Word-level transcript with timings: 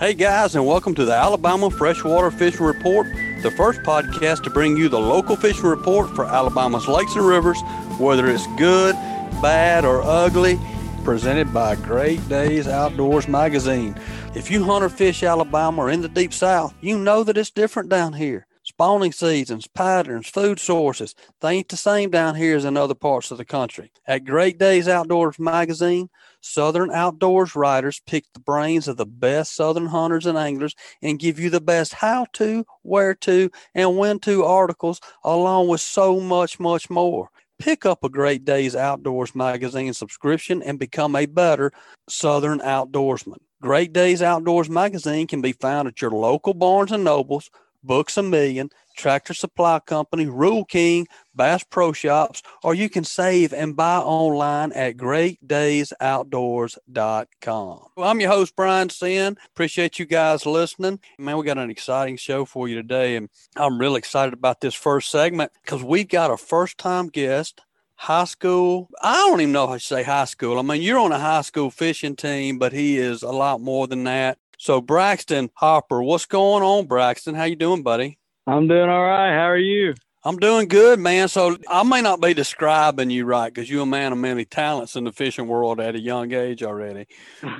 Hey 0.00 0.14
guys, 0.14 0.54
and 0.54 0.66
welcome 0.66 0.94
to 0.94 1.04
the 1.04 1.12
Alabama 1.12 1.68
Freshwater 1.68 2.30
Fishing 2.30 2.64
Report, 2.64 3.06
the 3.42 3.50
first 3.50 3.82
podcast 3.82 4.42
to 4.44 4.48
bring 4.48 4.74
you 4.74 4.88
the 4.88 4.98
local 4.98 5.36
fishing 5.36 5.66
report 5.66 6.08
for 6.16 6.24
Alabama's 6.24 6.88
lakes 6.88 7.16
and 7.16 7.26
rivers, 7.26 7.60
whether 7.98 8.26
it's 8.26 8.46
good, 8.56 8.94
bad, 9.42 9.84
or 9.84 10.00
ugly, 10.00 10.58
presented 11.04 11.52
by 11.52 11.76
Great 11.76 12.26
Days 12.30 12.66
Outdoors 12.66 13.28
magazine. 13.28 13.94
If 14.34 14.50
you 14.50 14.64
hunt 14.64 14.84
or 14.84 14.88
fish 14.88 15.22
Alabama 15.22 15.82
or 15.82 15.90
in 15.90 16.00
the 16.00 16.08
deep 16.08 16.32
south, 16.32 16.72
you 16.80 16.98
know 16.98 17.22
that 17.22 17.36
it's 17.36 17.50
different 17.50 17.90
down 17.90 18.14
here. 18.14 18.46
Spawning 18.62 19.12
seasons, 19.12 19.66
patterns, 19.66 20.30
food 20.30 20.58
sources, 20.58 21.14
they 21.40 21.56
ain't 21.56 21.68
the 21.68 21.76
same 21.76 22.08
down 22.08 22.36
here 22.36 22.56
as 22.56 22.64
in 22.64 22.78
other 22.78 22.94
parts 22.94 23.30
of 23.30 23.36
the 23.36 23.44
country. 23.44 23.92
At 24.06 24.24
Great 24.24 24.58
Days 24.58 24.88
Outdoors 24.88 25.38
magazine, 25.38 26.08
Southern 26.40 26.90
outdoors 26.90 27.54
writers 27.54 28.00
pick 28.06 28.24
the 28.32 28.40
brains 28.40 28.88
of 28.88 28.96
the 28.96 29.06
best 29.06 29.54
Southern 29.54 29.86
hunters 29.86 30.26
and 30.26 30.38
anglers 30.38 30.74
and 31.02 31.18
give 31.18 31.38
you 31.38 31.50
the 31.50 31.60
best 31.60 31.94
how 31.94 32.26
to, 32.34 32.64
where 32.82 33.14
to, 33.14 33.50
and 33.74 33.96
when 33.98 34.18
to 34.20 34.44
articles, 34.44 35.00
along 35.24 35.68
with 35.68 35.80
so 35.80 36.20
much, 36.20 36.58
much 36.58 36.88
more. 36.90 37.30
Pick 37.58 37.84
up 37.84 38.02
a 38.02 38.08
Great 38.08 38.46
Days 38.46 38.74
Outdoors 38.74 39.34
magazine 39.34 39.92
subscription 39.92 40.62
and 40.62 40.78
become 40.78 41.14
a 41.14 41.26
better 41.26 41.72
Southern 42.08 42.60
outdoorsman. 42.60 43.36
Great 43.60 43.92
Days 43.92 44.22
Outdoors 44.22 44.70
magazine 44.70 45.26
can 45.26 45.42
be 45.42 45.52
found 45.52 45.86
at 45.86 46.00
your 46.00 46.10
local 46.10 46.54
Barnes 46.54 46.90
and 46.90 47.04
Nobles, 47.04 47.50
Books 47.82 48.16
a 48.16 48.22
Million, 48.22 48.70
Tractor 48.96 49.34
Supply 49.34 49.80
Company, 49.80 50.26
Rural 50.26 50.64
King, 50.64 51.06
Bass 51.34 51.64
Pro 51.64 51.92
Shops, 51.92 52.42
or 52.62 52.74
you 52.74 52.88
can 52.88 53.04
save 53.04 53.52
and 53.52 53.76
buy 53.76 53.98
online 53.98 54.72
at 54.72 54.96
greatdaysoutdoors.com. 54.96 57.80
Well, 57.96 58.10
I'm 58.10 58.20
your 58.20 58.30
host, 58.30 58.56
Brian 58.56 58.90
Sin. 58.90 59.36
Appreciate 59.46 59.98
you 59.98 60.06
guys 60.06 60.44
listening. 60.44 61.00
Man, 61.18 61.36
we 61.36 61.44
got 61.44 61.58
an 61.58 61.70
exciting 61.70 62.16
show 62.16 62.44
for 62.44 62.68
you 62.68 62.74
today, 62.74 63.16
and 63.16 63.28
I'm 63.56 63.78
really 63.78 63.98
excited 63.98 64.34
about 64.34 64.60
this 64.60 64.74
first 64.74 65.10
segment 65.10 65.52
because 65.64 65.82
we've 65.82 66.08
got 66.08 66.30
a 66.30 66.36
first 66.36 66.78
time 66.78 67.08
guest 67.08 67.62
high 68.00 68.24
school. 68.24 68.88
I 69.02 69.14
don't 69.14 69.42
even 69.42 69.52
know 69.52 69.64
if 69.64 69.70
I 69.70 69.78
say 69.78 70.02
high 70.02 70.24
school. 70.24 70.58
I 70.58 70.62
mean, 70.62 70.80
you're 70.80 70.98
on 70.98 71.12
a 71.12 71.18
high 71.18 71.42
school 71.42 71.70
fishing 71.70 72.16
team, 72.16 72.58
but 72.58 72.72
he 72.72 72.96
is 72.96 73.22
a 73.22 73.30
lot 73.30 73.60
more 73.60 73.86
than 73.86 74.04
that. 74.04 74.38
So 74.60 74.82
Braxton 74.82 75.48
Hopper, 75.54 76.02
what's 76.02 76.26
going 76.26 76.62
on, 76.62 76.84
Braxton? 76.84 77.34
How 77.34 77.44
you 77.44 77.56
doing, 77.56 77.82
buddy? 77.82 78.18
I'm 78.46 78.68
doing 78.68 78.90
all 78.90 79.02
right. 79.02 79.32
How 79.32 79.48
are 79.48 79.56
you? 79.56 79.94
I'm 80.22 80.36
doing 80.36 80.68
good, 80.68 80.98
man. 80.98 81.28
So 81.28 81.56
I 81.66 81.82
may 81.82 82.02
not 82.02 82.20
be 82.20 82.34
describing 82.34 83.08
you 83.08 83.24
right 83.24 83.50
because 83.50 83.70
you're 83.70 83.84
a 83.84 83.86
man 83.86 84.12
of 84.12 84.18
many 84.18 84.44
talents 84.44 84.96
in 84.96 85.04
the 85.04 85.12
fishing 85.12 85.48
world 85.48 85.80
at 85.80 85.94
a 85.94 85.98
young 85.98 86.34
age 86.34 86.62
already. 86.62 87.06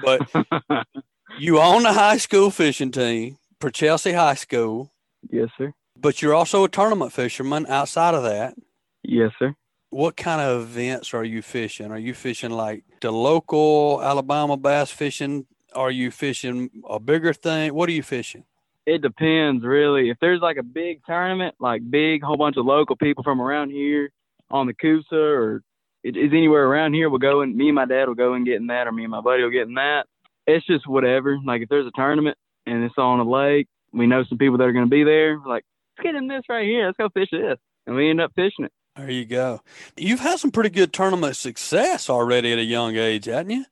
But 0.02 0.28
you 1.38 1.58
own 1.58 1.84
the 1.84 1.94
high 1.94 2.18
school 2.18 2.50
fishing 2.50 2.90
team 2.90 3.38
for 3.62 3.70
Chelsea 3.70 4.12
High 4.12 4.34
School. 4.34 4.92
Yes, 5.30 5.48
sir. 5.56 5.72
But 5.96 6.20
you're 6.20 6.34
also 6.34 6.64
a 6.64 6.68
tournament 6.68 7.14
fisherman 7.14 7.64
outside 7.68 8.12
of 8.12 8.24
that. 8.24 8.56
Yes, 9.02 9.30
sir. 9.38 9.54
What 9.88 10.18
kind 10.18 10.42
of 10.42 10.60
events 10.60 11.14
are 11.14 11.24
you 11.24 11.40
fishing? 11.40 11.92
Are 11.92 11.98
you 11.98 12.12
fishing 12.12 12.50
like 12.50 12.84
the 13.00 13.10
local 13.10 14.02
Alabama 14.02 14.58
bass 14.58 14.90
fishing? 14.90 15.46
Are 15.74 15.90
you 15.90 16.10
fishing 16.10 16.70
a 16.88 16.98
bigger 16.98 17.32
thing? 17.32 17.74
What 17.74 17.88
are 17.88 17.92
you 17.92 18.02
fishing? 18.02 18.44
it 18.86 19.02
depends 19.02 19.64
really. 19.64 20.10
If 20.10 20.18
there's 20.20 20.40
like 20.40 20.56
a 20.56 20.62
big 20.62 21.04
tournament, 21.06 21.54
like 21.60 21.88
big 21.88 22.22
whole 22.22 22.36
bunch 22.36 22.56
of 22.56 22.66
local 22.66 22.96
people 22.96 23.22
from 23.22 23.40
around 23.40 23.70
here 23.70 24.10
on 24.50 24.66
the 24.66 24.74
Coosa 24.74 25.14
or 25.14 25.62
it 26.02 26.16
is 26.16 26.32
anywhere 26.32 26.64
around 26.64 26.94
here, 26.94 27.10
we'll 27.10 27.18
go 27.18 27.42
and 27.42 27.54
me 27.54 27.68
and 27.68 27.74
my 27.74 27.84
dad 27.84 28.08
will 28.08 28.14
go 28.14 28.34
and 28.34 28.46
get 28.46 28.56
in 28.56 28.68
that, 28.68 28.86
or 28.86 28.92
me 28.92 29.04
and 29.04 29.10
my 29.10 29.20
buddy 29.20 29.42
will 29.42 29.50
get 29.50 29.68
in 29.68 29.74
that. 29.74 30.06
It's 30.46 30.66
just 30.66 30.88
whatever. 30.88 31.38
Like 31.44 31.62
if 31.62 31.68
there's 31.68 31.86
a 31.86 31.92
tournament 31.94 32.38
and 32.66 32.82
it's 32.82 32.98
on 32.98 33.20
a 33.20 33.30
lake, 33.30 33.68
we 33.92 34.06
know 34.06 34.24
some 34.24 34.38
people 34.38 34.58
that 34.58 34.64
are 34.64 34.72
going 34.72 34.86
to 34.86 34.90
be 34.90 35.04
there. 35.04 35.38
Like 35.38 35.64
let's 35.96 36.04
get 36.04 36.14
in 36.14 36.26
this 36.26 36.42
right 36.48 36.66
here. 36.66 36.86
Let's 36.86 36.96
go 36.96 37.10
fish 37.10 37.28
this, 37.30 37.58
and 37.86 37.94
we 37.94 38.10
end 38.10 38.20
up 38.20 38.32
fishing 38.34 38.64
it. 38.64 38.72
There 38.96 39.10
you 39.10 39.24
go. 39.24 39.60
You've 39.96 40.20
had 40.20 40.40
some 40.40 40.50
pretty 40.50 40.70
good 40.70 40.92
tournament 40.92 41.36
success 41.36 42.10
already 42.10 42.52
at 42.52 42.58
a 42.58 42.64
young 42.64 42.96
age, 42.96 43.26
haven't 43.26 43.50
you? 43.50 43.64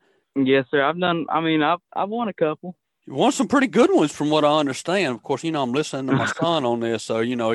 Yes, 0.47 0.67
sir. 0.71 0.83
I've 0.83 0.99
done. 0.99 1.27
I 1.29 1.41
mean, 1.41 1.63
I've 1.63 1.81
I've 1.95 2.09
won 2.09 2.29
a 2.29 2.33
couple. 2.33 2.77
You 3.07 3.15
won 3.15 3.33
some 3.33 3.49
pretty 3.49 3.69
good 3.69 3.91
ones 3.91 4.13
from 4.13 4.29
what 4.29 4.45
I 4.45 4.59
understand. 4.59 5.15
Of 5.15 5.23
course, 5.23 5.43
you 5.43 5.51
know 5.51 5.63
I'm 5.63 5.73
listening 5.73 6.09
to 6.09 6.13
my 6.13 6.27
son 6.41 6.67
on 6.67 6.81
this, 6.81 7.03
so 7.03 7.21
you 7.21 7.37
know 7.37 7.55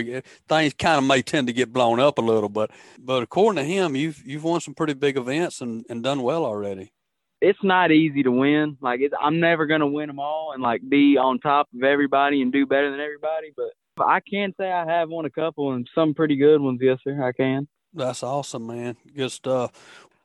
things 0.49 0.73
kind 0.73 0.97
of 0.97 1.03
may 1.03 1.21
tend 1.21 1.45
to 1.47 1.53
get 1.53 1.71
blown 1.71 1.99
up 1.99 2.17
a 2.17 2.21
little, 2.21 2.49
but 2.49 2.71
but 2.97 3.21
according 3.21 3.63
to 3.63 3.69
him, 3.69 3.95
you've 3.95 4.25
you've 4.25 4.43
won 4.43 4.61
some 4.61 4.73
pretty 4.73 4.93
big 4.93 5.15
events 5.15 5.61
and, 5.61 5.85
and 5.89 6.03
done 6.03 6.23
well 6.23 6.43
already. 6.43 6.91
It's 7.39 7.59
not 7.61 7.91
easy 7.91 8.23
to 8.23 8.31
win. 8.31 8.77
Like 8.81 9.01
I'm 9.21 9.39
never 9.39 9.67
gonna 9.67 9.87
win 9.87 10.07
them 10.07 10.19
all 10.19 10.53
and 10.53 10.63
like 10.63 10.81
be 10.89 11.17
on 11.17 11.39
top 11.39 11.67
of 11.75 11.83
everybody 11.83 12.41
and 12.41 12.51
do 12.51 12.65
better 12.65 12.89
than 12.89 12.99
everybody, 12.99 13.53
but 13.55 13.69
I 14.03 14.21
can 14.21 14.53
say 14.59 14.71
I 14.71 14.85
have 14.85 15.09
won 15.09 15.25
a 15.25 15.29
couple 15.29 15.73
and 15.73 15.87
some 15.93 16.15
pretty 16.15 16.35
good 16.35 16.61
ones. 16.61 16.79
Yes, 16.81 16.97
sir, 17.03 17.23
I 17.23 17.31
can. 17.31 17.67
That's 17.93 18.23
awesome, 18.23 18.65
man. 18.65 18.97
Good 19.15 19.31
stuff. 19.31 19.71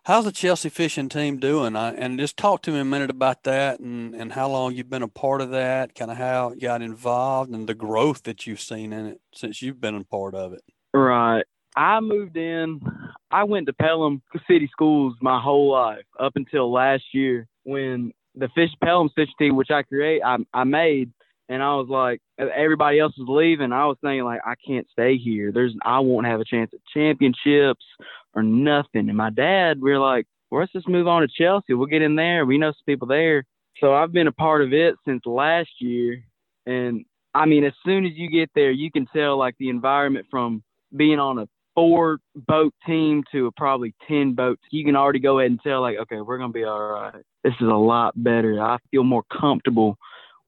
How's 0.08 0.24
the 0.24 0.32
Chelsea 0.32 0.70
fishing 0.70 1.10
team 1.10 1.36
doing? 1.36 1.76
I, 1.76 1.92
and 1.92 2.18
just 2.18 2.38
talk 2.38 2.62
to 2.62 2.70
me 2.70 2.80
a 2.80 2.84
minute 2.84 3.10
about 3.10 3.42
that 3.42 3.78
and, 3.78 4.14
and 4.14 4.32
how 4.32 4.48
long 4.48 4.74
you've 4.74 4.88
been 4.88 5.02
a 5.02 5.08
part 5.08 5.42
of 5.42 5.50
that, 5.50 5.94
kind 5.94 6.10
of 6.10 6.16
how 6.16 6.52
you 6.52 6.62
got 6.62 6.80
involved 6.80 7.50
and 7.50 7.68
the 7.68 7.74
growth 7.74 8.22
that 8.22 8.46
you've 8.46 8.58
seen 8.58 8.94
in 8.94 9.04
it 9.04 9.20
since 9.34 9.60
you've 9.60 9.82
been 9.82 9.94
a 9.94 10.04
part 10.04 10.34
of 10.34 10.54
it. 10.54 10.62
Right. 10.94 11.44
I 11.76 12.00
moved 12.00 12.38
in. 12.38 12.80
I 13.30 13.44
went 13.44 13.66
to 13.66 13.74
Pelham 13.74 14.22
City 14.50 14.66
Schools 14.72 15.14
my 15.20 15.38
whole 15.38 15.72
life 15.72 16.06
up 16.18 16.32
until 16.36 16.72
last 16.72 17.04
year 17.12 17.46
when 17.64 18.12
the 18.34 18.48
fish 18.54 18.70
Pelham 18.82 19.10
fish 19.14 19.28
team, 19.38 19.56
which 19.56 19.70
I 19.70 19.82
create, 19.82 20.22
I, 20.24 20.38
I 20.54 20.64
made, 20.64 21.12
and 21.50 21.62
I 21.62 21.74
was 21.74 21.88
like, 21.90 22.22
everybody 22.38 22.98
else 22.98 23.12
was 23.18 23.28
leaving. 23.28 23.74
I 23.74 23.84
was 23.84 23.98
thinking 24.00 24.24
like, 24.24 24.40
I 24.42 24.54
can't 24.66 24.86
stay 24.90 25.18
here. 25.18 25.52
There's, 25.52 25.74
I 25.84 26.00
won't 26.00 26.26
have 26.26 26.40
a 26.40 26.46
chance 26.46 26.70
at 26.72 26.80
championships 26.94 27.84
or 28.38 28.42
nothing. 28.42 29.08
And 29.08 29.16
my 29.16 29.30
dad, 29.30 29.80
we 29.80 29.92
are 29.92 29.98
like, 29.98 30.26
well, 30.50 30.60
let's 30.60 30.72
just 30.72 30.88
move 30.88 31.08
on 31.08 31.22
to 31.22 31.28
Chelsea. 31.28 31.74
We'll 31.74 31.86
get 31.86 32.02
in 32.02 32.16
there. 32.16 32.46
We 32.46 32.58
know 32.58 32.70
some 32.70 32.84
people 32.86 33.08
there. 33.08 33.44
So 33.80 33.94
I've 33.94 34.12
been 34.12 34.26
a 34.26 34.32
part 34.32 34.62
of 34.62 34.72
it 34.72 34.94
since 35.06 35.24
last 35.26 35.70
year. 35.78 36.22
And 36.66 37.04
I 37.34 37.46
mean, 37.46 37.64
as 37.64 37.74
soon 37.84 38.06
as 38.06 38.12
you 38.14 38.30
get 38.30 38.50
there, 38.54 38.70
you 38.70 38.90
can 38.90 39.06
tell 39.06 39.36
like 39.36 39.54
the 39.58 39.68
environment 39.68 40.26
from 40.30 40.62
being 40.96 41.18
on 41.18 41.38
a 41.38 41.48
four 41.74 42.18
boat 42.34 42.74
team 42.86 43.22
to 43.30 43.46
a 43.46 43.52
probably 43.52 43.94
10 44.08 44.34
boats. 44.34 44.62
You 44.70 44.84
can 44.84 44.96
already 44.96 45.20
go 45.20 45.38
ahead 45.38 45.52
and 45.52 45.60
tell, 45.62 45.80
like, 45.80 45.96
okay, 45.98 46.20
we're 46.20 46.38
going 46.38 46.50
to 46.50 46.58
be 46.58 46.64
all 46.64 46.90
right. 46.90 47.22
This 47.44 47.54
is 47.60 47.68
a 47.68 47.74
lot 47.74 48.14
better. 48.16 48.60
I 48.60 48.78
feel 48.90 49.04
more 49.04 49.22
comfortable 49.30 49.96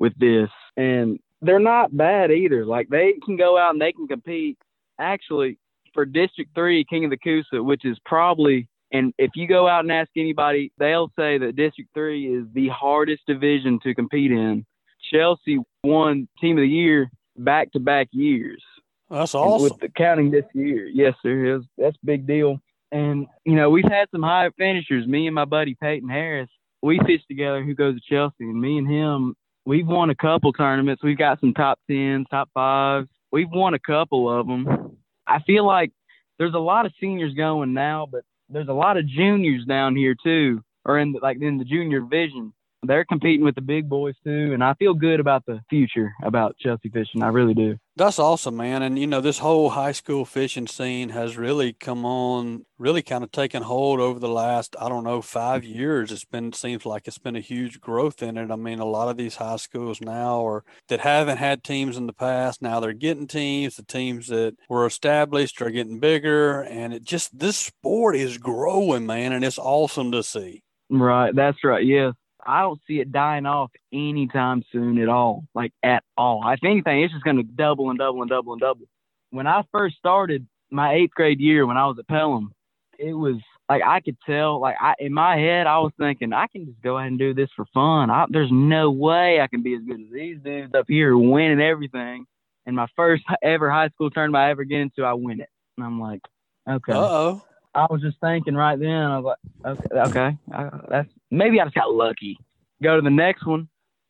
with 0.00 0.12
this. 0.18 0.48
And 0.76 1.20
they're 1.40 1.60
not 1.60 1.96
bad 1.96 2.32
either. 2.32 2.64
Like, 2.64 2.88
they 2.88 3.14
can 3.24 3.36
go 3.36 3.56
out 3.56 3.72
and 3.72 3.80
they 3.80 3.92
can 3.92 4.08
compete. 4.08 4.58
Actually, 4.98 5.56
for 5.94 6.04
District 6.04 6.50
3, 6.54 6.84
King 6.88 7.04
of 7.04 7.10
the 7.10 7.16
Coosa, 7.16 7.62
which 7.62 7.84
is 7.84 7.98
probably, 8.04 8.68
and 8.92 9.12
if 9.18 9.30
you 9.34 9.46
go 9.46 9.68
out 9.68 9.84
and 9.84 9.92
ask 9.92 10.10
anybody, 10.16 10.72
they'll 10.78 11.10
say 11.18 11.38
that 11.38 11.56
District 11.56 11.90
3 11.94 12.38
is 12.38 12.46
the 12.54 12.68
hardest 12.68 13.22
division 13.26 13.78
to 13.82 13.94
compete 13.94 14.32
in. 14.32 14.64
Chelsea 15.12 15.58
won 15.84 16.28
Team 16.40 16.58
of 16.58 16.62
the 16.62 16.68
Year 16.68 17.10
back 17.36 17.72
to 17.72 17.80
back 17.80 18.08
years. 18.12 18.62
That's 19.10 19.34
awesome. 19.34 19.64
With 19.64 19.80
the, 19.80 19.88
counting 19.88 20.30
this 20.30 20.44
year, 20.54 20.86
yes, 20.86 21.14
sir, 21.22 21.54
was, 21.54 21.64
that's 21.76 21.96
a 21.96 22.06
big 22.06 22.26
deal. 22.26 22.60
And 22.92 23.26
you 23.44 23.56
know, 23.56 23.70
we've 23.70 23.84
had 23.84 24.08
some 24.12 24.22
high 24.22 24.50
finishers. 24.56 25.06
Me 25.06 25.26
and 25.26 25.34
my 25.34 25.44
buddy 25.44 25.76
Peyton 25.80 26.08
Harris, 26.08 26.48
we 26.82 26.98
fish 27.06 27.20
together. 27.28 27.64
Who 27.64 27.74
goes 27.74 27.96
to 27.96 28.00
Chelsea? 28.08 28.34
And 28.40 28.60
me 28.60 28.78
and 28.78 28.88
him, 28.88 29.34
we've 29.64 29.86
won 29.86 30.10
a 30.10 30.14
couple 30.14 30.52
tournaments. 30.52 31.02
We've 31.02 31.18
got 31.18 31.40
some 31.40 31.54
top 31.54 31.78
tens, 31.88 32.26
top 32.30 32.50
fives. 32.54 33.08
We've 33.32 33.50
won 33.50 33.74
a 33.74 33.78
couple 33.78 34.30
of 34.30 34.46
them. 34.46 34.96
I 35.30 35.40
feel 35.46 35.64
like 35.64 35.92
there's 36.38 36.54
a 36.54 36.58
lot 36.58 36.86
of 36.86 36.92
seniors 37.00 37.34
going 37.34 37.72
now, 37.72 38.08
but 38.10 38.24
there's 38.48 38.68
a 38.68 38.72
lot 38.72 38.96
of 38.96 39.06
juniors 39.06 39.64
down 39.64 39.94
here 39.94 40.16
too, 40.20 40.62
or 40.84 40.98
in 40.98 41.12
the, 41.12 41.20
like 41.22 41.40
in 41.40 41.58
the 41.58 41.64
junior 41.64 42.00
division. 42.00 42.52
They're 42.82 43.04
competing 43.04 43.44
with 43.44 43.54
the 43.54 43.60
big 43.60 43.88
boys 43.88 44.14
too, 44.24 44.52
and 44.54 44.64
I 44.64 44.74
feel 44.74 44.94
good 44.94 45.20
about 45.20 45.44
the 45.46 45.60
future 45.68 46.12
about 46.24 46.56
Chelsea 46.58 46.88
fishing. 46.88 47.22
I 47.22 47.28
really 47.28 47.54
do. 47.54 47.76
That's 48.00 48.18
awesome, 48.18 48.56
man. 48.56 48.82
And 48.82 48.98
you 48.98 49.06
know, 49.06 49.20
this 49.20 49.40
whole 49.40 49.68
high 49.68 49.92
school 49.92 50.24
fishing 50.24 50.66
scene 50.66 51.10
has 51.10 51.36
really 51.36 51.74
come 51.74 52.06
on, 52.06 52.64
really 52.78 53.02
kind 53.02 53.22
of 53.22 53.30
taken 53.30 53.62
hold 53.62 54.00
over 54.00 54.18
the 54.18 54.26
last, 54.26 54.74
I 54.80 54.88
don't 54.88 55.04
know, 55.04 55.20
five 55.20 55.64
years. 55.64 56.10
It's 56.10 56.24
been 56.24 56.54
seems 56.54 56.86
like 56.86 57.06
it's 57.06 57.18
been 57.18 57.36
a 57.36 57.40
huge 57.40 57.78
growth 57.78 58.22
in 58.22 58.38
it. 58.38 58.50
I 58.50 58.56
mean, 58.56 58.78
a 58.78 58.86
lot 58.86 59.10
of 59.10 59.18
these 59.18 59.36
high 59.36 59.56
schools 59.56 60.00
now 60.00 60.46
are 60.46 60.64
that 60.88 61.00
haven't 61.00 61.36
had 61.36 61.62
teams 61.62 61.98
in 61.98 62.06
the 62.06 62.14
past, 62.14 62.62
now 62.62 62.80
they're 62.80 62.94
getting 62.94 63.26
teams. 63.26 63.76
The 63.76 63.82
teams 63.82 64.28
that 64.28 64.54
were 64.70 64.86
established 64.86 65.60
are 65.60 65.68
getting 65.68 66.00
bigger, 66.00 66.62
and 66.62 66.94
it 66.94 67.04
just 67.04 67.38
this 67.38 67.58
sport 67.58 68.16
is 68.16 68.38
growing, 68.38 69.04
man, 69.04 69.34
and 69.34 69.44
it's 69.44 69.58
awesome 69.58 70.10
to 70.12 70.22
see. 70.22 70.62
Right, 70.88 71.36
that's 71.36 71.62
right. 71.62 71.84
Yes, 71.84 72.14
I 72.46 72.62
don't 72.62 72.80
see 72.86 73.00
it 73.00 73.12
dying 73.12 73.46
off 73.46 73.70
anytime 73.92 74.62
soon 74.72 74.98
at 74.98 75.08
all, 75.08 75.44
like 75.54 75.72
at 75.82 76.04
all. 76.16 76.42
If 76.50 76.60
anything, 76.64 77.02
it's 77.02 77.12
just 77.12 77.24
going 77.24 77.36
to 77.36 77.42
double 77.42 77.90
and 77.90 77.98
double 77.98 78.20
and 78.22 78.30
double 78.30 78.52
and 78.52 78.60
double. 78.60 78.86
When 79.30 79.46
I 79.46 79.62
first 79.72 79.96
started 79.96 80.46
my 80.70 80.94
eighth 80.94 81.14
grade 81.14 81.40
year, 81.40 81.66
when 81.66 81.76
I 81.76 81.86
was 81.86 81.98
at 81.98 82.08
Pelham, 82.08 82.52
it 82.98 83.12
was 83.12 83.36
like 83.68 83.82
I 83.86 84.00
could 84.00 84.16
tell, 84.26 84.60
like 84.60 84.76
I 84.80 84.94
in 84.98 85.12
my 85.14 85.36
head, 85.36 85.66
I 85.66 85.78
was 85.78 85.92
thinking 85.98 86.32
I 86.32 86.46
can 86.48 86.66
just 86.66 86.82
go 86.82 86.98
ahead 86.98 87.10
and 87.10 87.18
do 87.18 87.32
this 87.32 87.50
for 87.54 87.64
fun. 87.72 88.10
I, 88.10 88.26
there's 88.28 88.50
no 88.52 88.90
way 88.90 89.40
I 89.40 89.46
can 89.46 89.62
be 89.62 89.74
as 89.74 89.82
good 89.82 90.00
as 90.00 90.12
these 90.12 90.38
dudes 90.42 90.74
up 90.74 90.86
here 90.88 91.16
winning 91.16 91.60
everything. 91.60 92.26
And 92.66 92.76
my 92.76 92.88
first 92.96 93.22
ever 93.42 93.70
high 93.70 93.88
school 93.88 94.10
tournament 94.10 94.42
I 94.42 94.50
ever 94.50 94.64
get 94.64 94.80
into, 94.80 95.04
I 95.04 95.14
win 95.14 95.40
it. 95.40 95.48
And 95.76 95.86
I'm 95.86 96.00
like, 96.00 96.20
okay. 96.68 96.92
Uh-oh. 96.92 97.42
I 97.74 97.86
was 97.88 98.00
just 98.00 98.18
thinking 98.20 98.56
right 98.56 98.78
then, 98.78 98.90
I 98.90 99.18
was 99.18 99.36
like, 99.64 99.78
okay, 99.78 100.00
okay, 100.10 100.38
I, 100.52 100.70
that's 100.88 101.08
maybe 101.30 101.60
I 101.60 101.64
just 101.64 101.74
got 101.74 101.92
lucky. 101.92 102.38
Go 102.82 102.96
to 102.96 103.02
the 103.02 103.10
next 103.10 103.46
one, 103.46 103.68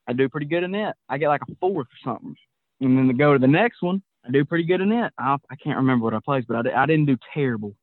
I 0.09 0.13
do 0.13 0.29
pretty 0.29 0.47
good 0.47 0.63
in 0.63 0.75
it. 0.75 0.95
I 1.09 1.19
get 1.19 1.29
like 1.29 1.43
a 1.49 1.55
fourth 1.61 1.87
or 1.87 2.13
something. 2.13 2.35
And 2.81 2.97
then 2.97 3.09
to 3.09 3.15
go 3.15 3.33
to 3.33 3.39
the 3.39 3.47
next 3.47 3.83
one, 3.83 4.03
I 4.27 4.31
do 4.31 4.45
pretty 4.45 4.65
good 4.65 4.81
in 4.81 4.93
it. 4.93 5.13
I, 5.19 5.37
I 5.51 5.57
can't 5.57 5.77
remember 5.77 6.05
what 6.05 6.15
I 6.15 6.19
placed, 6.25 6.49
but 6.49 6.67
I, 6.67 6.83
I 6.83 6.87
didn't 6.87 7.07
do 7.07 7.17
terrible. 7.33 7.75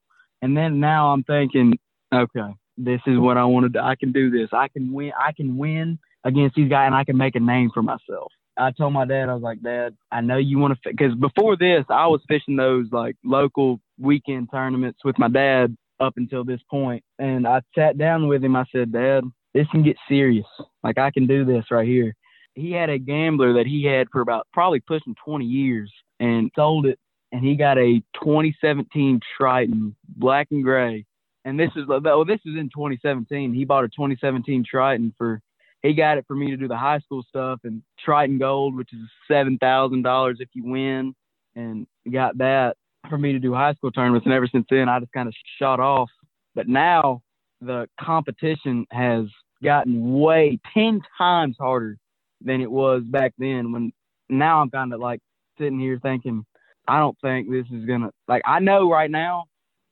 And 0.41 0.55
then 0.55 0.79
now 0.79 1.11
I'm 1.13 1.23
thinking, 1.23 1.77
okay, 2.13 2.53
this 2.77 3.01
is 3.07 3.17
what 3.17 3.37
I 3.37 3.45
want 3.45 3.73
to. 3.73 3.83
I 3.83 3.95
can 3.95 4.11
do 4.11 4.29
this. 4.29 4.49
I 4.53 4.67
can 4.67 4.91
win. 4.91 5.11
I 5.19 5.31
can 5.31 5.57
win 5.57 5.99
against 6.23 6.55
these 6.55 6.69
guys, 6.69 6.87
and 6.87 6.95
I 6.95 7.03
can 7.03 7.17
make 7.17 7.35
a 7.35 7.39
name 7.39 7.71
for 7.73 7.81
myself. 7.81 8.31
I 8.57 8.71
told 8.71 8.93
my 8.93 9.05
dad, 9.05 9.29
I 9.29 9.33
was 9.33 9.43
like, 9.43 9.61
Dad, 9.61 9.95
I 10.11 10.21
know 10.21 10.37
you 10.37 10.57
want 10.57 10.73
to, 10.73 10.89
because 10.89 11.13
before 11.15 11.55
this, 11.57 11.85
I 11.89 12.07
was 12.07 12.21
fishing 12.27 12.55
those 12.55 12.87
like 12.91 13.15
local 13.23 13.79
weekend 13.99 14.49
tournaments 14.51 14.99
with 15.03 15.17
my 15.19 15.27
dad 15.27 15.77
up 15.99 16.13
until 16.17 16.43
this 16.43 16.61
point. 16.69 17.03
And 17.19 17.47
I 17.47 17.61
sat 17.75 17.97
down 17.97 18.27
with 18.27 18.43
him. 18.43 18.55
I 18.55 18.65
said, 18.71 18.91
Dad, 18.91 19.23
this 19.53 19.67
can 19.71 19.83
get 19.83 19.97
serious. 20.07 20.45
Like 20.83 20.97
I 20.97 21.11
can 21.11 21.27
do 21.27 21.45
this 21.45 21.65
right 21.71 21.87
here. 21.87 22.13
He 22.53 22.71
had 22.71 22.89
a 22.89 22.97
gambler 22.97 23.53
that 23.53 23.67
he 23.67 23.83
had 23.83 24.07
for 24.11 24.21
about 24.21 24.47
probably 24.51 24.79
pushing 24.79 25.15
20 25.23 25.45
years 25.45 25.91
and 26.19 26.51
sold 26.55 26.85
it 26.87 26.99
and 27.31 27.43
he 27.43 27.55
got 27.55 27.77
a 27.77 28.01
2017 28.15 29.19
Triton, 29.37 29.95
black 30.07 30.47
and 30.51 30.63
gray. 30.63 31.05
And 31.45 31.59
this 31.59 31.71
is 31.75 31.85
oh, 31.89 32.01
oh 32.05 32.23
this 32.23 32.39
is 32.45 32.55
in 32.57 32.69
2017. 32.73 33.53
He 33.53 33.65
bought 33.65 33.83
a 33.83 33.89
2017 33.89 34.65
Triton 34.69 35.13
for 35.17 35.41
he 35.83 35.93
got 35.93 36.17
it 36.17 36.25
for 36.27 36.35
me 36.35 36.49
to 36.49 36.57
do 36.57 36.67
the 36.67 36.77
high 36.77 36.99
school 36.99 37.23
stuff 37.27 37.59
and 37.63 37.81
Triton 38.03 38.39
Gold, 38.39 38.75
which 38.75 38.91
is 38.93 38.99
seven 39.27 39.57
thousand 39.57 40.03
dollars 40.03 40.37
if 40.39 40.49
you 40.53 40.63
win, 40.65 41.13
and 41.55 41.85
got 42.11 42.37
that 42.39 42.75
for 43.09 43.17
me 43.17 43.33
to 43.33 43.39
do 43.39 43.53
high 43.53 43.73
school 43.73 43.91
tournaments. 43.91 44.25
And 44.25 44.33
ever 44.33 44.47
since 44.47 44.65
then, 44.69 44.89
I 44.89 44.99
just 44.99 45.11
kind 45.11 45.27
of 45.27 45.33
shot 45.59 45.79
off. 45.79 46.09
But 46.55 46.67
now 46.67 47.21
the 47.61 47.87
competition 47.99 48.85
has 48.91 49.25
gotten 49.63 50.13
way 50.19 50.59
ten 50.73 51.01
times 51.17 51.55
harder 51.59 51.97
than 52.41 52.61
it 52.61 52.71
was 52.71 53.03
back 53.03 53.33
then. 53.37 53.71
When 53.71 53.91
now 54.29 54.61
I'm 54.61 54.69
kind 54.69 54.93
of 54.93 54.99
like 54.99 55.19
sitting 55.57 55.79
here 55.79 55.99
thinking 56.01 56.45
I 56.87 56.99
don't 56.99 57.17
think 57.21 57.49
this 57.49 57.65
is 57.71 57.85
gonna 57.85 58.11
like 58.27 58.41
I 58.45 58.59
know 58.59 58.89
right 58.89 59.09
now 59.09 59.45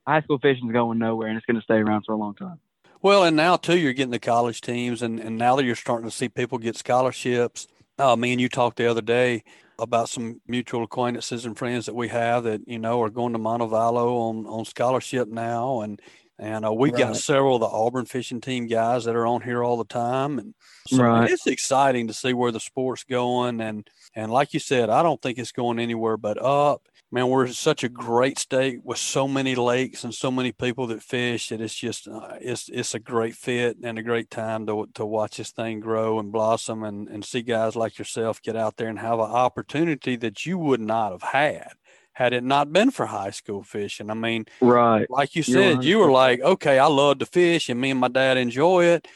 high 0.08 0.22
school 0.22 0.40
fishing 0.40 0.68
is 0.68 0.74
going 0.74 1.00
nowhere 1.00 1.28
and 1.28 1.38
it's 1.38 1.46
gonna 1.46 1.62
stay 1.62 1.76
around 1.76 2.04
for 2.06 2.14
a 2.14 2.18
long 2.18 2.36
time. 2.36 2.60
Well, 3.02 3.24
and 3.24 3.36
now 3.36 3.58
too, 3.58 3.78
you're 3.78 3.94
getting 3.94 4.12
the 4.12 4.20
college 4.20 4.62
teams, 4.62 5.04
and, 5.04 5.20
and 5.20 5.38
now 5.38 5.56
that 5.58 5.64
you're 5.64 5.76
starting 5.76 6.10
to 6.10 6.16
see 6.16 6.28
people 6.28 6.58
get 6.58 6.76
scholarships. 6.76 7.68
Uh, 8.00 8.16
me 8.16 8.32
and 8.32 8.42
you 8.42 8.50
talked 8.50 8.78
the 8.78 8.90
other 8.90 9.02
day 9.02 9.44
about 9.80 10.10
some 10.10 10.42
mutual 10.48 10.84
acquaintances 10.84 11.46
and 11.46 11.58
friends 11.58 11.86
that 11.86 11.96
we 11.96 12.08
have 12.10 12.44
that 12.44 12.62
you 12.68 12.80
know 12.80 13.02
are 13.02 13.10
going 13.10 13.34
to 13.34 13.40
Montevallo 13.40 14.30
on 14.30 14.46
on 14.46 14.66
scholarship 14.66 15.28
now, 15.28 15.82
and 15.82 16.02
and 16.38 16.66
uh, 16.66 16.74
we've 16.74 16.94
right. 16.94 17.00
got 17.00 17.16
several 17.16 17.56
of 17.56 17.62
the 17.62 17.68
Auburn 17.68 18.06
fishing 18.06 18.42
team 18.42 18.68
guys 18.68 19.06
that 19.06 19.16
are 19.16 19.28
on 19.28 19.42
here 19.42 19.64
all 19.64 19.78
the 19.78 19.86
time, 19.86 20.40
and 20.40 20.54
so 20.88 21.04
right. 21.04 21.30
it's 21.30 21.48
exciting 21.48 22.08
to 22.08 22.14
see 22.14 22.34
where 22.34 22.52
the 22.52 22.60
sport's 22.60 23.04
going. 23.04 23.62
And 23.62 23.90
and 24.16 24.32
like 24.32 24.54
you 24.54 24.60
said, 24.60 24.90
I 24.90 25.04
don't 25.04 25.22
think 25.22 25.38
it's 25.38 25.52
going 25.52 25.80
anywhere 25.80 26.18
but 26.18 26.42
up. 26.42 26.88
Man, 27.12 27.30
we're 27.30 27.48
such 27.48 27.84
a 27.84 27.90
great 27.90 28.40
state 28.40 28.80
with 28.84 28.98
so 28.98 29.28
many 29.28 29.56
lakes 29.56 30.04
and 30.04 30.14
so 30.14 30.32
many 30.32 30.52
people 30.52 30.88
that 30.88 31.04
fish 31.04 31.50
that 31.50 31.62
it's 31.62 31.76
just 31.76 32.08
uh, 32.08 32.34
it's 32.42 32.68
it's 32.68 32.94
a 32.94 33.00
great 33.00 33.36
fit 33.36 33.78
and 33.84 33.98
a 34.00 34.04
great 34.04 34.30
time 34.30 34.66
to 34.66 34.88
to 34.96 35.06
watch 35.06 35.38
this 35.38 35.52
thing 35.52 35.80
grow 35.80 36.20
and 36.20 36.32
blossom 36.32 36.84
and 36.84 37.08
and 37.08 37.24
see 37.24 37.42
guys 37.42 37.76
like 37.76 37.98
yourself 38.00 38.42
get 38.42 38.56
out 38.56 38.78
there 38.78 38.90
and 38.90 39.00
have 39.00 39.20
an 39.20 39.32
opportunity 39.32 40.16
that 40.18 40.46
you 40.46 40.58
would 40.58 40.82
not 40.82 41.12
have 41.12 41.22
had 41.22 41.74
had 42.14 42.34
it 42.34 42.44
not 42.44 42.72
been 42.74 42.92
for 42.92 43.06
high 43.06 43.30
school 43.30 43.62
fishing. 43.62 44.10
I 44.10 44.14
mean, 44.14 44.46
right, 44.62 45.06
like 45.10 45.36
you 45.36 45.44
said, 45.44 45.84
you 45.84 46.00
were 46.00 46.12
like, 46.12 46.42
okay, 46.42 46.80
I 46.80 46.88
love 46.88 47.20
to 47.20 47.26
fish, 47.26 47.70
and 47.70 47.80
me 47.80 47.92
and 47.92 48.00
my 48.00 48.08
dad 48.08 48.38
enjoy 48.38 48.86
it. 48.86 49.08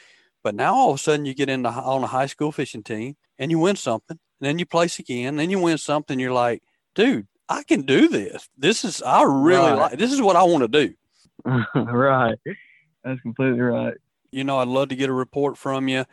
But 0.43 0.55
now 0.55 0.75
all 0.75 0.89
of 0.91 0.95
a 0.95 0.99
sudden 0.99 1.25
you 1.25 1.33
get 1.33 1.49
into 1.49 1.69
on 1.69 2.03
a 2.03 2.07
high 2.07 2.27
school 2.27 2.51
fishing 2.51 2.83
team 2.83 3.15
and 3.37 3.51
you 3.51 3.59
win 3.59 3.75
something, 3.77 4.19
and 4.39 4.47
then 4.47 4.59
you 4.59 4.65
place 4.65 4.99
again, 4.99 5.29
and 5.29 5.39
then 5.39 5.49
you 5.49 5.59
win 5.59 5.77
something. 5.77 6.19
You're 6.19 6.33
like, 6.33 6.61
dude, 6.95 7.27
I 7.49 7.63
can 7.63 7.81
do 7.81 8.07
this. 8.07 8.47
This 8.57 8.85
is 8.85 9.01
I 9.01 9.23
really 9.23 9.71
right. 9.71 9.77
like. 9.77 9.97
This 9.97 10.13
is 10.13 10.21
what 10.21 10.35
I 10.35 10.43
want 10.43 10.61
to 10.61 10.67
do. 10.67 10.93
right, 11.75 12.37
that's 13.03 13.19
completely 13.21 13.59
right. 13.59 13.95
You 14.31 14.43
know, 14.43 14.59
I'd 14.59 14.67
love 14.67 14.89
to 14.89 14.95
get 14.95 15.09
a 15.09 15.13
report 15.13 15.57
from 15.57 15.87
you. 15.87 16.05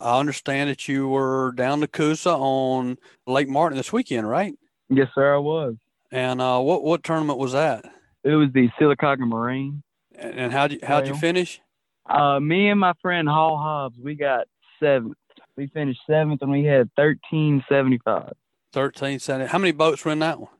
I 0.00 0.18
understand 0.18 0.70
that 0.70 0.88
you 0.88 1.08
were 1.08 1.52
down 1.52 1.80
to 1.80 1.88
Coosa 1.88 2.30
on 2.30 2.96
Lake 3.26 3.48
Martin 3.48 3.76
this 3.76 3.92
weekend, 3.92 4.28
right? 4.28 4.54
Yes, 4.88 5.08
sir, 5.14 5.34
I 5.34 5.38
was. 5.38 5.74
And 6.10 6.40
uh, 6.40 6.60
what 6.60 6.82
what 6.82 7.04
tournament 7.04 7.38
was 7.38 7.52
that? 7.52 7.84
It 8.24 8.34
was 8.34 8.48
the 8.54 8.68
Sylacauga 8.80 9.28
Marine. 9.28 9.82
And 10.16 10.52
how'd 10.52 10.72
you 10.72 10.78
how'd 10.82 11.06
you 11.06 11.14
finish? 11.14 11.60
Uh, 12.08 12.40
me 12.40 12.70
and 12.70 12.80
my 12.80 12.94
friend 13.02 13.28
Hall 13.28 13.58
Hobbs, 13.58 13.98
we 14.02 14.14
got 14.14 14.46
seventh. 14.80 15.16
We 15.56 15.66
finished 15.66 16.00
seventh, 16.06 16.40
and 16.40 16.50
we 16.50 16.64
had 16.64 16.88
thirteen 16.96 17.62
seventy 17.68 17.98
five. 18.04 18.32
Thirteen 18.72 19.18
seventy. 19.18 19.50
How 19.50 19.58
many 19.58 19.72
boats 19.72 20.04
were 20.04 20.12
in 20.12 20.20
that 20.20 20.40
one? 20.40 20.50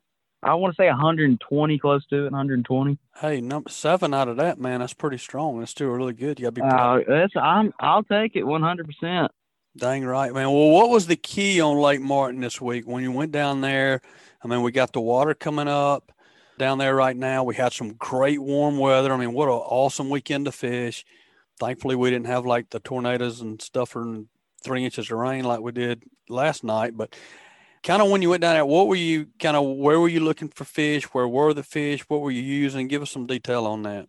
I 0.48 0.54
want 0.54 0.74
to 0.74 0.82
say 0.82 0.86
120, 0.88 1.78
close 1.78 2.06
to 2.06 2.20
it, 2.20 2.22
120. 2.24 2.98
Hey, 3.20 3.40
number 3.40 3.70
seven 3.70 4.14
out 4.14 4.28
of 4.28 4.36
that, 4.38 4.58
man, 4.58 4.80
that's 4.80 4.94
pretty 4.94 5.18
strong. 5.18 5.58
That's 5.58 5.70
still 5.70 5.88
really 5.88 6.14
good. 6.14 6.40
You 6.40 6.44
gotta 6.44 6.52
be 6.52 6.60
proud. 6.62 7.02
Uh, 7.02 7.04
that's 7.08 7.34
I'm. 7.36 7.72
I'll 7.80 8.02
take 8.02 8.36
it 8.36 8.44
100. 8.44 8.86
percent 8.86 9.32
Dang 9.76 10.04
right, 10.04 10.32
man. 10.32 10.50
Well, 10.50 10.70
what 10.70 10.90
was 10.90 11.06
the 11.06 11.16
key 11.16 11.60
on 11.60 11.76
Lake 11.76 12.00
Martin 12.00 12.40
this 12.40 12.60
week 12.60 12.88
when 12.88 13.02
you 13.02 13.12
went 13.12 13.30
down 13.30 13.60
there? 13.60 14.00
I 14.42 14.48
mean, 14.48 14.62
we 14.62 14.72
got 14.72 14.92
the 14.92 15.00
water 15.00 15.34
coming 15.34 15.68
up 15.68 16.10
down 16.58 16.78
there 16.78 16.94
right 16.94 17.16
now. 17.16 17.44
We 17.44 17.54
had 17.54 17.72
some 17.72 17.92
great 17.92 18.40
warm 18.40 18.78
weather. 18.78 19.12
I 19.12 19.16
mean, 19.16 19.32
what 19.32 19.48
an 19.48 19.54
awesome 19.54 20.10
weekend 20.10 20.46
to 20.46 20.52
fish. 20.52 21.04
Thankfully, 21.60 21.94
we 21.94 22.10
didn't 22.10 22.26
have 22.26 22.44
like 22.44 22.70
the 22.70 22.80
tornadoes 22.80 23.40
and 23.40 23.62
stuff 23.62 23.94
and 23.94 24.26
three 24.62 24.84
inches 24.84 25.10
of 25.10 25.18
rain 25.18 25.44
like 25.44 25.60
we 25.60 25.70
did 25.70 26.02
last 26.28 26.64
night. 26.64 26.96
But 26.96 27.14
kind 27.82 28.02
of 28.02 28.10
when 28.10 28.22
you 28.22 28.30
went 28.30 28.42
down 28.42 28.54
there, 28.54 28.66
what 28.66 28.88
were 28.88 28.96
you 28.96 29.26
kind 29.38 29.56
of 29.56 29.64
where 29.64 30.00
were 30.00 30.08
you 30.08 30.20
looking 30.20 30.48
for 30.48 30.64
fish? 30.64 31.04
Where 31.14 31.28
were 31.28 31.54
the 31.54 31.62
fish? 31.62 32.08
What 32.08 32.20
were 32.20 32.30
you 32.30 32.42
using? 32.42 32.88
Give 32.88 33.02
us 33.02 33.10
some 33.10 33.26
detail 33.26 33.66
on 33.66 33.82
that. 33.82 34.08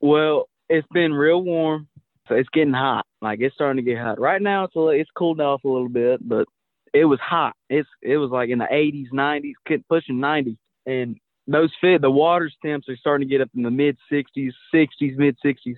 Well, 0.00 0.48
it's 0.68 0.86
been 0.92 1.12
real 1.12 1.42
warm, 1.42 1.88
so 2.28 2.34
it's 2.34 2.48
getting 2.50 2.74
hot. 2.74 3.06
Like 3.22 3.40
it's 3.40 3.54
starting 3.54 3.84
to 3.84 3.90
get 3.90 4.00
hot. 4.00 4.20
Right 4.20 4.40
now, 4.40 4.64
it's 4.64 4.76
a, 4.76 4.88
it's 4.88 5.10
cooled 5.16 5.40
off 5.40 5.64
a 5.64 5.68
little 5.68 5.88
bit, 5.88 6.26
but 6.26 6.46
it 6.92 7.04
was 7.04 7.20
hot. 7.20 7.54
It's 7.68 7.88
it 8.02 8.16
was 8.16 8.30
like 8.30 8.50
in 8.50 8.58
the 8.58 8.68
80s, 8.70 9.10
90s, 9.12 9.82
pushing 9.88 10.20
90, 10.20 10.56
and 10.86 11.16
those 11.46 11.72
fit 11.80 12.00
the 12.00 12.10
water 12.10 12.50
temps 12.64 12.88
are 12.88 12.96
starting 12.96 13.28
to 13.28 13.32
get 13.32 13.42
up 13.42 13.50
in 13.54 13.62
the 13.62 13.70
mid 13.70 13.96
60s, 14.12 14.52
60s, 14.74 15.16
mid 15.16 15.36
60s, 15.44 15.76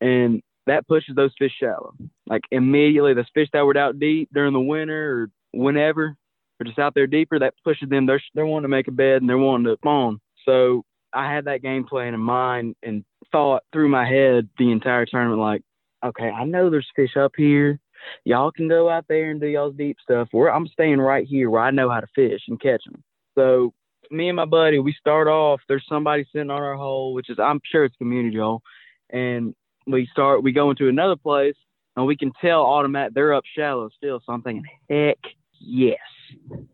and 0.00 0.42
that 0.66 0.86
pushes 0.86 1.16
those 1.16 1.32
fish 1.38 1.52
shallow. 1.58 1.94
Like 2.26 2.42
immediately, 2.50 3.14
the 3.14 3.26
fish 3.34 3.48
that 3.52 3.64
were 3.64 3.76
out 3.76 3.98
deep 3.98 4.28
during 4.32 4.52
the 4.52 4.60
winter 4.60 5.22
or 5.22 5.30
whenever, 5.52 6.16
or 6.60 6.64
just 6.64 6.78
out 6.78 6.94
there 6.94 7.06
deeper, 7.06 7.38
that 7.38 7.54
pushes 7.64 7.88
them. 7.88 8.06
They're 8.06 8.22
they're 8.34 8.46
wanting 8.46 8.64
to 8.64 8.68
make 8.68 8.88
a 8.88 8.92
bed 8.92 9.22
and 9.22 9.28
they're 9.28 9.38
wanting 9.38 9.66
to 9.66 9.76
spawn. 9.76 10.20
So 10.44 10.84
I 11.12 11.32
had 11.32 11.46
that 11.46 11.62
game 11.62 11.84
plan 11.84 12.14
in 12.14 12.20
mind 12.20 12.76
and 12.82 13.04
thought 13.32 13.62
through 13.72 13.88
my 13.88 14.06
head 14.06 14.48
the 14.58 14.70
entire 14.70 15.06
tournament, 15.06 15.40
like, 15.40 15.62
okay, 16.04 16.30
I 16.30 16.44
know 16.44 16.70
there's 16.70 16.88
fish 16.94 17.16
up 17.16 17.32
here 17.36 17.80
y'all 18.24 18.50
can 18.50 18.68
go 18.68 18.88
out 18.88 19.06
there 19.08 19.30
and 19.30 19.40
do 19.40 19.46
y'all's 19.46 19.76
deep 19.76 19.96
stuff. 20.02 20.28
Where 20.32 20.52
I'm 20.52 20.66
staying 20.68 21.00
right 21.00 21.26
here 21.26 21.50
where 21.50 21.62
I 21.62 21.70
know 21.70 21.90
how 21.90 22.00
to 22.00 22.06
fish 22.14 22.42
and 22.48 22.60
catch 22.60 22.82
them. 22.84 23.02
So 23.36 23.72
me 24.10 24.28
and 24.28 24.36
my 24.36 24.44
buddy, 24.44 24.78
we 24.78 24.92
start 24.92 25.28
off. 25.28 25.60
There's 25.68 25.86
somebody 25.88 26.26
sitting 26.32 26.50
on 26.50 26.62
our 26.62 26.76
hole, 26.76 27.14
which 27.14 27.30
is 27.30 27.38
I'm 27.38 27.60
sure 27.70 27.84
it's 27.84 27.96
community 27.96 28.38
hole, 28.38 28.62
and 29.10 29.54
we 29.86 30.08
start. 30.10 30.42
We 30.42 30.52
go 30.52 30.70
into 30.70 30.88
another 30.88 31.16
place, 31.16 31.56
and 31.96 32.06
we 32.06 32.16
can 32.16 32.32
tell 32.40 32.62
automatic 32.62 33.14
they're 33.14 33.34
up 33.34 33.44
shallow 33.56 33.88
still. 33.96 34.20
So 34.24 34.32
I'm 34.32 34.42
thinking, 34.42 34.64
heck 34.88 35.18
yes. 35.60 35.98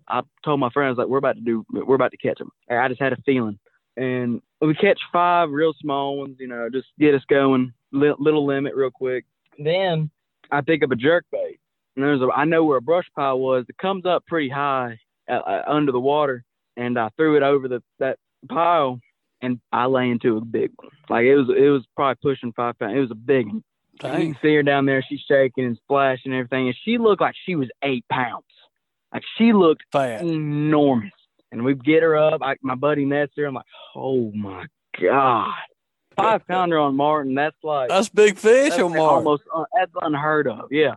I 0.08 0.22
told 0.44 0.60
my 0.60 0.70
friends 0.70 0.98
like 0.98 1.08
we're 1.08 1.18
about 1.18 1.36
to 1.36 1.42
do, 1.42 1.64
we're 1.70 1.94
about 1.94 2.12
to 2.12 2.16
catch 2.16 2.38
them. 2.38 2.50
I 2.70 2.88
just 2.88 3.00
had 3.00 3.12
a 3.12 3.22
feeling, 3.24 3.58
and 3.96 4.40
we 4.60 4.74
catch 4.74 5.00
five 5.12 5.50
real 5.50 5.72
small 5.80 6.18
ones. 6.18 6.36
You 6.38 6.48
know, 6.48 6.68
just 6.70 6.88
get 6.98 7.14
us 7.14 7.22
going. 7.28 7.72
Little 7.92 8.46
limit, 8.46 8.74
real 8.74 8.90
quick. 8.90 9.24
Then 9.58 10.10
I 10.50 10.60
pick 10.60 10.82
up 10.82 10.90
a 10.90 10.96
jerk 10.96 11.24
bait, 11.32 11.58
and 11.96 12.04
there's 12.04 12.20
a 12.20 12.28
I 12.34 12.44
know 12.44 12.64
where 12.64 12.78
a 12.78 12.82
brush 12.82 13.06
pile 13.14 13.38
was. 13.38 13.64
It 13.68 13.78
comes 13.78 14.04
up 14.04 14.26
pretty 14.26 14.48
high 14.48 14.98
uh, 15.28 15.32
uh, 15.34 15.62
under 15.66 15.92
the 15.92 16.00
water, 16.00 16.44
and 16.76 16.98
I 16.98 17.08
threw 17.16 17.36
it 17.36 17.42
over 17.42 17.68
the 17.68 17.82
that 17.98 18.18
pile, 18.48 19.00
and 19.40 19.60
I 19.72 19.86
lay 19.86 20.10
into 20.10 20.36
a 20.36 20.44
big 20.44 20.72
one. 20.76 20.90
Like 21.08 21.24
it 21.24 21.36
was 21.36 21.48
it 21.48 21.68
was 21.70 21.84
probably 21.96 22.18
pushing 22.22 22.52
five 22.52 22.78
pounds. 22.78 22.96
It 22.96 23.00
was 23.00 23.10
a 23.10 23.14
big 23.14 23.46
one. 23.46 23.64
Dang. 23.98 24.20
You 24.20 24.26
can 24.34 24.38
see 24.42 24.54
her 24.54 24.62
down 24.62 24.84
there. 24.84 25.02
She's 25.08 25.24
shaking 25.26 25.64
and 25.64 25.76
splashing 25.76 26.32
and 26.32 26.34
everything, 26.34 26.66
and 26.66 26.76
she 26.84 26.98
looked 26.98 27.22
like 27.22 27.34
she 27.46 27.54
was 27.54 27.70
eight 27.82 28.04
pounds. 28.10 28.44
Like 29.16 29.24
she 29.38 29.54
looked 29.54 29.82
Fat. 29.92 30.20
enormous. 30.20 31.10
And 31.50 31.64
we 31.64 31.74
get 31.74 32.02
her 32.02 32.18
up. 32.18 32.42
I, 32.42 32.56
my 32.60 32.74
buddy 32.74 33.06
nets 33.06 33.32
her. 33.38 33.46
I'm 33.46 33.54
like, 33.54 33.64
oh 33.94 34.30
my 34.32 34.66
god. 35.00 35.54
five 36.16 36.46
pounder 36.46 36.78
on 36.78 36.96
Martin. 36.96 37.34
That's 37.34 37.56
like 37.62 37.88
that's 37.88 38.10
big 38.10 38.36
fish 38.36 38.70
that's 38.70 38.82
on 38.82 38.90
Martin. 38.90 39.06
almost 39.06 39.44
uh, 39.54 39.64
that's 39.74 39.92
unheard 40.02 40.48
of. 40.48 40.66
Yeah. 40.70 40.96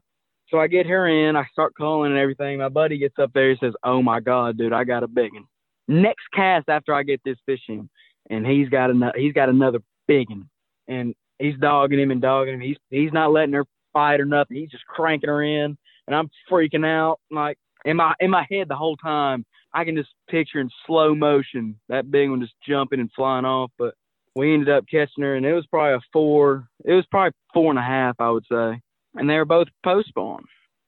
So 0.50 0.60
I 0.60 0.68
get 0.68 0.86
her 0.88 1.08
in. 1.08 1.38
I 1.38 1.46
start 1.54 1.76
calling 1.78 2.12
and 2.12 2.20
everything. 2.20 2.58
My 2.58 2.68
buddy 2.68 2.98
gets 2.98 3.18
up 3.20 3.32
there. 3.34 3.52
He 3.52 3.58
says, 3.62 3.74
"Oh 3.86 4.02
my 4.02 4.20
God, 4.20 4.58
dude, 4.58 4.74
I 4.74 4.84
got 4.84 5.04
a 5.04 5.08
big 5.08 5.32
one." 5.32 5.46
Next 5.88 6.26
cast 6.34 6.68
after 6.68 6.94
I 6.94 7.04
get 7.04 7.22
this 7.24 7.38
fish 7.46 7.62
in, 7.70 7.90
and 8.30 8.46
he's 8.46 8.68
got 8.68 8.90
another. 8.90 9.18
He's 9.18 9.32
got 9.32 9.48
another 9.48 9.80
big 10.10 10.30
one, 10.30 10.50
and 10.90 11.16
he's 11.38 11.58
dogging 11.58 12.02
him 12.02 12.12
and 12.12 12.22
dogging 12.22 12.56
him. 12.56 12.60
He's 12.60 12.78
he's 12.90 13.14
not 13.14 13.32
letting 13.32 13.54
her 13.54 13.66
fight 13.94 14.20
or 14.20 14.26
nothing. 14.26 14.58
He's 14.58 14.72
just 14.72 14.86
cranking 14.88 15.30
her 15.30 15.42
in, 15.42 15.78
and 16.06 16.16
I'm 16.16 16.30
freaking 16.52 16.86
out. 16.86 17.22
Like 17.32 17.58
in 17.86 17.98
my 17.98 18.14
in 18.20 18.30
my 18.30 18.46
head 18.50 18.68
the 18.68 18.76
whole 18.76 18.98
time, 18.98 19.46
I 19.74 19.84
can 19.84 19.96
just 19.96 20.10
picture 20.30 20.60
in 20.60 20.70
slow 20.86 21.16
motion 21.16 21.80
that 21.90 22.12
big 22.12 22.30
one 22.30 22.42
just 22.42 22.56
jumping 22.68 23.00
and 23.00 23.12
flying 23.16 23.46
off. 23.46 23.72
But 23.78 23.96
we 24.36 24.54
ended 24.54 24.70
up 24.70 24.86
catching 24.90 25.24
her, 25.24 25.36
and 25.36 25.46
it 25.46 25.54
was 25.54 25.66
probably 25.68 25.96
a 25.96 26.02
four. 26.12 26.68
It 26.86 26.94
was 26.94 27.06
probably 27.10 27.34
four 27.54 27.70
and 27.70 27.80
a 27.80 27.84
half, 27.84 28.16
I 28.20 28.30
would 28.30 28.46
say. 28.52 28.82
And 29.16 29.30
they 29.30 29.38
were 29.38 29.46
both 29.46 29.68
post 29.84 30.10
spawn, 30.10 30.44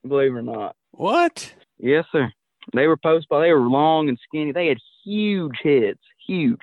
believe 0.07 0.33
it 0.33 0.39
or 0.39 0.41
not. 0.41 0.75
What? 0.91 1.53
Yes, 1.79 2.05
sir. 2.11 2.31
They 2.73 2.87
were 2.87 2.97
post 2.97 3.23
spawn. 3.23 3.41
They 3.41 3.51
were 3.51 3.67
long 3.67 4.09
and 4.09 4.19
skinny. 4.23 4.51
They 4.51 4.67
had 4.67 4.77
huge 5.03 5.57
heads, 5.63 5.99
huge. 6.27 6.61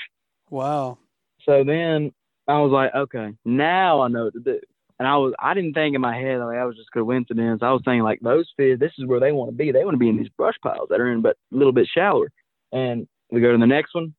Wow. 0.50 0.98
So 1.44 1.64
then 1.64 2.12
I 2.46 2.60
was 2.60 2.70
like, 2.70 2.94
okay, 2.94 3.34
now 3.44 4.00
I 4.00 4.08
know 4.08 4.24
what 4.24 4.34
to 4.34 4.40
do. 4.40 4.60
And 4.98 5.06
I 5.06 5.16
was, 5.16 5.32
I 5.38 5.54
didn't 5.54 5.74
think 5.74 5.94
in 5.94 6.00
my 6.00 6.16
head 6.16 6.40
like 6.40 6.56
that 6.56 6.64
was 6.64 6.76
just 6.76 6.92
coincidence. 6.92 7.60
I 7.62 7.70
was 7.70 7.82
thinking 7.84 8.02
like 8.02 8.20
those 8.20 8.50
fish, 8.56 8.78
this 8.80 8.92
is 8.98 9.06
where 9.06 9.20
they 9.20 9.30
want 9.30 9.50
to 9.50 9.56
be. 9.56 9.70
They 9.70 9.84
want 9.84 9.94
to 9.94 9.98
be 9.98 10.08
in 10.08 10.16
these 10.16 10.30
brush 10.36 10.56
piles 10.62 10.88
that 10.90 11.00
are 11.00 11.12
in 11.12 11.22
but 11.22 11.36
a 11.52 11.56
little 11.56 11.72
bit 11.72 11.88
shallower. 11.92 12.30
And 12.72 13.06
we 13.30 13.40
go 13.40 13.52
to 13.52 13.58
the 13.58 13.66
next 13.66 13.94
one, 13.94 14.14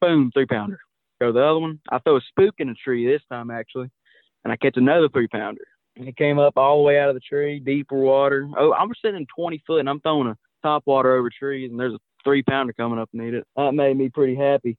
boom, 0.00 0.30
three 0.32 0.46
pounder. 0.46 0.80
Go 1.20 1.26
to 1.28 1.32
the 1.32 1.44
other 1.44 1.58
one. 1.58 1.80
I 1.90 1.98
throw 1.98 2.16
a 2.16 2.20
spook 2.28 2.54
in 2.58 2.70
a 2.70 2.74
tree 2.74 3.06
this 3.06 3.22
time 3.30 3.50
actually, 3.50 3.90
and 4.44 4.52
I 4.52 4.56
catch 4.56 4.76
another 4.76 5.08
three 5.08 5.28
pounder. 5.28 5.64
And 5.96 6.08
it 6.08 6.16
came 6.16 6.38
up 6.38 6.56
all 6.56 6.78
the 6.78 6.84
way 6.84 6.98
out 6.98 7.10
of 7.10 7.14
the 7.14 7.20
tree, 7.20 7.60
deeper 7.60 7.98
water. 7.98 8.48
Oh, 8.58 8.72
I'm 8.72 8.90
sitting 9.04 9.26
20 9.36 9.62
foot, 9.66 9.80
and 9.80 9.90
I'm 9.90 10.00
throwing 10.00 10.28
a 10.28 10.38
top 10.62 10.84
water 10.86 11.14
over 11.14 11.28
trees, 11.28 11.70
and 11.70 11.78
there's 11.78 11.92
a 11.92 11.98
three 12.24 12.42
pounder 12.42 12.72
coming 12.72 12.98
up 12.98 13.10
and 13.12 13.22
eat 13.22 13.34
it. 13.34 13.46
That 13.56 13.72
made 13.72 13.98
me 13.98 14.08
pretty 14.08 14.34
happy. 14.34 14.78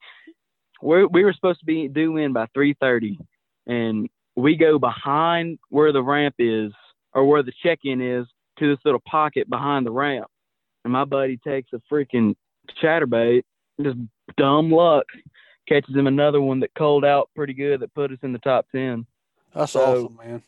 We 0.82 1.06
we 1.06 1.24
were 1.24 1.34
supposed 1.34 1.60
to 1.60 1.66
be 1.66 1.88
due 1.88 2.18
in 2.18 2.34
by 2.34 2.48
3:30, 2.58 3.18
and 3.68 4.10
we 4.36 4.56
go 4.56 4.80
behind 4.80 5.60
where 5.70 5.92
the 5.92 6.02
ramp 6.04 6.36
is 6.40 6.72
or 7.14 7.26
where 7.26 7.44
the 7.44 7.54
check-in 7.64 8.02
is 8.02 8.26
to 8.60 8.68
this 8.76 8.84
little 8.86 9.02
pocket 9.08 9.50
behind 9.50 9.86
the 9.86 9.92
ramp. 9.92 10.28
And 10.84 10.92
my 10.94 11.06
buddy 11.06 11.38
takes 11.38 11.72
a 11.74 11.82
freaking 11.92 12.36
chatterbait, 12.82 13.44
just 13.82 13.98
dumb 14.38 14.72
luck, 14.72 15.06
catches 15.68 15.96
him 15.96 16.08
another 16.08 16.42
one 16.42 16.60
that 16.62 16.74
cold 16.76 17.06
out 17.06 17.30
pretty 17.36 17.54
good 17.54 17.80
that 17.82 17.94
put 17.94 18.12
us 18.12 18.18
in 18.24 18.34
the 18.34 18.40
top 18.40 18.66
10. 18.72 19.06
That's 19.54 19.72
So- 19.74 20.06
awesome, 20.06 20.18
man. 20.18 20.42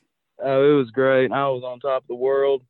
Oh, 0.44 0.74
it 0.74 0.78
was 0.78 0.92
great. 0.92 1.32
I 1.32 1.48
was 1.48 1.64
on 1.64 1.80
top 1.80 2.02
of 2.04 2.08
the 2.08 2.16
world. 2.16 2.62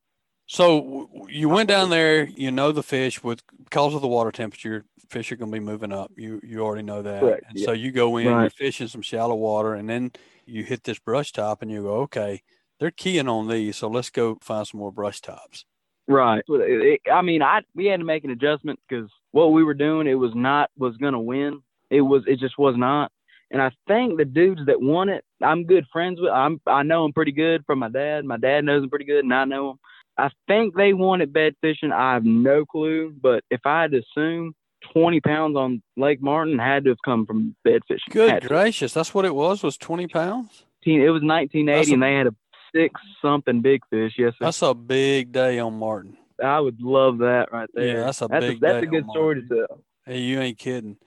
So 0.48 1.10
you 1.30 1.50
went 1.50 1.70
down 1.70 1.90
there. 1.90 2.26
You 2.26 2.52
know 2.52 2.72
the 2.72 2.84
fish 2.84 3.24
with 3.24 3.42
because 3.64 3.96
of 3.96 4.02
the 4.02 4.08
water 4.08 4.32
temperature, 4.32 4.86
fish 5.10 5.32
are 5.32 5.36
going 5.36 5.52
to 5.52 5.56
be 5.60 5.64
moving 5.64 5.92
up. 5.92 6.12
You 6.16 6.40
you 6.44 6.62
already 6.62 6.84
know 6.84 7.02
that. 7.02 7.22
Correct, 7.22 7.44
And 7.50 7.58
yeah. 7.60 7.66
so 7.66 7.72
you 7.72 7.92
go 7.92 8.18
in, 8.18 8.26
you're 8.26 8.50
fishing 8.50 8.88
some 8.88 9.02
shallow 9.02 9.36
water, 9.36 9.74
and 9.74 9.90
then 9.90 10.12
you 10.46 10.64
hit 10.64 10.84
this 10.84 11.00
brush 11.00 11.32
top, 11.32 11.62
and 11.62 11.72
you 11.72 11.82
go, 11.82 11.96
okay, 12.02 12.42
they're 12.80 12.92
keying 12.92 13.28
on 13.28 13.48
these, 13.48 13.78
so 13.78 13.88
let's 13.88 14.10
go 14.10 14.38
find 14.42 14.68
some 14.68 14.80
more 14.80 14.92
brush 14.92 15.22
tops. 15.22 15.66
Right. 16.08 16.44
It- 16.48 17.00
it- 17.06 17.12
I 17.12 17.24
mean, 17.24 17.42
I 17.42 17.62
we 17.74 17.86
had 17.88 18.00
to 18.00 18.06
make 18.06 18.24
an 18.24 18.30
adjustment 18.30 18.80
because 18.88 19.10
what 19.32 19.52
we 19.54 19.64
were 19.64 19.74
doing, 19.74 20.06
it 20.08 20.14
was 20.16 20.36
not 20.36 20.70
was 20.78 20.96
gonna 20.98 21.20
win. 21.22 21.62
It 21.90 22.02
was 22.02 22.24
it 22.28 22.38
just 22.40 22.58
was 22.60 22.76
not. 22.78 23.12
And 23.52 23.62
I 23.62 23.72
think 23.88 24.18
the 24.18 24.26
dudes 24.26 24.66
that 24.66 24.82
won 24.82 25.08
it, 25.10 25.24
I'm 25.42 25.66
good 25.66 25.86
friends 25.92 26.20
with. 26.22 26.32
I'm 26.32 26.60
I 26.68 26.84
know 26.84 27.04
them 27.04 27.14
pretty 27.14 27.32
good 27.32 27.64
from 27.66 27.80
my 27.80 27.90
dad. 27.90 28.26
My 28.26 28.38
dad 28.38 28.66
knows 28.66 28.82
them 28.82 28.90
pretty 28.90 29.06
good, 29.06 29.24
and 29.24 29.34
I 29.34 29.46
know 29.46 29.70
them. 29.70 29.80
I 30.18 30.30
think 30.48 30.76
they 30.76 30.94
wanted 30.94 31.34
bed 31.34 31.56
fishing. 31.62 31.92
I 31.92 32.14
have 32.14 32.24
no 32.26 32.66
clue, 32.66 33.14
but 33.22 33.44
if 33.50 33.62
I 33.66 33.82
had 33.84 33.92
to 33.92 34.00
assume, 34.02 34.56
20 34.94 35.20
pounds 35.22 35.58
on 35.58 35.82
Lake 35.98 36.22
Martin 36.22 36.60
had 36.60 36.84
to 36.86 36.92
have 36.92 37.02
come 37.04 37.26
from 37.26 37.56
bed 37.64 37.82
fishing. 37.88 38.04
Good 38.12 38.44
gracious, 38.48 38.94
that's 38.94 39.14
what 39.14 39.26
it 39.26 39.34
was. 39.36 39.64
Was 39.64 39.78
twenty 39.78 40.08
pounds? 40.08 40.64
It 40.86 41.10
was 41.10 41.24
1980, 41.24 41.92
a- 41.92 41.94
and 41.96 42.04
they 42.04 42.14
had 42.14 42.28
a 42.28 42.36
six 42.74 43.00
something 43.22 43.62
big 43.62 43.82
fish. 43.90 44.14
Yes, 44.18 44.34
sir. 44.34 44.46
That's 44.46 44.62
a 44.62 44.74
big 44.74 45.32
day 45.32 45.58
on 45.60 45.78
Martin. 45.80 46.18
I 46.44 46.60
would 46.60 46.82
love 46.82 47.20
that 47.20 47.52
right 47.52 47.70
there. 47.74 47.86
Yeah, 48.00 48.04
that's 48.04 48.22
a 48.22 48.28
that's 48.28 48.46
big 48.46 48.58
a, 48.58 48.60
that's 48.60 48.82
day 48.82 48.88
a 48.88 48.92
good 48.92 49.10
story 49.10 49.42
to 49.42 49.48
tell. 49.48 49.82
Hey, 50.06 50.20
you 50.20 50.40
ain't 50.40 50.58
kidding. 50.60 50.98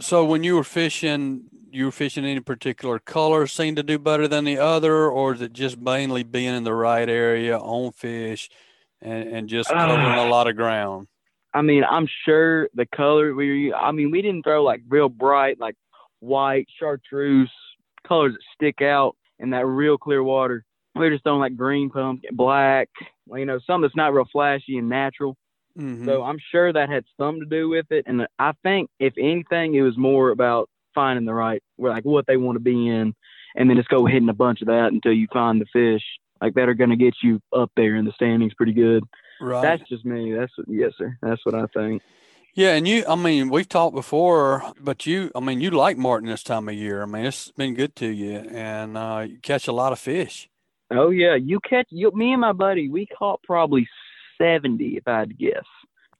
So 0.00 0.24
when 0.24 0.42
you 0.42 0.56
were 0.56 0.64
fishing, 0.64 1.44
you 1.70 1.86
were 1.86 1.92
fishing 1.92 2.24
any 2.24 2.40
particular 2.40 2.98
color 2.98 3.46
seemed 3.46 3.76
to 3.76 3.82
do 3.82 3.98
better 3.98 4.26
than 4.26 4.44
the 4.44 4.58
other, 4.58 5.08
or 5.08 5.34
is 5.34 5.42
it 5.42 5.52
just 5.52 5.78
mainly 5.78 6.22
being 6.22 6.54
in 6.54 6.64
the 6.64 6.74
right 6.74 7.08
area 7.08 7.58
on 7.58 7.92
fish 7.92 8.48
and, 9.00 9.28
and 9.28 9.48
just 9.48 9.70
uh, 9.70 9.74
covering 9.74 10.18
a 10.18 10.30
lot 10.30 10.48
of 10.48 10.56
ground? 10.56 11.08
I 11.54 11.60
mean, 11.60 11.84
I'm 11.84 12.08
sure 12.24 12.68
the 12.74 12.86
color 12.86 13.34
we. 13.34 13.72
I 13.72 13.92
mean, 13.92 14.10
we 14.10 14.22
didn't 14.22 14.44
throw 14.44 14.64
like 14.64 14.80
real 14.88 15.10
bright, 15.10 15.60
like 15.60 15.76
white 16.20 16.66
chartreuse 16.78 17.52
colors 18.06 18.32
that 18.32 18.42
stick 18.54 18.80
out 18.80 19.16
in 19.38 19.50
that 19.50 19.66
real 19.66 19.98
clear 19.98 20.22
water. 20.22 20.64
We 20.94 21.02
were 21.02 21.10
just 21.10 21.24
throwing 21.24 21.40
like 21.40 21.56
green 21.56 21.90
pumpkin, 21.90 22.34
black, 22.34 22.88
you 23.26 23.44
know, 23.44 23.58
something 23.66 23.82
that's 23.82 23.96
not 23.96 24.14
real 24.14 24.26
flashy 24.32 24.78
and 24.78 24.88
natural. 24.88 25.36
Mhm. 25.78 26.04
So 26.04 26.22
I'm 26.22 26.38
sure 26.50 26.72
that 26.72 26.88
had 26.88 27.04
some 27.16 27.40
to 27.40 27.46
do 27.46 27.68
with 27.68 27.86
it. 27.90 28.04
And 28.06 28.26
I 28.38 28.52
think, 28.62 28.90
if 28.98 29.14
anything, 29.18 29.74
it 29.74 29.82
was 29.82 29.96
more 29.96 30.30
about 30.30 30.68
finding 30.94 31.24
the 31.24 31.34
right, 31.34 31.62
like 31.78 32.04
what 32.04 32.26
they 32.26 32.36
want 32.36 32.56
to 32.56 32.60
be 32.60 32.88
in, 32.88 33.14
and 33.56 33.68
then 33.68 33.76
just 33.76 33.88
go 33.88 34.04
hitting 34.06 34.28
a 34.28 34.34
bunch 34.34 34.60
of 34.60 34.68
that 34.68 34.92
until 34.92 35.12
you 35.12 35.26
find 35.32 35.60
the 35.60 35.66
fish 35.72 36.02
like 36.42 36.54
that 36.54 36.68
are 36.68 36.74
going 36.74 36.90
to 36.90 36.96
get 36.96 37.14
you 37.22 37.40
up 37.56 37.70
there 37.76 37.94
in 37.94 38.04
the 38.04 38.12
standings 38.12 38.52
pretty 38.54 38.72
good. 38.72 39.04
right. 39.40 39.62
That's 39.62 39.88
just 39.88 40.04
me. 40.04 40.34
That's 40.34 40.52
yes, 40.66 40.92
sir. 40.98 41.16
That's 41.22 41.44
what 41.46 41.54
I 41.54 41.66
think. 41.66 42.02
yeah, 42.54 42.74
and 42.74 42.86
you, 42.86 43.04
I 43.08 43.14
mean, 43.14 43.48
we've 43.48 43.68
talked 43.68 43.94
before, 43.94 44.72
but 44.80 45.06
you, 45.06 45.30
I 45.34 45.40
mean, 45.40 45.60
you 45.60 45.70
like 45.70 45.96
Martin 45.96 46.28
this 46.28 46.42
time 46.42 46.68
of 46.68 46.74
year. 46.74 47.02
I 47.02 47.06
mean, 47.06 47.26
it's 47.26 47.52
been 47.52 47.74
good 47.74 47.94
to 47.96 48.08
you, 48.08 48.44
and 48.50 48.98
uh, 48.98 49.26
you 49.28 49.38
catch 49.38 49.68
a 49.68 49.72
lot 49.72 49.92
of 49.92 50.00
fish. 50.00 50.48
Oh 50.90 51.10
yeah, 51.10 51.36
you 51.36 51.60
catch 51.60 51.86
you. 51.90 52.10
Me 52.12 52.32
and 52.32 52.40
my 52.40 52.52
buddy, 52.52 52.90
we 52.90 53.06
caught 53.06 53.40
probably 53.44 53.88
seventy, 54.42 54.96
if 54.96 55.06
I 55.06 55.20
had 55.20 55.28
to 55.30 55.34
guess. 55.34 55.64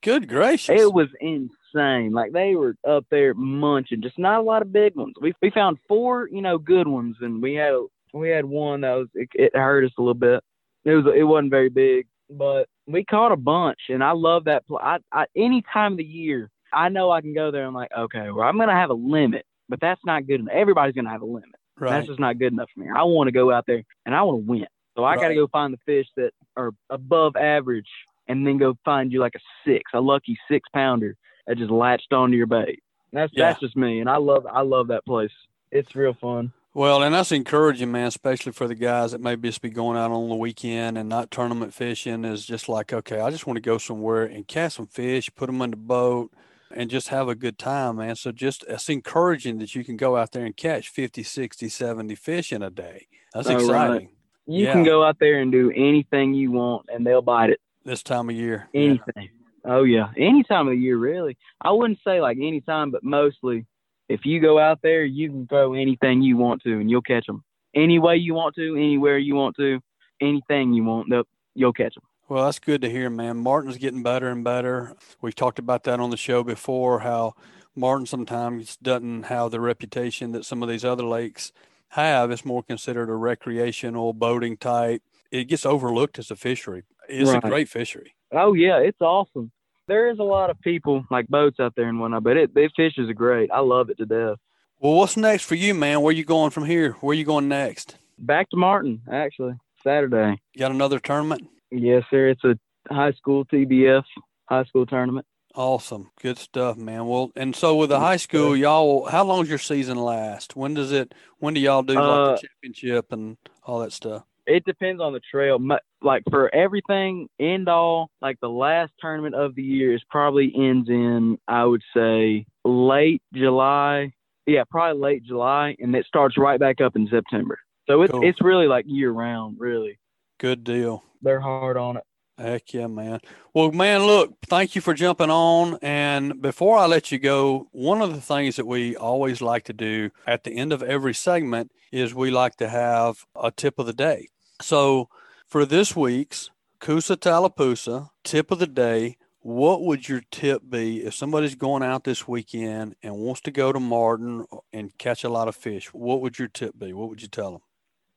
Good 0.01 0.27
gracious! 0.27 0.81
It 0.81 0.93
was 0.93 1.07
insane. 1.21 2.11
Like 2.11 2.33
they 2.33 2.55
were 2.55 2.75
up 2.87 3.05
there 3.09 3.33
munching. 3.33 4.01
Just 4.01 4.19
not 4.19 4.39
a 4.39 4.43
lot 4.43 4.61
of 4.61 4.71
big 4.73 4.95
ones. 4.95 5.13
We 5.21 5.33
we 5.41 5.49
found 5.49 5.77
four, 5.87 6.27
you 6.29 6.41
know, 6.41 6.57
good 6.57 6.87
ones, 6.87 7.15
and 7.21 7.41
we 7.41 7.53
had 7.55 7.73
we 8.13 8.29
had 8.29 8.45
one 8.45 8.81
that 8.81 8.93
was 8.95 9.07
it, 9.13 9.29
it 9.33 9.55
hurt 9.55 9.85
us 9.85 9.91
a 9.97 10.01
little 10.01 10.13
bit. 10.13 10.43
It 10.85 10.95
was 10.95 11.05
it 11.15 11.23
wasn't 11.23 11.51
very 11.51 11.69
big, 11.69 12.07
but 12.29 12.67
we 12.85 13.05
caught 13.05 13.31
a 13.31 13.37
bunch, 13.37 13.79
and 13.89 14.03
I 14.03 14.11
love 14.11 14.45
that. 14.45 14.67
Pl- 14.67 14.79
I, 14.83 14.97
I 15.11 15.25
any 15.37 15.63
time 15.71 15.93
of 15.93 15.97
the 15.99 16.03
year, 16.03 16.49
I 16.73 16.89
know 16.89 17.09
I 17.09 17.21
can 17.21 17.33
go 17.33 17.51
there. 17.51 17.65
I'm 17.65 17.73
like, 17.73 17.91
okay, 17.97 18.29
well, 18.29 18.45
I'm 18.45 18.57
gonna 18.57 18.73
have 18.73 18.89
a 18.89 18.93
limit, 18.95 19.45
but 19.69 19.79
that's 19.79 20.01
not 20.05 20.27
good 20.27 20.41
enough. 20.41 20.53
Everybody's 20.53 20.95
gonna 20.95 21.09
have 21.11 21.21
a 21.21 21.25
limit. 21.25 21.55
right. 21.79 21.91
That's 21.91 22.07
just 22.07 22.19
not 22.19 22.37
good 22.39 22.51
enough 22.51 22.67
for 22.73 22.81
me. 22.81 22.87
I 22.93 23.03
want 23.03 23.29
to 23.29 23.31
go 23.31 23.53
out 23.53 23.63
there 23.67 23.83
and 24.05 24.13
I 24.13 24.21
want 24.23 24.41
to 24.45 24.51
win. 24.51 24.67
So 24.97 25.05
I 25.05 25.15
got 25.15 25.29
to 25.29 25.35
go 25.35 25.47
find 25.47 25.73
the 25.73 25.79
fish 25.87 26.07
that 26.17 26.31
are 26.55 26.71
above 26.91 27.35
average 27.37 27.87
and 28.27 28.45
then 28.45 28.57
go 28.57 28.75
find 28.85 29.11
you 29.11 29.19
like 29.19 29.35
a 29.35 29.39
six, 29.65 29.91
a 29.93 30.01
lucky 30.01 30.37
six 30.49 30.67
pounder 30.73 31.15
that 31.47 31.57
just 31.57 31.71
latched 31.71 32.13
onto 32.13 32.37
your 32.37 32.47
bait. 32.47 32.81
That's 33.11 33.31
Yeah. 33.33 33.49
that's 33.49 33.59
just 33.59 33.75
me, 33.75 33.99
and 33.99 34.09
I 34.09 34.17
love 34.17 34.45
I 34.51 34.61
love 34.61 34.87
that 34.87 35.05
place. 35.05 35.31
It's 35.71 35.95
real 35.95 36.13
fun. 36.13 36.51
Well, 36.75 37.03
and 37.03 37.13
that's 37.13 37.31
encouraging, 37.31 37.91
man, 37.91 38.07
especially 38.07 38.51
for 38.51 38.67
the 38.67 38.73
guys 38.73 39.11
that 39.11 39.21
maybe 39.21 39.47
just 39.47 39.61
be 39.61 39.69
going 39.69 39.95
out 39.95 40.09
on 40.09 40.27
the 40.27 40.35
weekend 40.35 40.97
and 40.97 41.07
not 41.07 41.29
tournament 41.29 41.73
fishing. 41.73 42.25
Is 42.25 42.45
just 42.45 42.67
like, 42.67 42.91
okay, 42.91 43.19
I 43.19 43.29
just 43.29 43.45
want 43.45 43.57
to 43.57 43.61
go 43.61 43.77
somewhere 43.77 44.23
and 44.23 44.47
catch 44.47 44.73
some 44.73 44.87
fish, 44.87 45.29
put 45.35 45.45
them 45.47 45.61
in 45.61 45.69
the 45.71 45.77
boat, 45.77 46.31
and 46.71 46.89
just 46.89 47.09
have 47.09 47.27
a 47.27 47.35
good 47.35 47.59
time, 47.59 47.97
man. 47.97 48.15
So 48.15 48.31
just 48.31 48.65
it's 48.67 48.89
encouraging 48.89 49.59
that 49.59 49.75
you 49.75 49.83
can 49.83 49.97
go 49.97 50.17
out 50.17 50.31
there 50.31 50.45
and 50.45 50.57
catch 50.57 50.89
50, 50.89 51.21
60, 51.21 51.69
70 51.69 52.15
fish 52.15 52.51
in 52.51 52.63
a 52.63 52.71
day. 52.71 53.05
That's 53.35 53.47
Oh, 53.47 53.53
right. 53.53 53.61
exciting 53.61 54.09
You 54.47 54.65
Yeah. 54.65 54.73
can 54.73 54.83
go 54.83 55.03
out 55.03 55.19
there 55.19 55.39
and 55.39 55.51
do 55.51 55.71
anything 55.75 56.33
you 56.33 56.51
want, 56.51 56.87
and 56.91 57.05
they'll 57.05 57.21
bite 57.21 57.51
it. 57.51 57.61
This 57.83 58.03
time 58.03 58.29
of 58.29 58.35
year. 58.35 58.67
Anything. 58.73 59.29
Oh 59.65 59.83
yeah, 59.83 60.09
any 60.17 60.43
time 60.43 60.67
of 60.67 60.71
the 60.73 60.79
year, 60.79 60.97
really. 60.97 61.37
I 61.61 61.71
wouldn't 61.71 61.99
say 62.05 62.19
like 62.19 62.37
any 62.37 62.61
time, 62.61 62.91
but 62.91 63.03
mostly, 63.03 63.65
if 64.09 64.25
you 64.25 64.41
go 64.41 64.59
out 64.59 64.79
there, 64.81 65.05
you 65.05 65.29
can 65.29 65.47
throw 65.47 65.73
anything 65.73 66.21
you 66.21 66.35
want 66.37 66.61
to, 66.63 66.79
and 66.79 66.89
you'll 66.89 67.01
catch 67.01 67.25
them. 67.25 67.43
Any 67.73 67.97
way 67.97 68.17
you 68.17 68.33
want 68.33 68.55
to, 68.55 68.75
anywhere 68.75 69.17
you 69.17 69.35
want 69.35 69.55
to, 69.55 69.79
anything 70.21 70.73
you 70.73 70.83
want, 70.83 71.07
you'll 71.55 71.73
catch 71.73 71.95
them. 71.95 72.03
Well, 72.29 72.45
that's 72.45 72.59
good 72.59 72.81
to 72.81 72.89
hear, 72.89 73.09
man. 73.09 73.37
Martin's 73.37 73.77
getting 73.77 74.03
better 74.03 74.29
and 74.29 74.43
better. 74.43 74.95
We've 75.21 75.35
talked 75.35 75.59
about 75.59 75.83
that 75.83 75.99
on 75.99 76.09
the 76.09 76.17
show 76.17 76.43
before, 76.43 76.99
how 76.99 77.33
Martin 77.75 78.05
sometimes 78.05 78.75
doesn't 78.77 79.23
have 79.23 79.51
the 79.51 79.59
reputation 79.59 80.31
that 80.33 80.45
some 80.45 80.61
of 80.61 80.69
these 80.69 80.85
other 80.85 81.03
lakes 81.03 81.51
have. 81.89 82.31
It's 82.31 82.45
more 82.45 82.63
considered 82.63 83.09
a 83.09 83.15
recreational 83.15 84.13
boating 84.13 84.57
type. 84.57 85.01
It 85.33 85.45
gets 85.45 85.65
overlooked 85.65 86.19
as 86.19 86.29
a 86.29 86.35
fishery. 86.35 86.83
It's 87.09 87.31
Right. 87.31 87.43
a 87.43 87.49
great 87.49 87.67
fishery. 87.67 88.13
Oh 88.31 88.53
yeah, 88.53 88.77
it's 88.77 89.01
awesome. 89.01 89.51
There 89.87 90.09
is 90.11 90.19
a 90.19 90.23
lot 90.23 90.49
of 90.51 90.59
people 90.61 91.03
like 91.09 91.27
boats 91.27 91.59
out 91.59 91.73
there 91.75 91.89
and 91.89 91.99
whatnot, 91.99 92.23
but 92.23 92.37
it, 92.37 92.51
it 92.55 92.71
fishes 92.75 93.09
are 93.09 93.13
great. 93.13 93.49
I 93.51 93.59
love 93.59 93.89
it 93.89 93.97
to 93.97 94.05
death. 94.05 94.37
Well, 94.79 94.93
what's 94.93 95.17
next 95.17 95.43
for 95.45 95.55
you, 95.55 95.73
man? 95.73 96.01
Where 96.01 96.13
you 96.13 96.23
going 96.23 96.51
from 96.51 96.65
here? 96.65 96.91
Where 97.01 97.15
you 97.15 97.25
going 97.25 97.47
next? 97.47 97.97
Back 98.19 98.49
to 98.51 98.57
Martin, 98.57 99.01
actually, 99.11 99.53
Saturday. 99.83 100.39
You 100.53 100.59
got 100.59 100.71
another 100.71 100.99
tournament? 100.99 101.49
Yes, 101.71 102.03
sir. 102.11 102.29
It's 102.29 102.43
a 102.43 102.57
high 102.93 103.11
school 103.13 103.43
TBF 103.45 104.03
high 104.49 104.65
school 104.65 104.85
tournament. 104.85 105.25
Awesome. 105.55 106.11
Good 106.21 106.37
stuff, 106.37 106.77
man. 106.77 107.07
Well, 107.07 107.31
and 107.35 107.55
so 107.55 107.75
with 107.75 107.89
the 107.89 107.99
high 107.99 108.17
school, 108.17 108.55
y'all, 108.55 109.05
how 109.09 109.23
long 109.23 109.41
does 109.41 109.49
your 109.49 109.57
season 109.59 109.97
last? 109.97 110.55
When 110.55 110.73
does 110.73 110.91
it, 110.91 111.13
when 111.39 111.53
do 111.53 111.59
y'all 111.59 111.81
do 111.83 111.93
like 111.95 112.03
Uh, 112.03 112.31
the 112.35 112.47
championship 112.47 113.11
and 113.11 113.37
all 113.63 113.79
that 113.79 113.91
stuff? 113.93 114.23
It 114.45 114.65
depends 114.65 115.01
on 115.01 115.13
the 115.13 115.21
trail. 115.31 115.57
Like 116.01 116.23
for 116.29 116.53
everything, 116.53 117.29
end 117.39 117.69
all, 117.69 118.09
like 118.21 118.39
the 118.41 118.49
last 118.49 118.91
tournament 118.99 119.35
of 119.35 119.55
the 119.55 119.63
year 119.63 119.93
is 119.93 120.01
probably 120.09 120.51
ends 120.55 120.89
in, 120.89 121.37
I 121.47 121.63
would 121.65 121.83
say, 121.95 122.45
late 122.65 123.21
July. 123.33 124.11
Yeah, 124.45 124.63
probably 124.69 125.01
late 125.01 125.23
July, 125.23 125.75
and 125.79 125.95
it 125.95 126.05
starts 126.05 126.37
right 126.37 126.59
back 126.59 126.81
up 126.81 126.97
in 126.97 127.07
September. 127.09 127.57
So 127.89 128.01
it's 128.01 128.11
Cool. 128.11 128.27
it's 128.27 128.41
really 128.41 128.67
like 128.67 128.83
year 128.87 129.11
round. 129.11 129.55
Really, 129.59 129.99
Good 130.39 130.63
deal. 130.65 131.03
they're 131.21 131.39
hard 131.39 131.77
on 131.77 131.95
it. 131.97 132.03
Heck 132.37 132.73
yeah, 132.73 132.87
man. 132.87 133.19
Well, 133.53 133.71
man, 133.71 134.03
look, 134.05 134.33
thank 134.47 134.73
you 134.75 134.81
for 134.81 134.93
jumping 134.95 135.29
on. 135.29 135.77
And 135.81 136.41
before 136.41 136.77
I 136.77 136.87
let 136.87 137.11
you 137.11 137.19
go, 137.19 137.67
one 137.71 138.01
of 138.01 138.13
the 138.13 138.19
things 138.19 138.55
that 138.57 138.65
we 138.65 138.95
always 138.97 139.39
like 139.41 139.63
to 139.65 139.73
do 139.73 140.09
at 140.25 140.43
the 140.43 140.51
end 140.57 140.73
of 140.73 140.81
every 140.81 141.13
segment 141.13 141.71
is 141.91 142.13
we 142.15 142.31
like 142.31 142.55
to 142.57 142.67
have 142.67 143.25
a 143.41 143.51
tip 143.51 143.77
of 143.77 143.85
the 143.85 143.93
day. 143.93 144.29
So 144.63 145.09
for 145.45 145.65
this 145.65 145.95
week's 145.95 146.49
Coosa 146.79 147.17
Tallapoosa 147.17 148.09
tip 148.23 148.49
of 148.49 148.59
the 148.59 148.67
day, 148.67 149.17
what 149.41 149.83
would 149.83 150.07
your 150.07 150.21
tip 150.31 150.61
be 150.69 151.03
if 151.03 151.13
somebody's 151.13 151.55
going 151.55 151.83
out 151.83 152.05
this 152.05 152.27
weekend 152.27 152.95
and 153.03 153.17
wants 153.17 153.41
to 153.41 153.51
go 153.51 153.73
to 153.73 153.79
Martin 153.79 154.45
and 154.71 154.97
catch 154.97 155.25
a 155.25 155.29
lot 155.29 155.49
of 155.49 155.55
fish? 155.55 155.93
What 155.93 156.21
would 156.21 156.39
your 156.39 156.47
tip 156.47 156.79
be? 156.79 156.93
What 156.93 157.09
would 157.09 157.21
you 157.21 157.27
tell 157.27 157.51
them? 157.51 157.61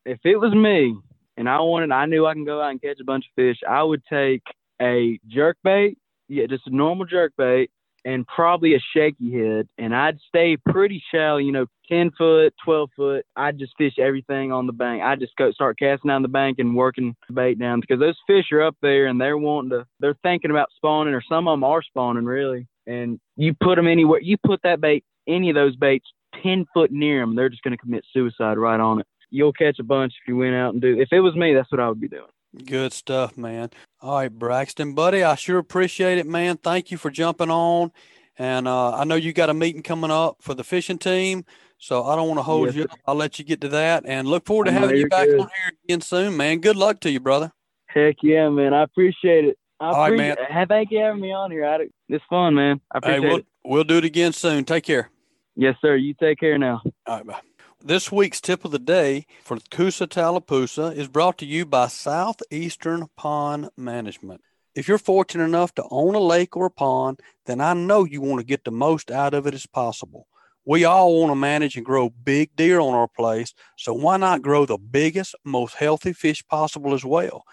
if 0.07 0.21
it 0.25 0.37
was 0.37 0.55
me 0.55 0.97
and 1.37 1.49
I 1.49 1.59
wanted, 1.61 1.91
I 1.91 2.07
knew 2.07 2.27
I 2.27 2.33
can 2.33 2.45
go 2.45 2.63
out 2.63 2.71
and 2.71 2.81
catch 2.81 2.99
a 3.01 3.05
bunch 3.05 3.27
of 3.27 3.35
fish, 3.35 3.59
I 3.69 3.83
would 3.83 4.03
take 4.09 4.43
a 4.81 5.19
jerk 5.27 5.59
bait, 5.63 5.99
yeah, 6.29 6.47
just 6.47 6.67
a 6.67 6.75
normal 6.75 7.07
jerk 7.07 7.33
bait, 7.37 7.71
and 8.07 8.25
probably 8.29 8.77
a 8.77 8.81
shaky 8.95 9.33
head. 9.33 9.69
And 9.79 9.95
I'd 9.95 10.19
stay 10.29 10.57
pretty 10.57 11.03
shallow, 11.13 11.39
you 11.39 11.51
know, 11.51 11.67
10 11.89 12.13
foot, 12.17 12.55
12 12.65 12.91
foot. 12.97 13.27
I'd 13.35 13.59
just 13.59 13.73
fish 13.77 13.95
everything 13.99 14.53
on 14.53 14.67
the 14.67 14.73
bank. 14.73 15.03
I'd 15.03 15.19
just 15.19 15.35
go 15.37 15.51
start 15.51 15.77
casting 15.77 16.09
down 16.09 16.23
the 16.23 16.29
bank 16.29 16.61
and 16.61 16.77
working 16.77 17.17
bait 17.35 17.59
down 17.59 17.81
because 17.81 17.99
those 17.99 18.17
fish 18.29 18.47
are 18.53 18.63
up 18.63 18.77
there 18.81 19.07
and 19.07 19.21
they're 19.21 19.37
wanting 19.37 19.71
to, 19.71 19.87
they're 19.99 20.17
thinking 20.23 20.53
about 20.53 20.69
spawning, 20.77 21.15
or 21.15 21.23
some 21.29 21.49
of 21.49 21.53
them 21.53 21.65
are 21.65 21.83
spawning 21.83 22.25
really. 22.25 22.69
And 22.87 23.19
you 23.37 23.55
put 23.61 23.75
them 23.75 23.89
anywhere, 23.89 24.21
you 24.23 24.37
put 24.47 24.61
that 24.63 24.81
bait, 24.81 25.05
any 25.27 25.51
of 25.51 25.57
those 25.57 25.75
baits, 25.75 26.07
10 26.45 26.67
foot 26.73 26.93
near 26.93 27.21
them, 27.21 27.35
they're 27.35 27.49
just 27.49 27.63
going 27.63 27.77
to 27.77 27.83
commit 27.83 28.05
suicide 28.13 28.57
right 28.57 28.81
on 28.81 29.01
it 29.01 29.07
you'll 29.31 29.53
catch 29.53 29.79
a 29.81 29.83
bunch 29.83 30.13
if 30.23 30.29
you 30.29 30.37
went 30.37 30.55
out 30.55 30.73
and 30.73 30.81
do. 30.81 31.01
If 31.01 31.09
it 31.11 31.19
was 31.19 31.35
me, 31.35 31.53
that's 31.53 31.71
what 31.73 31.81
I 31.81 31.89
would 31.89 32.01
be 32.01 32.07
doing. 32.07 32.31
Good 32.65 32.93
stuff, 32.93 33.37
man. 33.37 33.71
All 34.01 34.17
right, 34.17 34.33
Braxton, 34.33 34.95
buddy, 34.95 35.23
I 35.23 35.35
sure 35.35 35.59
appreciate 35.59 36.19
it, 36.19 36.27
man. 36.27 36.57
Thank 36.57 36.91
you 36.91 36.97
for 36.97 37.11
jumping 37.11 37.51
on. 37.51 37.93
And 38.39 38.69
uh, 38.69 38.95
I 38.95 39.05
know 39.05 39.15
you 39.15 39.33
got 39.33 39.51
a 39.51 39.55
meeting 39.55 39.83
coming 39.83 40.11
up 40.11 40.37
for 40.41 40.55
the 40.55 40.65
fishing 40.65 40.99
team, 40.99 41.45
so 41.79 42.05
I 42.05 42.17
don't 42.17 42.29
want 42.29 42.39
to 42.39 42.43
hold 42.43 42.67
Yes, 42.69 42.77
you. 42.77 42.83
sir. 42.83 42.89
I'll 43.07 43.15
let 43.15 43.39
you 43.39 43.45
get 43.45 43.61
to 43.63 43.69
that, 43.69 44.05
and 44.07 44.29
look 44.29 44.47
forward 44.47 44.67
to 44.67 44.73
having 44.73 44.97
you 44.97 45.09
back 45.09 45.29
good. 45.29 45.41
on 45.41 45.49
here 45.49 45.73
again 45.85 46.01
soon, 46.03 46.37
man. 46.37 46.61
Good 46.61 46.77
luck 46.77 47.01
to 47.01 47.11
you, 47.11 47.21
brother. 47.21 47.53
Heck 47.87 48.17
yeah, 48.23 48.49
man. 48.51 48.75
I 48.75 48.83
appreciate 48.83 49.47
it. 49.47 49.59
I 49.81 49.89
All 49.89 49.93
right, 50.03 50.13
appreciate 50.13 50.39
Hey, 50.51 50.65
Thank 50.69 50.91
you 50.91 50.99
for 50.99 51.05
having 51.07 51.21
me 51.23 51.33
on 51.33 51.51
here. 51.51 51.65
I, 51.67 51.87
it's 52.09 52.25
fun, 52.29 52.55
man. 52.55 52.81
I 52.93 52.99
Hey, 52.99 53.19
appreciate 53.19 53.29
we'll 53.29 53.39
it. 53.39 53.47
we'll 53.65 53.85
do 53.85 53.99
it 53.99 54.05
again 54.05 54.33
soon. 54.33 54.65
Take 54.65 54.85
care. 54.85 55.11
Yes, 55.55 55.77
sir. 55.81 55.97
You 55.97 56.15
take 56.15 56.39
care 56.39 56.59
now. 56.59 56.83
All 57.07 57.17
right, 57.17 57.27
bye. 57.27 57.41
This 57.87 58.11
week's 58.11 58.41
tip 58.41 58.65
of 58.65 58.73
the 58.73 58.81
day 58.81 59.27
for 59.45 59.59
Coosa 59.71 60.09
Tallapoosa 60.09 60.93
is 60.97 61.07
brought 61.07 61.39
to 61.39 61.47
you 61.47 61.65
by 61.65 61.87
Southeastern 61.87 63.07
Pond 63.17 63.71
Management. 63.77 64.41
If 64.75 64.89
you're 64.89 64.99
fortunate 64.99 65.45
enough 65.45 65.73
to 65.77 65.85
own 65.89 66.17
a 66.17 66.19
lake 66.19 66.57
or 66.57 66.67
a 66.67 66.71
pond, 66.71 67.21
then 67.45 67.61
I 67.61 67.75
know 67.75 68.03
you 68.03 68.21
want 68.21 68.41
to 68.41 68.45
get 68.45 68.65
the 68.65 68.73
most 68.73 69.13
out 69.13 69.35
of 69.35 69.47
it 69.47 69.55
as 69.55 69.67
possible. 69.67 70.27
We 70.65 70.85
all 70.85 71.21
want 71.21 71.31
to 71.31 71.37
manage 71.37 71.77
and 71.77 71.87
grow 71.87 72.11
big 72.11 72.57
deer 72.57 72.81
on 72.81 72.93
our 72.93 73.07
place, 73.07 73.55
so 73.77 73.95
why 73.95 74.17
not 74.17 74.43
grow 74.43 74.67
the 74.67 74.79
biggest, 74.79 75.37
most 75.45 75.77
healthy 75.77 76.13
fish 76.13 76.45
possible 76.49 76.93
as 76.93 77.05
well? 77.05 77.45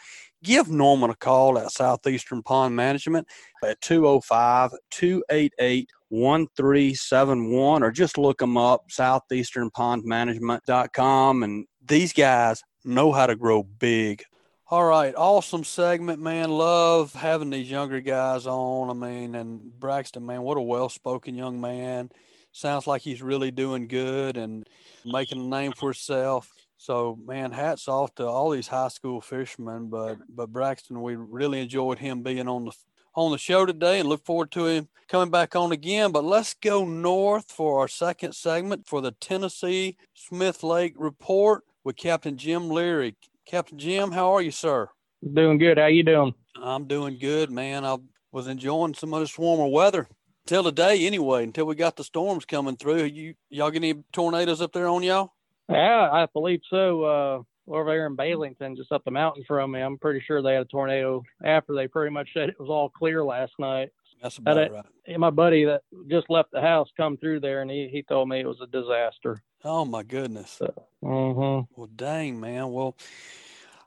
Give 0.43 0.69
Norman 0.69 1.10
a 1.10 1.15
call 1.15 1.58
at 1.58 1.71
Southeastern 1.71 2.43
Pond 2.43 2.75
Management 2.75 3.29
at 3.63 3.79
205 3.79 4.71
288 4.91 5.89
1371 6.10 7.82
or 7.82 7.91
just 7.91 8.17
look 8.17 8.39
them 8.39 8.58
up 8.58 8.89
southeasternpondmanagement.com 8.89 11.43
and 11.43 11.65
these 11.86 12.12
guys 12.12 12.62
know 12.84 13.13
how 13.13 13.25
to 13.25 13.38
grow 13.38 13.63
big. 13.63 14.21
All 14.69 14.84
right 14.84 15.15
awesome 15.15 15.63
segment 15.63 16.21
man. 16.21 16.49
Love 16.49 17.13
having 17.13 17.49
these 17.49 17.71
younger 17.71 18.01
guys 18.01 18.45
on 18.45 18.89
i 18.89 18.93
mean 18.93 19.36
and 19.36 19.62
braxton 19.79 20.25
man 20.25 20.41
what 20.41 20.58
a 20.58 20.62
well-spoken 20.62 21.36
young 21.36 21.62
man. 21.62 22.10
Sounds 22.51 22.86
like 22.86 23.01
he's 23.01 23.21
really 23.21 23.51
doing 23.51 23.88
good 23.88 24.36
and 24.36 24.67
making 25.06 25.39
a 25.39 25.43
name 25.43 25.71
for 25.71 25.88
himself 25.89 26.51
so 26.83 27.17
man 27.25 27.51
hats 27.51 27.87
off 27.87 28.13
to 28.15 28.25
all 28.25 28.49
these 28.49 28.67
high 28.67 28.87
school 28.87 29.21
fishermen 29.21 29.89
but 29.89 30.17
but 30.29 30.51
braxton 30.51 31.01
we 31.01 31.15
really 31.15 31.61
enjoyed 31.61 31.99
him 31.99 32.21
being 32.23 32.47
on 32.47 32.65
the 32.65 32.71
on 33.15 33.31
the 33.31 33.37
show 33.37 33.65
today 33.65 33.99
and 33.99 34.09
look 34.09 34.25
forward 34.25 34.51
to 34.51 34.65
him 34.65 34.87
coming 35.07 35.29
back 35.29 35.55
on 35.55 35.71
again. 35.71 36.11
But 36.11 36.23
let's 36.23 36.53
go 36.53 36.85
north 36.85 37.51
for 37.51 37.79
our 37.79 37.87
second 37.87 38.33
segment 38.33 38.87
for 38.87 39.01
the 39.01 39.11
Tennessee 39.11 39.97
Smith 40.13 40.63
Lake 40.63 40.95
report 40.97 41.63
with 41.83 41.95
Captain 41.95 42.37
Jim 42.37 42.69
Leary. 42.69 43.15
Captain 43.45 43.77
Jim, 43.77 44.11
how 44.11 44.33
are 44.33 44.41
you, 44.41 44.51
sir? 44.51 44.89
Doing 45.33 45.57
good. 45.57 45.77
How 45.77 45.85
you 45.85 46.03
doing? 46.03 46.33
I'm 46.61 46.85
doing 46.85 47.17
good, 47.19 47.51
man. 47.51 47.85
I 47.85 47.97
was 48.31 48.47
enjoying 48.47 48.93
some 48.93 49.13
of 49.13 49.19
this 49.19 49.37
warmer 49.37 49.67
weather 49.67 50.07
till 50.45 50.63
today, 50.63 51.05
anyway. 51.05 51.43
Until 51.43 51.65
we 51.65 51.75
got 51.75 51.95
the 51.95 52.03
storms 52.03 52.45
coming 52.45 52.77
through. 52.77 53.03
You 53.03 53.35
y'all 53.49 53.71
get 53.71 53.83
any 53.83 54.03
tornadoes 54.11 54.61
up 54.61 54.73
there 54.73 54.87
on 54.87 55.03
y'all? 55.03 55.33
Yeah, 55.73 56.09
I 56.12 56.27
believe 56.33 56.62
so. 56.69 57.03
Uh, 57.03 57.41
over 57.67 57.89
there 57.91 58.05
in 58.07 58.15
Balington, 58.17 58.75
just 58.75 58.91
up 58.91 59.03
the 59.05 59.12
mountain 59.12 59.43
from 59.47 59.71
me, 59.71 59.79
I'm 59.81 59.97
pretty 59.97 60.19
sure 60.25 60.41
they 60.41 60.53
had 60.53 60.63
a 60.63 60.65
tornado 60.65 61.23
after 61.43 61.73
they 61.73 61.88
pretty 61.88 62.12
much 62.13 62.29
said 62.33 62.49
it 62.49 62.59
was 62.59 62.69
all 62.69 62.89
clear 62.89 63.23
last 63.23 63.53
night. 63.57 63.89
That's 64.21 64.38
about 64.38 64.57
it- 64.57 64.71
right. 64.71 64.86
And 65.07 65.19
my 65.19 65.29
buddy 65.31 65.65
that 65.65 65.81
just 66.09 66.29
left 66.29 66.51
the 66.51 66.62
house 66.62 66.89
come 66.95 67.17
through 67.17 67.39
there, 67.41 67.62
and 67.62 67.69
he, 67.71 67.89
he 67.91 68.03
told 68.03 68.29
me 68.29 68.39
it 68.39 68.47
was 68.47 68.62
a 68.62 68.67
disaster. 68.67 69.41
Oh 69.65 69.83
my 69.86 70.03
goodness. 70.03 70.62
Mm-hmm. 71.03 71.71
Well, 71.75 71.89
dang, 71.95 72.39
man. 72.39 72.71
Well, 72.71 72.95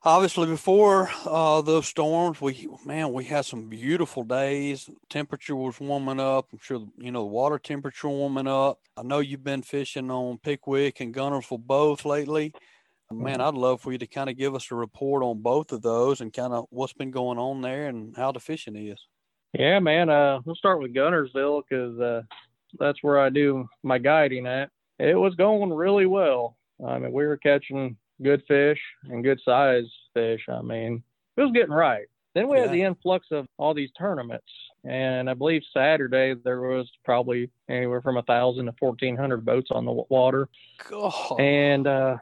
obviously, 0.07 0.47
before 0.47 1.11
uh, 1.27 1.61
those 1.61 1.87
storms, 1.87 2.41
we 2.41 2.69
man, 2.85 3.13
we 3.13 3.25
had 3.25 3.45
some 3.45 3.69
beautiful 3.69 4.23
days. 4.23 4.89
Temperature 5.11 5.57
was 5.57 5.79
warming 5.81 6.21
up. 6.21 6.49
I'm 6.53 6.61
sure 6.63 6.87
you 6.97 7.11
know 7.11 7.23
the 7.23 7.27
water 7.27 7.59
temperature 7.59 8.09
warming 8.09 8.47
up. 8.47 8.79
I 8.97 9.03
know 9.03 9.19
you've 9.19 9.45
been 9.45 9.63
fishing 9.63 10.11
on 10.11 10.39
Pickwick 10.39 11.01
and 11.01 11.15
Guntersville 11.15 11.67
both 11.67 12.05
lately. 12.05 12.55
Man, 13.13 13.41
I'd 13.41 13.55
love 13.55 13.83
for 13.83 13.93
you 13.93 13.99
to 13.99 14.07
kind 14.07 14.29
of 14.29 14.37
give 14.37 14.55
us 14.55 14.71
a 14.73 14.75
report 14.75 15.23
on 15.23 15.41
both 15.41 15.71
of 15.71 15.83
those 15.83 16.21
and 16.21 16.33
kind 16.33 16.53
of 16.53 16.67
what's 16.71 16.93
been 16.93 17.13
going 17.13 17.39
on 17.39 17.61
there 17.61 17.87
and 17.87 18.17
how 18.17 18.33
the 18.33 18.41
fishing 18.41 18.75
is. 18.75 18.99
Yeah, 19.53 19.79
man. 19.79 20.11
Uh, 20.11 20.41
we'll 20.45 20.57
start 20.57 20.83
with 20.83 20.95
Guntersville 20.95 21.63
because 21.69 22.01
uh, 22.01 22.23
that's 22.81 23.03
where 23.03 23.21
I 23.21 23.31
do 23.31 23.69
my 23.85 23.99
guiding 23.99 24.47
at. 24.47 24.71
It 24.99 25.15
was 25.15 25.35
going 25.37 25.73
really 25.73 26.07
well. 26.07 26.57
I 26.85 26.99
mean, 26.99 27.13
we 27.13 27.27
were 27.27 27.37
catching 27.37 27.97
good 28.23 28.43
fish 28.49 28.79
and 29.05 29.23
good 29.25 29.41
sized 29.45 29.91
fish. 30.15 30.43
I 30.49 30.63
mean, 30.63 31.03
it 31.37 31.41
was 31.43 31.53
getting 31.53 31.73
right. 31.73 32.07
Then 32.35 32.49
we 32.49 32.57
Yeah. 32.59 32.65
had 32.65 32.73
the 32.73 32.83
influx 32.83 33.27
of 33.31 33.47
all 33.57 33.73
these 33.73 33.91
tournaments, 33.99 34.47
and 34.85 35.31
I 35.31 35.35
believe 35.35 35.63
Saturday 35.73 36.35
there 36.35 36.61
was 36.61 36.91
probably 37.05 37.51
anywhere 37.69 38.03
from 38.03 38.19
a 38.19 38.23
thousand 38.23 38.67
to 38.67 38.73
fourteen 38.79 39.17
hundred 39.17 39.45
boats 39.45 39.71
on 39.71 39.85
the 39.87 39.93
water. 40.11 40.49
God. 40.89 41.41
And 41.41 41.87
uh, 41.87 42.17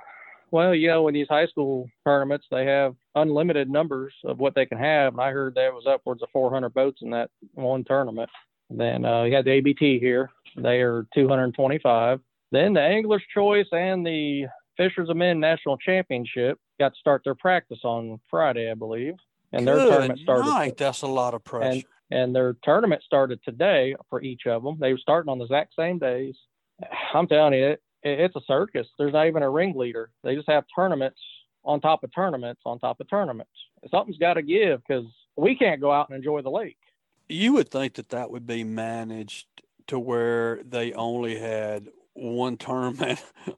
well, 0.52 0.72
you 0.72 0.86
know, 0.86 1.08
in 1.08 1.14
these 1.14 1.26
high 1.28 1.46
school 1.48 1.88
tournaments, 2.04 2.46
they 2.48 2.64
have 2.64 2.94
unlimited 3.16 3.68
numbers 3.68 4.14
of 4.24 4.38
what 4.38 4.54
they 4.54 4.66
can 4.66 4.78
have, 4.78 5.14
and 5.14 5.20
I 5.20 5.32
heard 5.32 5.54
there 5.56 5.74
was 5.74 5.86
upwards 5.86 6.22
of 6.22 6.28
400 6.32 6.72
boats 6.72 7.02
in 7.02 7.10
that 7.10 7.30
one 7.54 7.82
tournament. 7.82 8.30
Then 8.70 9.04
uh, 9.04 9.24
you 9.24 9.34
had 9.34 9.44
the 9.46 9.50
ABT 9.52 9.98
here; 9.98 10.30
they 10.56 10.80
are 10.80 11.06
225. 11.12 12.20
Then 12.52 12.72
the 12.72 12.80
Angler's 12.80 13.24
Choice 13.34 13.66
and 13.72 14.06
the 14.06 14.46
Fishers 14.76 15.08
of 15.08 15.16
Men 15.16 15.40
National 15.40 15.76
Championship 15.78 16.58
got 16.78 16.90
to 16.90 16.98
start 16.98 17.22
their 17.24 17.34
practice 17.34 17.80
on 17.84 18.20
Friday, 18.30 18.70
I 18.70 18.74
believe, 18.74 19.14
and 19.52 19.66
their 19.66 19.76
tournament 19.78 20.20
started. 20.20 20.46
night. 20.50 20.76
That's 20.76 21.02
a 21.02 21.06
lot 21.06 21.34
of 21.34 21.44
pressure. 21.44 21.86
and 22.10 22.34
their 22.34 22.56
tournament 22.64 23.02
started 23.04 23.40
today 23.44 23.94
for 24.10 24.22
each 24.22 24.46
of 24.46 24.62
them. 24.62 24.76
They 24.80 24.92
were 24.92 24.98
starting 24.98 25.30
on 25.30 25.38
the 25.38 25.44
exact 25.44 25.74
same 25.78 25.98
days. 25.98 26.34
I'm 27.14 27.26
telling 27.28 27.54
you, 27.54 27.66
it, 27.66 27.82
it's 28.02 28.36
a 28.36 28.40
circus. 28.46 28.86
There's 28.98 29.12
not 29.12 29.26
even 29.26 29.42
a 29.42 29.50
ringleader. 29.50 30.10
They 30.22 30.34
just 30.34 30.48
have 30.48 30.64
tournaments 30.74 31.20
on 31.64 31.80
top 31.80 32.04
of 32.04 32.14
tournaments 32.14 32.60
on 32.66 32.78
top 32.78 33.00
of 33.00 33.08
tournaments. 33.08 33.52
Something's 33.90 34.18
got 34.18 34.34
to 34.34 34.42
give 34.42 34.82
because 34.86 35.06
we 35.36 35.56
can't 35.56 35.80
go 35.80 35.90
out 35.90 36.08
and 36.08 36.16
enjoy 36.16 36.42
the 36.42 36.50
lake. 36.50 36.76
you 37.28 37.54
would 37.54 37.70
think 37.70 37.94
that 37.94 38.10
that 38.10 38.30
would 38.30 38.46
be 38.46 38.64
managed 38.64 39.46
to 39.86 39.98
where 39.98 40.62
they 40.64 40.92
only 40.92 41.38
had 41.38 41.88
one 42.14 42.56
tournament. 42.56 43.22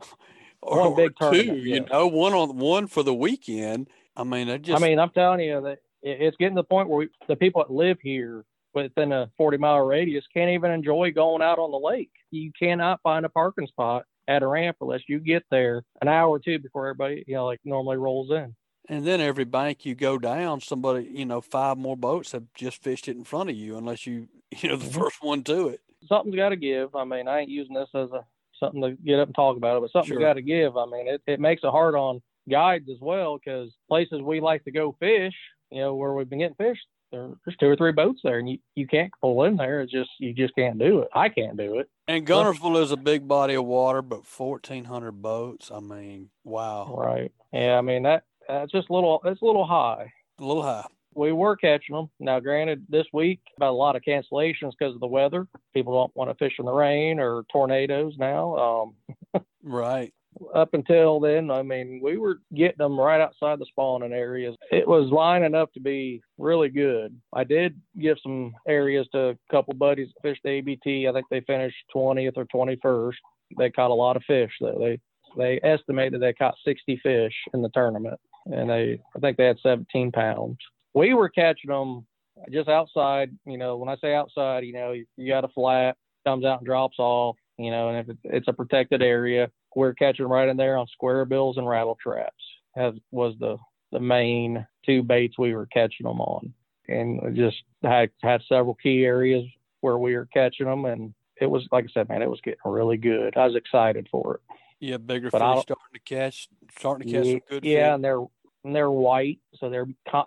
One 0.66 0.86
or 0.86 0.96
big 0.96 1.12
two, 1.12 1.24
tournament, 1.24 1.58
you 1.60 1.86
know, 1.90 2.06
one 2.06 2.32
on 2.32 2.56
one 2.58 2.86
for 2.86 3.02
the 3.02 3.14
weekend. 3.14 3.88
I 4.16 4.24
mean, 4.24 4.48
I 4.48 4.58
just 4.58 4.82
I 4.82 4.86
mean, 4.86 4.98
I'm 4.98 5.10
telling 5.10 5.40
you 5.40 5.60
that 5.62 5.78
it's 6.02 6.36
getting 6.36 6.56
to 6.56 6.62
the 6.62 6.66
point 6.66 6.88
where 6.88 6.98
we, 6.98 7.08
the 7.28 7.36
people 7.36 7.62
that 7.62 7.72
live 7.72 7.98
here 8.00 8.44
within 8.74 9.12
a 9.12 9.30
40 9.36 9.56
mile 9.58 9.80
radius 9.80 10.24
can't 10.32 10.50
even 10.50 10.70
enjoy 10.70 11.10
going 11.12 11.42
out 11.42 11.58
on 11.58 11.70
the 11.70 11.78
lake. 11.78 12.10
You 12.30 12.52
cannot 12.58 13.00
find 13.02 13.24
a 13.24 13.28
parking 13.28 13.66
spot 13.66 14.04
at 14.28 14.42
a 14.42 14.46
ramp 14.46 14.76
unless 14.80 15.02
you 15.08 15.18
get 15.18 15.44
there 15.50 15.82
an 16.02 16.08
hour 16.08 16.28
or 16.28 16.38
two 16.38 16.58
before 16.58 16.86
everybody, 16.86 17.24
you 17.26 17.34
know, 17.34 17.46
like 17.46 17.60
normally 17.64 17.96
rolls 17.96 18.30
in. 18.30 18.54
And 18.88 19.04
then 19.04 19.20
every 19.20 19.44
bank 19.44 19.84
you 19.84 19.94
go 19.94 20.18
down, 20.18 20.60
somebody, 20.60 21.08
you 21.12 21.26
know, 21.26 21.40
five 21.40 21.76
more 21.76 21.96
boats 21.96 22.32
have 22.32 22.44
just 22.54 22.82
fished 22.82 23.08
it 23.08 23.16
in 23.16 23.24
front 23.24 23.50
of 23.50 23.56
you, 23.56 23.76
unless 23.76 24.06
you, 24.06 24.28
you 24.58 24.68
know, 24.68 24.76
the 24.76 24.86
Mhm. 24.86 25.00
first 25.02 25.22
one 25.22 25.42
to 25.44 25.68
it. 25.68 25.80
Something's 26.06 26.36
got 26.36 26.50
to 26.50 26.56
give. 26.56 26.94
I 26.94 27.04
mean, 27.04 27.26
I 27.26 27.40
ain't 27.40 27.50
using 27.50 27.74
this 27.74 27.88
as 27.94 28.10
a 28.12 28.24
something 28.58 28.82
to 28.82 28.92
get 29.04 29.20
up 29.20 29.28
and 29.28 29.34
talk 29.34 29.56
about 29.56 29.76
it, 29.76 29.80
but 29.80 29.92
something 29.92 30.12
sure. 30.12 30.20
got 30.20 30.34
to 30.34 30.42
give. 30.42 30.76
I 30.76 30.86
mean, 30.86 31.08
it, 31.08 31.22
it 31.26 31.40
makes 31.40 31.62
it 31.64 31.70
hard 31.70 31.94
on 31.94 32.22
guides 32.48 32.88
as 32.90 32.98
well 33.00 33.38
because 33.38 33.70
places 33.88 34.20
we 34.22 34.40
like 34.40 34.64
to 34.64 34.70
go 34.70 34.96
fish, 34.98 35.34
you 35.70 35.80
know, 35.80 35.94
where 35.94 36.12
we've 36.12 36.28
been 36.28 36.38
getting 36.38 36.54
fish, 36.56 36.78
there's 37.12 37.56
two 37.58 37.68
or 37.68 37.76
three 37.76 37.92
boats 37.92 38.20
there, 38.24 38.38
and 38.38 38.48
you, 38.48 38.58
you 38.74 38.86
can't 38.86 39.12
pull 39.20 39.44
in 39.44 39.56
there. 39.56 39.80
It's 39.80 39.92
just 39.92 40.10
you 40.18 40.32
just 40.32 40.54
can't 40.54 40.78
do 40.78 41.00
it. 41.00 41.08
I 41.14 41.28
can't 41.28 41.56
do 41.56 41.78
it. 41.78 41.88
And 42.08 42.26
Guntersville 42.26 42.82
is 42.82 42.90
a 42.90 42.96
big 42.96 43.26
body 43.26 43.54
of 43.54 43.64
water, 43.64 44.02
but 44.02 44.26
fourteen 44.26 44.84
hundred 44.84 45.12
boats. 45.12 45.70
I 45.72 45.80
mean, 45.80 46.30
wow, 46.44 46.94
Right. 46.96 47.32
Yeah. 47.52 47.78
I 47.78 47.80
mean 47.80 48.02
that 48.02 48.24
that's 48.48 48.72
just 48.72 48.90
a 48.90 48.92
little. 48.92 49.20
It's 49.24 49.40
a 49.40 49.44
little 49.44 49.66
high. 49.66 50.12
a 50.38 50.44
little 50.44 50.62
high. 50.62 50.86
We 51.16 51.32
were 51.32 51.56
catching 51.56 51.96
them. 51.96 52.10
Now, 52.20 52.40
granted, 52.40 52.84
this 52.90 53.06
week 53.12 53.40
about 53.56 53.70
a 53.70 53.72
lot 53.72 53.96
of 53.96 54.02
cancellations 54.02 54.72
because 54.78 54.94
of 54.94 55.00
the 55.00 55.06
weather. 55.06 55.46
People 55.72 55.94
don't 55.94 56.14
want 56.14 56.30
to 56.30 56.36
fish 56.36 56.56
in 56.58 56.66
the 56.66 56.72
rain 56.72 57.18
or 57.18 57.44
tornadoes 57.50 58.14
now. 58.18 58.92
Um, 59.34 59.42
Right. 59.62 60.12
up 60.54 60.74
until 60.74 61.18
then, 61.18 61.50
I 61.50 61.62
mean, 61.62 62.00
we 62.02 62.18
were 62.18 62.40
getting 62.54 62.76
them 62.78 63.00
right 63.00 63.20
outside 63.20 63.58
the 63.58 63.66
spawning 63.66 64.12
areas. 64.12 64.54
It 64.70 64.86
was 64.86 65.10
lining 65.10 65.54
up 65.54 65.72
to 65.72 65.80
be 65.80 66.20
really 66.38 66.68
good. 66.68 67.18
I 67.32 67.44
did 67.44 67.80
give 67.98 68.18
some 68.22 68.54
areas 68.68 69.08
to 69.12 69.30
a 69.30 69.38
couple 69.50 69.72
buddies 69.74 70.08
that 70.08 70.28
fished 70.28 70.42
the 70.44 70.50
ABT. 70.50 71.08
I 71.08 71.12
think 71.12 71.26
they 71.30 71.40
finished 71.40 71.76
20th 71.94 72.36
or 72.36 72.44
21st. 72.44 73.16
They 73.56 73.70
caught 73.70 73.90
a 73.90 73.94
lot 73.94 74.16
of 74.16 74.22
fish 74.24 74.52
though. 74.60 74.78
They 74.78 75.00
they 75.36 75.60
estimated 75.62 76.20
they 76.20 76.32
caught 76.32 76.54
60 76.64 76.98
fish 77.02 77.34
in 77.52 77.62
the 77.62 77.68
tournament, 77.70 78.18
and 78.46 78.68
they 78.70 79.00
I 79.14 79.18
think 79.20 79.36
they 79.36 79.46
had 79.46 79.58
17 79.62 80.12
pounds. 80.12 80.58
We 80.96 81.12
were 81.12 81.28
catching 81.28 81.70
them 81.70 82.06
just 82.50 82.68
outside. 82.68 83.30
You 83.44 83.58
know, 83.58 83.76
when 83.76 83.90
I 83.90 83.96
say 83.96 84.14
outside, 84.14 84.64
you 84.64 84.72
know, 84.72 84.92
you, 84.92 85.04
you 85.16 85.28
got 85.28 85.44
a 85.44 85.48
flat 85.48 85.96
comes 86.24 86.44
out 86.44 86.58
and 86.58 86.66
drops 86.66 86.98
off. 86.98 87.36
You 87.58 87.70
know, 87.70 87.90
and 87.90 87.98
if 87.98 88.08
it, 88.08 88.18
it's 88.24 88.48
a 88.48 88.52
protected 88.52 89.02
area, 89.02 89.50
we're 89.74 89.94
catching 89.94 90.26
right 90.26 90.48
in 90.48 90.56
there 90.56 90.76
on 90.76 90.86
square 90.88 91.24
bills 91.26 91.58
and 91.58 91.68
rattle 91.68 91.98
traps. 92.02 92.32
Has 92.74 92.94
was 93.10 93.34
the 93.38 93.58
the 93.92 94.00
main 94.00 94.66
two 94.84 95.02
baits 95.02 95.38
we 95.38 95.54
were 95.54 95.66
catching 95.66 96.06
them 96.06 96.20
on, 96.20 96.52
and 96.88 97.36
just 97.36 97.56
had 97.82 98.10
had 98.22 98.42
several 98.48 98.74
key 98.74 99.04
areas 99.04 99.44
where 99.80 99.98
we 99.98 100.16
were 100.16 100.28
catching 100.32 100.66
them, 100.66 100.86
and 100.86 101.14
it 101.40 101.46
was 101.46 101.66
like 101.72 101.84
I 101.84 101.88
said, 101.92 102.08
man, 102.08 102.22
it 102.22 102.30
was 102.30 102.40
getting 102.42 102.58
really 102.64 102.96
good. 102.96 103.36
I 103.36 103.46
was 103.46 103.56
excited 103.56 104.08
for 104.10 104.36
it. 104.36 104.40
Yeah, 104.80 104.98
bigger 104.98 105.30
But 105.30 105.38
fish 105.38 105.62
starting 105.62 105.94
to 105.94 106.00
catch, 106.00 106.48
starting 106.78 107.08
to 107.08 107.12
catch 107.14 107.26
some 107.26 107.40
good 107.48 107.64
yeah, 107.64 107.88
fish. 107.88 107.94
and 107.94 108.04
they're 108.04 108.24
and 108.66 108.74
they're 108.74 108.90
white, 108.90 109.38
so 109.58 109.70
they're 109.70 109.86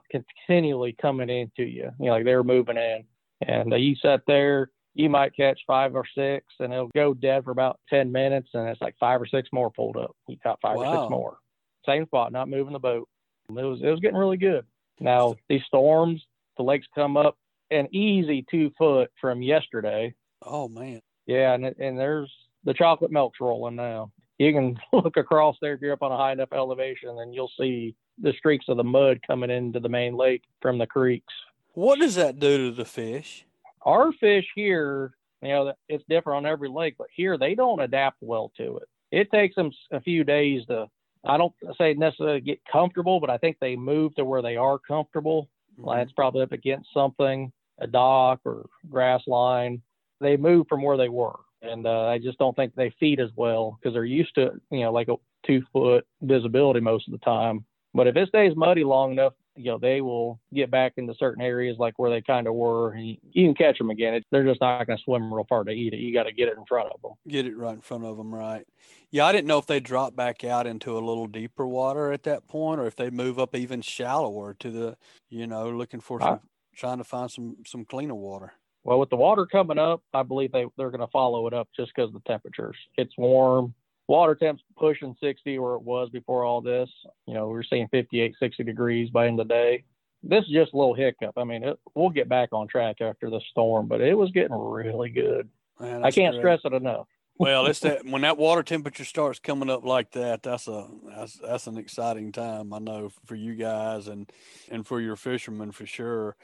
continually 0.09 0.95
coming 0.99 1.29
into 1.29 1.63
you. 1.63 1.91
You 1.99 2.05
know, 2.05 2.11
like 2.13 2.23
they're 2.23 2.43
moving 2.43 2.77
in, 2.77 3.03
and 3.41 3.73
uh, 3.73 3.75
you 3.75 3.95
sit 4.01 4.21
there. 4.25 4.69
You 4.95 5.09
might 5.09 5.35
catch 5.35 5.59
five 5.67 5.95
or 5.95 6.05
six, 6.15 6.45
and 6.59 6.73
it'll 6.73 6.89
go 6.95 7.13
dead 7.13 7.43
for 7.43 7.51
about 7.51 7.79
ten 7.89 8.11
minutes, 8.11 8.49
and 8.53 8.67
it's 8.67 8.81
like 8.81 8.95
five 8.99 9.21
or 9.21 9.27
six 9.27 9.49
more 9.51 9.69
pulled 9.69 9.97
up. 9.97 10.15
You 10.27 10.37
caught 10.41 10.59
five 10.61 10.77
or 10.77 10.85
six 10.85 11.11
more, 11.11 11.37
same 11.85 12.05
spot, 12.05 12.31
not 12.31 12.49
moving 12.49 12.73
the 12.73 12.79
boat. 12.79 13.07
It 13.49 13.53
was 13.53 13.81
it 13.83 13.89
was 13.89 13.99
getting 13.99 14.17
really 14.17 14.37
good. 14.37 14.65
Now 14.99 15.35
these 15.49 15.63
storms, 15.67 16.23
the 16.57 16.63
lakes 16.63 16.87
come 16.95 17.17
up 17.17 17.37
an 17.71 17.93
easy 17.93 18.45
two 18.49 18.71
foot 18.77 19.11
from 19.19 19.41
yesterday. 19.41 20.13
Oh 20.41 20.67
man, 20.69 21.01
Yeah, 21.27 21.53
and 21.53 21.65
and 21.65 21.99
there's 21.99 22.31
the 22.63 22.73
chocolate 22.73 23.11
milk's 23.11 23.39
rolling 23.41 23.75
now. 23.75 24.11
You 24.39 24.53
can 24.53 24.79
look 24.93 25.17
across 25.17 25.57
there 25.61 25.73
if 25.73 25.81
you're 25.81 25.93
up 25.93 26.01
on 26.01 26.11
a 26.11 26.17
high 26.17 26.31
enough 26.31 26.53
elevation, 26.53 27.09
and 27.19 27.35
you'll 27.35 27.51
see 27.59 27.95
the 28.17 28.33
streaks 28.33 28.65
of 28.67 28.77
the 28.77 28.83
mud 28.83 29.19
coming 29.27 29.51
into 29.51 29.79
the 29.79 29.89
main 29.89 30.15
lake 30.15 30.43
from 30.61 30.77
the 30.77 30.87
creeks. 30.87 31.33
what 31.73 31.99
does 31.99 32.15
that 32.15 32.39
do 32.39 32.69
to 32.69 32.75
the 32.75 32.85
fish? 32.85 33.45
Our 33.83 34.11
fish 34.13 34.45
here, 34.55 35.13
you 35.41 35.49
know, 35.49 35.73
it's 35.87 36.03
different 36.09 36.37
on 36.37 36.51
every 36.51 36.69
lake, 36.69 36.95
but 36.97 37.07
here 37.15 37.37
they 37.37 37.55
don't 37.55 37.79
adapt 37.79 38.17
well 38.21 38.51
to 38.57 38.77
it. 38.77 38.89
It 39.11 39.31
takes 39.31 39.55
them 39.55 39.71
a 39.91 40.01
few 40.01 40.23
days 40.23 40.65
to. 40.67 40.87
I 41.25 41.37
don't 41.37 41.53
say 41.77 41.93
necessarily 41.95 42.39
get 42.39 42.61
comfortable, 42.71 43.19
but 43.19 43.29
I 43.29 43.37
think 43.37 43.57
they 43.59 43.75
move 43.75 44.15
to 44.15 44.23
where 44.23 44.41
they 44.41 44.55
are 44.55 44.79
comfortable. 44.79 45.49
Mm-hmm. 45.73 45.85
Like 45.85 46.03
it's 46.03 46.13
probably 46.13 46.43
up 46.43 46.53
against 46.53 46.93
something, 46.93 47.51
a 47.79 47.87
dock 47.87 48.39
or 48.45 48.69
grass 48.89 49.21
line. 49.27 49.81
They 50.21 50.37
move 50.37 50.67
from 50.67 50.81
where 50.81 50.97
they 50.97 51.09
were, 51.09 51.39
and 51.61 51.85
uh, 51.85 52.07
I 52.07 52.17
just 52.19 52.37
don't 52.37 52.55
think 52.55 52.75
they 52.75 52.93
feed 52.99 53.19
as 53.19 53.29
well 53.35 53.77
because 53.79 53.93
they're 53.93 54.05
used 54.05 54.35
to, 54.35 54.51
you 54.71 54.81
know, 54.81 54.91
like 54.91 55.09
a 55.09 55.15
two 55.45 55.63
foot 55.73 56.05
visibility 56.21 56.79
most 56.79 57.07
of 57.07 57.11
the 57.11 57.19
time. 57.19 57.65
But 57.93 58.07
if 58.07 58.15
it 58.15 58.29
stays 58.29 58.55
muddy 58.55 58.83
long 58.83 59.13
enough, 59.13 59.33
you 59.55 59.71
know, 59.71 59.77
they 59.77 59.99
will 59.99 60.39
get 60.53 60.71
back 60.71 60.93
into 60.97 61.13
certain 61.15 61.43
areas 61.43 61.77
like 61.79 61.97
where 61.97 62.09
they 62.09 62.21
kind 62.21 62.47
of 62.47 62.53
were, 62.53 62.93
and 62.93 63.05
you, 63.05 63.17
can 63.47 63.55
catch 63.55 63.77
them 63.77 63.89
again. 63.89 64.23
They're 64.31 64.45
just 64.45 64.61
not 64.61 64.85
going 64.85 64.97
to 64.97 65.03
swim 65.03 65.33
real 65.33 65.45
far 65.49 65.65
to 65.65 65.71
eat 65.71 65.93
it. 65.93 65.97
You 65.97 66.13
got 66.13 66.23
to 66.23 66.31
get 66.31 66.47
it 66.47 66.57
in 66.57 66.65
front 66.65 66.91
of 66.93 67.01
them. 67.01 67.11
Get 67.27 67.45
it 67.45 67.57
right 67.57 67.73
in 67.73 67.81
front 67.81 68.05
of 68.05 68.15
them, 68.15 68.33
right? 68.33 68.65
Yeah, 69.11 69.25
I 69.25 69.33
didn't 69.33 69.47
know 69.47 69.57
if 69.57 69.65
they 69.65 69.81
drop 69.81 70.15
back 70.15 70.45
out 70.45 70.65
into 70.65 70.97
a 70.97 71.01
little 71.01 71.27
deeper 71.27 71.67
water 71.67 72.13
at 72.13 72.23
that 72.23 72.47
point, 72.47 72.79
or 72.79 72.85
if 72.85 72.95
they 72.95 73.09
move 73.09 73.37
up 73.37 73.53
even 73.55 73.81
shallower 73.81 74.53
to 74.59 74.71
the, 74.71 74.97
you 75.29 75.45
know, 75.45 75.69
looking 75.69 75.99
for 75.99 76.21
I- 76.21 76.27
some, 76.27 76.39
trying 76.75 76.99
to 76.99 77.03
find 77.03 77.29
some 77.29 77.57
some 77.65 77.83
cleaner 77.83 78.15
water. 78.15 78.53
Well, 78.83 78.99
with 78.99 79.09
the 79.09 79.15
water 79.15 79.45
coming 79.45 79.77
up, 79.77 80.01
I 80.13 80.23
believe 80.23 80.51
they 80.51 80.65
they're 80.77 80.91
going 80.91 81.01
to 81.01 81.11
follow 81.11 81.47
it 81.47 81.53
up 81.53 81.69
just 81.75 81.91
because 81.93 82.09
of 82.09 82.13
the 82.13 82.27
temperatures. 82.27 82.77
It's 82.97 83.17
warm. 83.17 83.73
Water 84.07 84.33
temps 84.33 84.63
pushing 84.77 85.15
60 85.21 85.59
where 85.59 85.75
it 85.75 85.83
was 85.83 86.09
before 86.09 86.43
all 86.43 86.61
this. 86.61 86.89
You 87.27 87.35
know, 87.35 87.47
we 87.47 87.53
were 87.53 87.63
seeing 87.63 87.87
58, 87.89 88.35
60 88.39 88.63
degrees 88.63 89.09
by 89.11 89.23
the 89.23 89.29
end 89.29 89.39
of 89.39 89.47
the 89.47 89.53
day. 89.53 89.83
This 90.23 90.43
is 90.45 90.51
just 90.51 90.73
a 90.73 90.77
little 90.77 90.95
hiccup. 90.95 91.37
I 91.37 91.43
mean, 91.43 91.63
it, 91.63 91.79
we'll 91.93 92.09
get 92.09 92.27
back 92.27 92.49
on 92.51 92.67
track 92.67 93.01
after 93.01 93.29
the 93.29 93.39
storm, 93.51 93.87
but 93.87 94.01
it 94.01 94.17
was 94.17 94.31
getting 94.31 94.57
really 94.57 95.09
good. 95.09 95.47
Man, 95.79 96.03
I 96.03 96.11
can't 96.11 96.33
great. 96.33 96.41
stress 96.41 96.61
it 96.65 96.73
enough. 96.73 97.07
Well, 97.37 97.67
it's 97.67 97.79
that 97.79 98.05
when 98.05 98.21
that 98.21 98.37
water 98.37 98.63
temperature 98.63 99.05
starts 99.05 99.39
coming 99.39 99.69
up 99.69 99.85
like 99.85 100.11
that, 100.11 100.43
that's 100.43 100.67
a 100.67 100.87
that's 101.07 101.35
that's 101.35 101.67
an 101.67 101.77
exciting 101.77 102.31
time. 102.31 102.73
I 102.73 102.79
know 102.79 103.11
for 103.25 103.35
you 103.35 103.55
guys 103.55 104.07
and 104.07 104.31
and 104.69 104.85
for 104.85 104.99
your 104.99 105.15
fishermen 105.15 105.71
for 105.71 105.85
sure. 105.85 106.35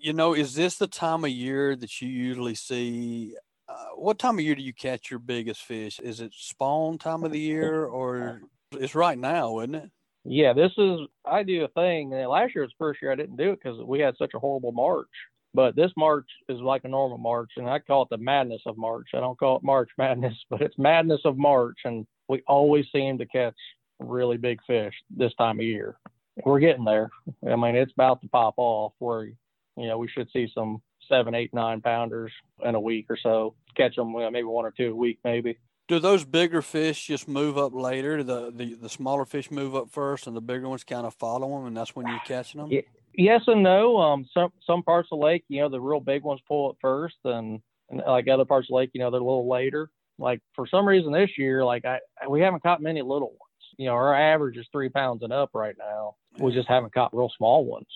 You 0.00 0.12
know, 0.12 0.34
is 0.34 0.54
this 0.54 0.76
the 0.76 0.86
time 0.86 1.24
of 1.24 1.30
year 1.30 1.74
that 1.76 2.00
you 2.00 2.08
usually 2.08 2.54
see? 2.54 3.34
Uh, 3.68 3.88
what 3.96 4.18
time 4.18 4.38
of 4.38 4.44
year 4.44 4.54
do 4.54 4.62
you 4.62 4.72
catch 4.72 5.10
your 5.10 5.18
biggest 5.18 5.62
fish? 5.62 5.98
Is 6.00 6.20
it 6.20 6.32
spawn 6.34 6.98
time 6.98 7.24
of 7.24 7.32
the 7.32 7.40
year, 7.40 7.84
or 7.84 8.42
it's 8.72 8.94
right 8.94 9.18
now, 9.18 9.58
isn't 9.60 9.74
it? 9.74 9.90
Yeah, 10.24 10.52
this 10.52 10.72
is 10.76 11.00
I 11.24 11.42
do 11.42 11.64
a 11.64 11.68
thing. 11.68 12.10
Last 12.10 12.54
year 12.54 12.64
was 12.64 12.72
first 12.78 13.00
year 13.02 13.12
I 13.12 13.16
didn't 13.16 13.36
do 13.36 13.50
it 13.50 13.60
because 13.62 13.78
we 13.80 14.00
had 14.00 14.16
such 14.16 14.32
a 14.34 14.38
horrible 14.38 14.72
March. 14.72 15.08
But 15.54 15.74
this 15.74 15.90
March 15.96 16.28
is 16.48 16.60
like 16.60 16.84
a 16.84 16.88
normal 16.88 17.18
March, 17.18 17.50
and 17.56 17.68
I 17.68 17.78
call 17.78 18.02
it 18.02 18.08
the 18.10 18.18
madness 18.18 18.62
of 18.66 18.76
March. 18.76 19.08
I 19.14 19.20
don't 19.20 19.38
call 19.38 19.56
it 19.56 19.62
March 19.62 19.88
Madness, 19.96 20.34
but 20.50 20.60
it's 20.60 20.78
madness 20.78 21.22
of 21.24 21.38
March, 21.38 21.78
and 21.84 22.06
we 22.28 22.42
always 22.46 22.86
seem 22.92 23.18
to 23.18 23.26
catch 23.26 23.56
really 23.98 24.36
big 24.36 24.60
fish 24.66 24.94
this 25.10 25.34
time 25.34 25.58
of 25.58 25.64
year. 25.64 25.96
We're 26.44 26.60
getting 26.60 26.84
there. 26.84 27.10
I 27.50 27.56
mean, 27.56 27.74
it's 27.74 27.92
about 27.92 28.20
to 28.22 28.28
pop 28.28 28.54
off. 28.58 28.92
Where 28.98 29.32
you 29.78 29.86
know 29.88 29.98
we 29.98 30.08
should 30.08 30.28
see 30.32 30.48
some 30.54 30.82
seven, 31.08 31.34
eight, 31.34 31.52
nine 31.54 31.80
pounders 31.80 32.32
in 32.64 32.74
a 32.74 32.80
week 32.80 33.06
or 33.08 33.16
so. 33.22 33.54
Catch 33.76 33.96
them, 33.96 34.12
well, 34.12 34.30
maybe 34.30 34.44
one 34.44 34.64
or 34.64 34.70
two 34.70 34.90
a 34.90 34.94
week, 34.94 35.18
maybe. 35.24 35.58
Do 35.86 35.98
those 35.98 36.24
bigger 36.24 36.60
fish 36.60 37.06
just 37.06 37.28
move 37.28 37.56
up 37.56 37.72
later? 37.74 38.22
The 38.22 38.52
the, 38.54 38.74
the 38.74 38.88
smaller 38.88 39.24
fish 39.24 39.50
move 39.50 39.74
up 39.74 39.90
first, 39.90 40.26
and 40.26 40.36
the 40.36 40.40
bigger 40.40 40.68
ones 40.68 40.84
kind 40.84 41.06
of 41.06 41.14
follow 41.14 41.48
them, 41.48 41.66
and 41.66 41.76
that's 41.76 41.96
when 41.96 42.06
you're 42.06 42.20
catching 42.26 42.60
them. 42.60 42.82
Yes 43.14 43.42
and 43.46 43.62
no. 43.62 43.98
Um, 43.98 44.26
some 44.32 44.52
some 44.66 44.82
parts 44.82 45.08
of 45.10 45.18
the 45.18 45.24
lake, 45.24 45.44
you 45.48 45.60
know, 45.60 45.68
the 45.68 45.80
real 45.80 46.00
big 46.00 46.22
ones 46.22 46.40
pull 46.46 46.70
it 46.70 46.76
first, 46.80 47.16
and, 47.24 47.60
and 47.90 48.02
like 48.06 48.28
other 48.28 48.44
parts 48.44 48.66
of 48.66 48.68
the 48.68 48.76
lake, 48.76 48.90
you 48.92 49.00
know, 49.00 49.10
they're 49.10 49.20
a 49.20 49.24
little 49.24 49.48
later. 49.48 49.90
Like 50.18 50.40
for 50.54 50.66
some 50.66 50.86
reason 50.86 51.12
this 51.12 51.30
year, 51.38 51.64
like 51.64 51.84
I 51.84 52.00
we 52.28 52.40
haven't 52.40 52.62
caught 52.62 52.82
many 52.82 53.00
little 53.02 53.30
ones. 53.30 53.40
You 53.76 53.86
know, 53.86 53.94
our 53.94 54.14
average 54.14 54.56
is 54.56 54.66
three 54.72 54.88
pounds 54.88 55.22
and 55.22 55.32
up 55.32 55.50
right 55.54 55.76
now. 55.78 56.16
We 56.38 56.52
just 56.52 56.68
haven't 56.68 56.92
caught 56.92 57.16
real 57.16 57.30
small 57.36 57.64
ones. 57.64 57.86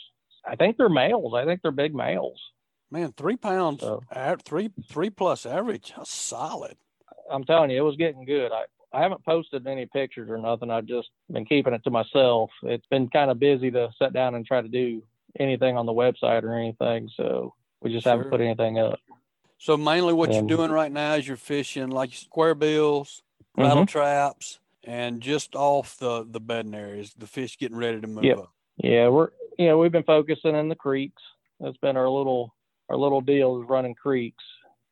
I 0.44 0.56
think 0.56 0.76
they're 0.76 0.88
males. 0.88 1.34
I 1.34 1.44
think 1.44 1.62
they're 1.62 1.70
big 1.70 1.94
males. 1.94 2.40
Man, 2.90 3.12
three 3.12 3.36
pounds, 3.36 3.80
So- 3.80 4.02
three 4.44 4.70
three 4.88 5.10
plus 5.10 5.46
average, 5.46 5.92
that's 5.96 6.12
solid. 6.12 6.76
I'm 7.30 7.44
telling 7.44 7.70
you, 7.70 7.78
it 7.78 7.84
was 7.86 7.96
getting 7.96 8.24
good. 8.24 8.52
I 8.52 8.64
I 8.94 9.00
haven't 9.00 9.24
posted 9.24 9.66
any 9.66 9.86
pictures 9.86 10.28
or 10.28 10.36
nothing. 10.36 10.70
I've 10.70 10.84
just 10.84 11.08
been 11.30 11.46
keeping 11.46 11.72
it 11.72 11.82
to 11.84 11.90
myself. 11.90 12.50
It's 12.62 12.86
been 12.88 13.08
kind 13.08 13.30
of 13.30 13.38
busy 13.38 13.70
to 13.70 13.88
sit 13.98 14.12
down 14.12 14.34
and 14.34 14.44
try 14.44 14.60
to 14.60 14.68
do 14.68 15.02
anything 15.40 15.78
on 15.78 15.86
the 15.86 15.94
website 15.94 16.42
or 16.42 16.52
anything. 16.52 17.08
So 17.16 17.54
we 17.80 17.90
just 17.90 18.02
Sure. 18.04 18.12
haven't 18.12 18.30
put 18.30 18.42
anything 18.42 18.78
up. 18.78 19.00
So 19.56 19.78
mainly 19.78 20.12
what 20.12 20.28
And- 20.30 20.46
you're 20.50 20.58
doing 20.58 20.70
right 20.70 20.92
now 20.92 21.14
is 21.14 21.26
you're 21.26 21.38
fishing 21.38 21.88
like 21.88 22.12
square 22.12 22.54
bills, 22.54 23.22
rattle 23.56 23.84
Mhm. 23.84 23.88
traps, 23.88 24.60
and 24.84 25.22
just 25.22 25.56
off 25.56 25.96
the 25.96 26.24
the 26.28 26.40
bedding 26.40 26.74
areas. 26.74 27.14
The 27.14 27.26
fish 27.26 27.56
getting 27.56 27.78
ready 27.78 27.98
to 27.98 28.06
move 28.06 28.24
Yep. 28.24 28.38
up. 28.40 28.52
Yeah, 28.76 29.08
we're 29.08 29.30
you 29.58 29.66
know 29.66 29.78
we've 29.78 29.92
been 29.92 30.02
focusing 30.04 30.54
in 30.56 30.68
the 30.68 30.74
creeks. 30.74 31.22
That's 31.60 31.76
been 31.78 31.96
our 31.96 32.08
little 32.08 32.54
our 32.88 32.96
little 32.96 33.20
deal 33.20 33.60
is 33.62 33.68
running 33.68 33.94
creeks. 33.94 34.42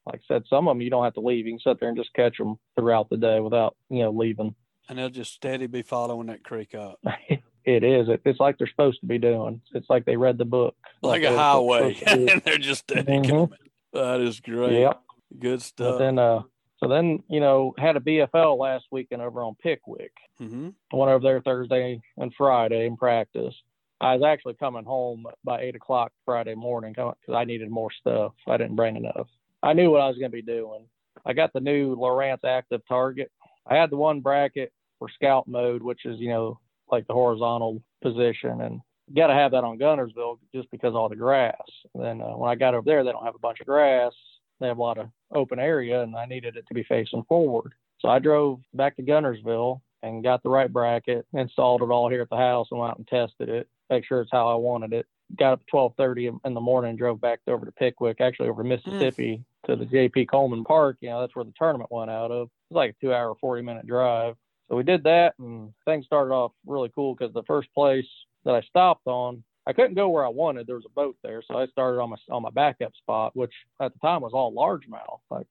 Like 0.07 0.20
I 0.31 0.35
said, 0.35 0.44
some 0.49 0.66
of 0.68 0.73
them 0.75 0.81
you 0.81 0.90
don't 0.90 1.05
have 1.05 1.14
to 1.14 1.20
leave. 1.20 1.46
You 1.46 1.53
can 1.53 1.61
sit 1.61 1.79
there 1.81 1.88
and 1.88 1.99
just 1.99 2.12
catch 2.14 2.38
them 2.38 2.57
throughout 2.77 3.11
the 3.11 3.16
day 3.16 3.40
without 3.40 3.77
you 3.88 4.01
know 4.03 4.11
leaving. 4.11 4.55
And 4.88 4.99
they'll 4.99 5.09
just 5.11 5.33
steady 5.35 5.66
be 5.66 5.83
following 5.83 6.27
that 6.29 6.42
creek 6.42 6.75
up. 6.75 6.99
it 7.64 7.85
is. 7.85 8.09
It, 8.09 8.23
it's 8.25 8.40
like 8.40 8.59
they're 8.59 8.66
supposed 8.66 9.01
to 9.01 9.07
be 9.07 9.18
doing. 9.18 9.61
It's 9.73 9.88
like 9.90 10.05
they 10.05 10.16
read 10.16 10.38
the 10.38 10.44
book. 10.44 10.75
Like 11.03 11.23
they're 11.23 11.35
a 11.35 11.38
highway. 11.38 11.94
supposed 11.94 12.09
to 12.09 12.27
do. 12.27 12.33
and 12.33 12.42
they're 12.44 12.59
just 12.59 12.81
steady 12.83 13.12
Mhm. 13.12 13.29
coming. 13.29 13.59
That 13.92 14.20
is 14.20 14.40
great. 14.40 14.81
Yep. 14.81 15.01
Good 15.38 15.59
But 15.59 15.62
stuff. 15.62 15.99
then 15.99 16.18
uh 16.18 16.42
so 16.83 16.88
then 16.88 17.23
you 17.29 17.40
know 17.40 17.75
had 17.79 17.96
a 17.96 18.01
BFL 18.01 18.59
last 18.59 18.87
weekend 18.90 19.20
over 19.23 19.42
on 19.42 19.55
Pickwick. 19.62 20.12
hmm 20.38 20.70
I 20.92 20.96
went 20.96 21.12
over 21.12 21.23
there 21.23 21.40
Thursday 21.42 22.01
and 22.16 22.33
Friday 22.35 22.87
and 22.87 22.96
practice. 22.99 23.55
I 24.00 24.14
was 24.14 24.24
actually 24.24 24.54
coming 24.54 24.84
home 24.84 25.26
by 25.44 25.60
eight 25.60 25.76
o'clock 25.76 26.12
Friday 26.24 26.54
morning 26.54 26.92
because 26.92 27.14
I 27.34 27.44
needed 27.44 27.70
more 27.70 27.90
stuff. 28.00 28.32
I 28.48 28.56
didn't 28.56 28.76
bring 28.76 28.96
enough. 28.96 29.28
I 29.62 29.74
knew 29.74 29.90
what 29.90 30.00
I 30.00 30.08
was 30.08 30.16
going 30.16 30.30
to 30.30 30.36
be 30.36 30.42
doing. 30.42 30.86
I 31.26 31.34
got 31.34 31.52
the 31.52 31.60
new 31.60 31.94
Lowrance 31.96 32.44
Active 32.44 32.80
Target. 32.88 33.30
I 33.66 33.76
had 33.76 33.90
the 33.90 33.96
one 33.96 34.20
bracket 34.20 34.72
for 34.98 35.08
scout 35.10 35.46
mode, 35.46 35.82
which 35.82 36.06
is 36.06 36.18
you 36.18 36.30
know 36.30 36.58
like 36.90 37.06
the 37.06 37.12
horizontal 37.12 37.82
position, 38.02 38.62
and 38.62 38.80
got 39.14 39.26
to 39.26 39.34
have 39.34 39.50
that 39.52 39.64
on 39.64 39.78
Guntersville 39.78 40.38
just 40.54 40.70
because 40.70 40.94
all 40.94 41.08
the 41.08 41.16
grass. 41.16 41.60
And 41.94 42.02
then 42.02 42.22
uh, 42.22 42.36
when 42.36 42.50
I 42.50 42.54
got 42.54 42.74
over 42.74 42.84
there, 42.84 43.04
they 43.04 43.12
don't 43.12 43.24
have 43.24 43.34
a 43.34 43.40
bunch 43.40 43.60
of 43.60 43.66
grass. 43.66 44.12
They 44.60 44.68
have 44.68 44.78
a 44.78 44.82
lot 44.82 44.98
of 44.98 45.08
open 45.34 45.58
area, 45.58 46.02
and 46.02 46.16
I 46.16 46.26
needed 46.26 46.56
it 46.56 46.64
to 46.68 46.74
be 46.74 46.84
facing 46.84 47.24
forward. 47.24 47.74
So 48.00 48.08
I 48.08 48.18
drove 48.18 48.60
back 48.72 48.96
to 48.96 49.02
Guntersville 49.02 49.80
and 50.02 50.24
got 50.24 50.42
the 50.42 50.48
right 50.48 50.72
bracket, 50.72 51.26
installed 51.34 51.82
it 51.82 51.90
all 51.90 52.08
here 52.08 52.22
at 52.22 52.30
the 52.30 52.36
house, 52.36 52.68
and 52.70 52.80
went 52.80 52.92
out 52.92 52.98
and 52.98 53.08
tested 53.08 53.50
it, 53.50 53.68
make 53.90 54.05
sure 54.05 54.20
it's 54.20 54.31
how 54.33 54.48
I 54.48 54.55
wanted 54.55 54.92
it. 54.92 55.07
Got 55.37 55.53
up 55.53 55.61
at 55.61 55.72
12:30 55.72 56.40
in 56.44 56.55
the 56.55 56.61
morning, 56.61 56.96
drove 56.96 57.20
back 57.20 57.40
over 57.46 57.66
to 57.66 57.72
Pickwick, 57.72 58.20
actually 58.20 58.48
over 58.48 58.64
Mississippi 58.64 59.44
to 59.66 59.76
the 59.76 59.85
J.P. 59.85 60.26
Coleman 60.26 60.64
Park. 60.64 60.96
You 61.00 61.11
know, 61.11 61.20
that's 61.20 61.37
where 61.37 61.44
the 61.44 61.53
tournament 61.57 61.92
went 61.92 62.11
out 62.11 62.31
of. 62.31 62.48
It 62.48 62.74
was 62.74 62.76
like 62.76 62.90
a 62.90 63.05
two-hour, 63.05 63.35
40-minute 63.42 63.87
drive. 63.87 64.37
So 64.68 64.76
we 64.76 64.83
did 64.83 65.05
that, 65.05 65.35
and 65.38 65.72
things 65.85 66.07
started 66.07 66.33
off 66.33 66.53
really 66.66 66.90
cool 66.94 67.14
because 67.14 67.35
the 67.35 67.42
first 67.44 67.68
place 67.74 68.07
that 68.44 68.55
I 68.55 68.61
stopped 68.62 69.07
on, 69.07 69.42
I 69.66 69.72
couldn't 69.72 69.94
go 69.94 70.09
where 70.09 70.24
I 70.24 70.31
wanted. 70.31 70.66
There 70.66 70.76
was 70.76 70.87
a 70.87 70.94
boat 70.94 71.16
there, 71.22 71.42
so 71.46 71.59
I 71.59 71.66
started 71.66 72.00
on 72.00 72.11
my 72.11 72.16
on 72.31 72.42
my 72.42 72.50
backup 72.50 72.94
spot, 72.96 73.37
which 73.37 73.53
at 73.81 73.92
the 73.92 73.98
time 74.00 74.22
was 74.22 74.33
all 74.33 74.53
largemouth. 74.53 75.20
Like, 75.31 75.46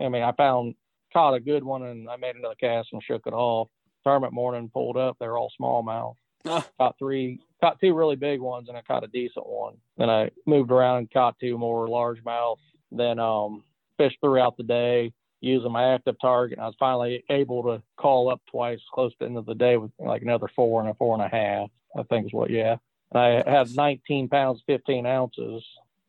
I 0.00 0.08
mean, 0.08 0.22
I 0.22 0.32
found 0.32 0.74
caught 1.12 1.34
a 1.34 1.40
good 1.40 1.64
one, 1.64 1.82
and 1.82 2.08
I 2.08 2.16
made 2.16 2.36
another 2.36 2.54
cast 2.60 2.88
and 2.92 3.02
shook 3.02 3.26
it 3.26 3.32
off. 3.32 3.68
Tournament 4.04 4.32
morning, 4.32 4.70
pulled 4.72 4.96
up, 4.96 5.16
they're 5.18 5.36
all 5.36 5.52
smallmouth. 5.60 6.14
Ah. 6.44 6.64
Caught 6.78 6.98
three, 6.98 7.40
caught 7.60 7.80
two 7.80 7.94
really 7.94 8.16
big 8.16 8.40
ones, 8.40 8.68
and 8.68 8.76
I 8.76 8.82
caught 8.82 9.04
a 9.04 9.08
decent 9.08 9.46
one. 9.46 9.74
Then 9.96 10.10
I 10.10 10.30
moved 10.46 10.70
around 10.70 10.98
and 10.98 11.10
caught 11.10 11.38
two 11.38 11.56
more 11.58 11.86
largemouth. 11.88 12.58
Then 12.92 13.18
um, 13.18 13.64
fished 13.98 14.18
throughout 14.20 14.56
the 14.56 14.62
day 14.62 15.12
using 15.40 15.72
my 15.72 15.94
active 15.94 16.16
target. 16.20 16.58
And 16.58 16.64
I 16.64 16.66
was 16.68 16.76
finally 16.78 17.24
able 17.30 17.62
to 17.64 17.82
call 17.96 18.30
up 18.30 18.40
twice 18.50 18.80
close 18.92 19.12
to 19.12 19.18
the 19.20 19.24
end 19.26 19.38
of 19.38 19.46
the 19.46 19.54
day 19.54 19.76
with 19.76 19.90
like 19.98 20.22
another 20.22 20.48
four 20.54 20.80
and 20.80 20.90
a 20.90 20.94
four 20.94 21.14
and 21.14 21.22
a 21.22 21.28
half. 21.28 21.68
I 21.98 22.02
think 22.04 22.26
is 22.26 22.32
what, 22.32 22.50
yeah. 22.50 22.76
And 23.12 23.20
I 23.46 23.50
had 23.50 23.74
19 23.74 24.28
pounds, 24.28 24.62
15 24.66 25.06
ounces, 25.06 25.64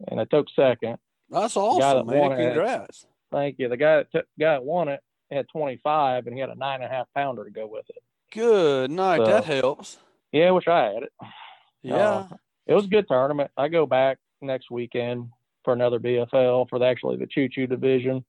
and 0.07 0.19
I 0.19 0.25
took 0.25 0.47
second. 0.55 0.97
That's 1.29 1.55
awesome, 1.57 2.07
that 2.07 2.13
man. 2.13 2.31
it- 2.39 2.45
Congrats. 2.53 3.05
Thank 3.31 3.59
you. 3.59 3.67
The 3.69 3.77
guy 3.77 3.97
that 3.97 4.11
took, 4.11 4.25
guy 4.39 4.53
that 4.53 4.63
won 4.63 4.87
it 4.87 5.01
had 5.29 5.47
25, 5.49 6.27
and 6.27 6.33
he 6.33 6.39
had 6.39 6.49
a 6.49 6.55
nine 6.55 6.81
and 6.81 6.91
a 6.91 6.95
half 6.95 7.07
pounder 7.13 7.43
to 7.43 7.51
go 7.51 7.67
with 7.67 7.85
it. 7.89 8.01
Good 8.31 8.91
night. 8.91 9.17
So- 9.17 9.25
that 9.25 9.45
helps. 9.45 9.97
Yeah, 10.31 10.45
I 10.45 10.51
wish 10.51 10.67
I 10.67 10.85
had 10.85 11.03
it. 11.03 11.13
Yeah. 11.83 11.95
Uh, 11.95 12.27
it 12.67 12.73
was 12.73 12.85
a 12.85 12.89
good 12.89 13.07
tournament. 13.07 13.51
I 13.57 13.69
go 13.69 13.85
back 13.85 14.17
next 14.41 14.69
weekend 14.69 15.29
for 15.63 15.73
another 15.73 15.99
BFL 15.99 16.69
for 16.69 16.79
the, 16.79 16.85
actually 16.85 17.17
the 17.17 17.27
Choo 17.27 17.49
Choo 17.49 17.67
division. 17.67 18.25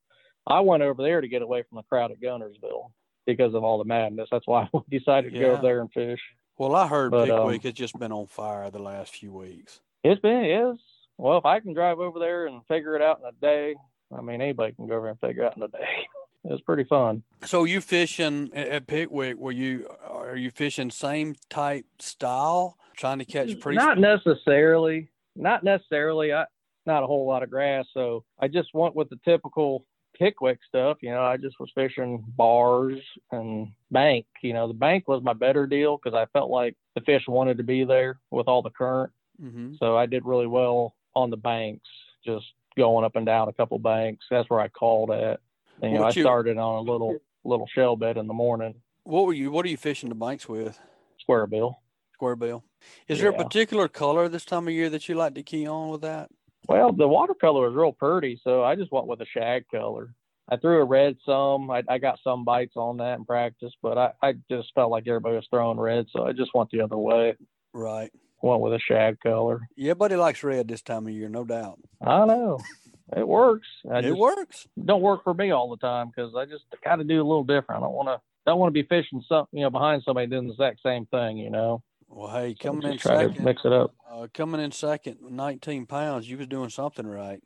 I 0.47 0.61
went 0.61 0.83
over 0.83 1.03
there 1.03 1.21
to 1.21 1.29
get 1.29 1.43
away 1.43 1.63
from 1.69 1.77
the 1.77 1.83
crowd 1.83 2.11
at 2.11 2.21
Guntersville 2.21 2.91
because 3.27 3.55
of 3.55 3.63
all 3.63 3.79
the 3.79 3.85
madness. 3.85 4.29
That's 4.31 4.47
why 4.47 4.69
I 4.75 4.79
decided 4.91 5.35
to 5.35 5.41
go 5.41 5.53
over 5.53 5.63
there 5.63 5.81
and 5.81 5.93
fish. 5.93 6.21
well, 6.57 6.75
I 6.75 6.87
heard 6.87 7.11
but, 7.11 7.31
um, 7.31 7.41
Pickwick 7.41 7.65
has 7.65 7.75
just 7.75 7.99
been 7.99 8.13
on 8.13 8.27
fire 8.27 8.71
the 8.71 8.79
last 8.79 9.15
few 9.15 9.33
weeks. 9.33 9.81
It's 10.05 10.21
been 10.21 10.45
yes. 10.45 10.77
Well, 11.19 11.37
if 11.37 11.45
I 11.45 11.61
can 11.61 11.75
drive 11.75 11.99
over 11.99 12.19
there 12.19 12.47
and 12.47 12.65
figure 12.67 12.95
it 12.95 13.03
out 13.03 13.21
in 13.21 13.27
a 13.27 13.33
day, 13.41 13.75
I 14.17 14.21
mean 14.21 14.41
anybody 14.41 14.73
can 14.73 14.87
go 14.87 14.97
over 14.97 15.09
and 15.09 15.21
figure 15.21 15.43
it 15.43 15.47
out 15.47 15.57
in 15.57 15.63
a 15.65 15.69
day. 15.69 16.07
It 16.49 16.53
was 16.53 16.63
pretty 16.63 16.85
fun. 16.85 17.23
So 17.45 17.65
you 17.65 17.83
fishing 17.83 18.51
at, 18.55 18.69
at 18.69 18.87
Pickwick? 18.87 19.37
Were 19.37 19.53
you 19.53 19.87
are 20.09 20.37
you 20.37 20.51
fishing 20.51 20.91
same 20.91 21.35
type 21.51 21.85
style, 21.99 22.79
trying 22.97 23.19
to 23.19 23.27
catch 23.27 23.61
pre? 23.61 23.77
Not 23.77 23.99
necessarily. 23.99 25.11
Not 25.37 25.63
necessarily. 25.63 26.33
I 26.33 26.47
not 26.87 27.03
a 27.03 27.07
whole 27.07 27.27
lot 27.27 27.43
of 27.43 27.51
grass, 27.51 27.85
so 27.93 28.25
I 28.39 28.49
just 28.49 28.71
went 28.73 28.97
with 28.97 29.11
the 29.11 29.21
typical 29.27 29.85
Pickwick 30.19 30.61
stuff. 30.67 30.97
You 31.03 31.11
know, 31.11 31.23
I 31.23 31.37
just 31.37 31.61
was 31.61 31.71
fishing 31.75 32.25
bars 32.27 32.99
and 33.31 33.69
bank. 33.91 34.25
You 34.43 34.55
know, 34.55 34.69
the 34.69 34.75
bank 34.75 35.07
was 35.07 35.23
my 35.23 35.35
better 35.35 35.67
deal 35.67 35.99
because 36.03 36.17
I 36.17 36.25
felt 36.33 36.51
like 36.51 36.77
the 36.95 37.03
fish 37.03 37.25
wanted 37.29 37.59
to 37.59 37.63
be 37.63 37.85
there 37.85 38.21
with 38.31 38.49
all 38.49 38.63
the 38.63 38.71
current. 38.71 39.13
hmm 39.39 39.75
So 39.79 39.99
I 39.99 40.07
did 40.07 40.25
really 40.25 40.47
well 40.47 40.95
on 41.15 41.29
the 41.29 41.37
banks, 41.37 41.87
just 42.25 42.47
going 42.75 43.05
up 43.05 43.17
and 43.17 43.27
down 43.27 43.49
a 43.49 43.53
couple 43.53 43.79
banks. 43.79 44.25
That's 44.31 44.49
where 44.49 44.61
I 44.61 44.69
called 44.69 45.11
at. 45.11 45.41
You 45.83 45.91
know, 45.91 46.01
What 46.01 46.17
I 46.17 46.19
you- 46.19 46.23
started 46.23 46.59
on 46.59 46.75
a 46.77 46.81
little 46.91 47.17
little 47.45 47.67
shell 47.69 47.97
bed 47.97 48.17
in 48.17 48.27
the 48.27 48.35
morning, 48.35 48.75
What 49.05 49.25
were 49.27 49.33
you? 49.33 49.51
What 49.51 49.65
are 49.65 49.69
you 49.69 49.77
fishing 49.77 50.09
the 50.09 50.15
banks 50.15 50.49
with? 50.49 50.79
square 51.19 51.47
bill. 51.47 51.79
Square 52.15 52.37
bill. 52.37 52.65
Is 53.07 53.21
there 53.21 53.31
a 53.31 53.37
particular 53.37 53.87
color 53.89 54.29
this 54.29 54.45
time 54.45 54.67
of 54.69 54.75
year 54.75 54.89
that 54.91 55.09
you 55.09 55.15
like 55.15 55.35
to 55.35 55.43
key 55.43 55.67
on 55.67 55.89
with 55.91 56.01
that? 56.03 56.31
Well, 56.69 56.93
the 56.93 57.07
watercolor 57.09 57.69
is 57.69 57.75
real 57.75 57.93
pretty, 57.93 58.41
so 58.43 58.63
I 58.65 58.75
just 58.75 58.91
went 58.93 59.07
with 59.07 59.21
a 59.21 59.27
shag 59.27 59.65
color. 59.71 60.15
I 60.49 60.57
threw 60.57 60.81
a 60.81 60.85
red 60.85 61.17
some. 61.25 61.71
I, 61.71 61.83
I 61.89 61.99
got 61.99 62.19
some 62.25 62.45
bites 62.45 62.77
on 62.77 62.97
that 62.99 63.19
in 63.19 63.25
practice, 63.25 63.73
but 63.83 63.99
I, 63.99 64.13
I 64.23 64.35
just 64.51 64.73
felt 64.75 64.91
like 64.91 65.07
everybody 65.07 65.37
was 65.37 65.47
throwing 65.51 65.79
red, 65.79 66.07
so 66.11 66.27
I 66.27 66.33
just 66.33 66.51
went 66.55 66.71
the 66.71 66.81
other 66.81 66.97
way. 66.99 67.37
Right. 67.73 68.11
Went 68.43 68.61
with 68.63 68.73
a 68.73 68.79
shag 68.79 69.21
color. 69.21 69.61
Yeah, 69.77 69.91
everybody 69.91 70.17
likes 70.17 70.43
red 70.43 70.69
this 70.69 70.83
time 70.83 71.07
of 71.07 71.13
year, 71.13 71.29
no 71.29 71.45
doubt. 71.45 71.79
I 72.01 72.25
know 72.27 72.59
it 73.17 73.27
works. 73.27 73.67
I 73.91 73.99
it 74.01 74.17
works. 74.17 74.67
don't 74.85 75.03
work 75.03 75.25
for 75.25 75.35
me 75.35 75.51
all 75.51 75.71
the 75.71 75.77
time 75.79 76.09
because 76.15 76.35
I 76.37 76.45
just 76.45 76.65
got 76.85 76.97
to 76.97 77.05
do 77.05 77.17
a 77.23 77.25
little 77.27 77.45
different. 77.45 77.83
I 77.83 77.87
don't 77.87 77.95
want 77.95 78.09
to 78.09 78.21
don't 78.47 78.59
want 78.59 78.75
to 78.75 78.83
be 78.83 78.87
fishing 78.89 79.23
something 79.29 79.59
you 79.59 79.65
know 79.65 79.71
behind 79.71 80.03
somebody 80.05 80.27
doing 80.27 80.47
the 80.47 80.53
exact 80.53 80.81
same 80.83 81.07
thing. 81.07 81.37
You 81.39 81.51
know, 81.51 81.83
Well, 82.09 82.29
hey, 82.35 82.55
So 82.61 82.69
coming 82.71 82.91
in 82.93 82.99
try 82.99 83.23
to 83.25 83.29
second, 83.29 83.45
mix 83.45 83.63
it 83.65 83.73
up. 83.73 83.95
uh, 84.11 84.27
coming 84.33 84.61
in 84.61 84.73
second, 84.73 85.19
19 85.23 85.87
pounds, 85.87 86.29
you 86.31 86.39
was 86.39 86.47
doing 86.47 86.71
something 86.71 87.07
right. 87.07 87.43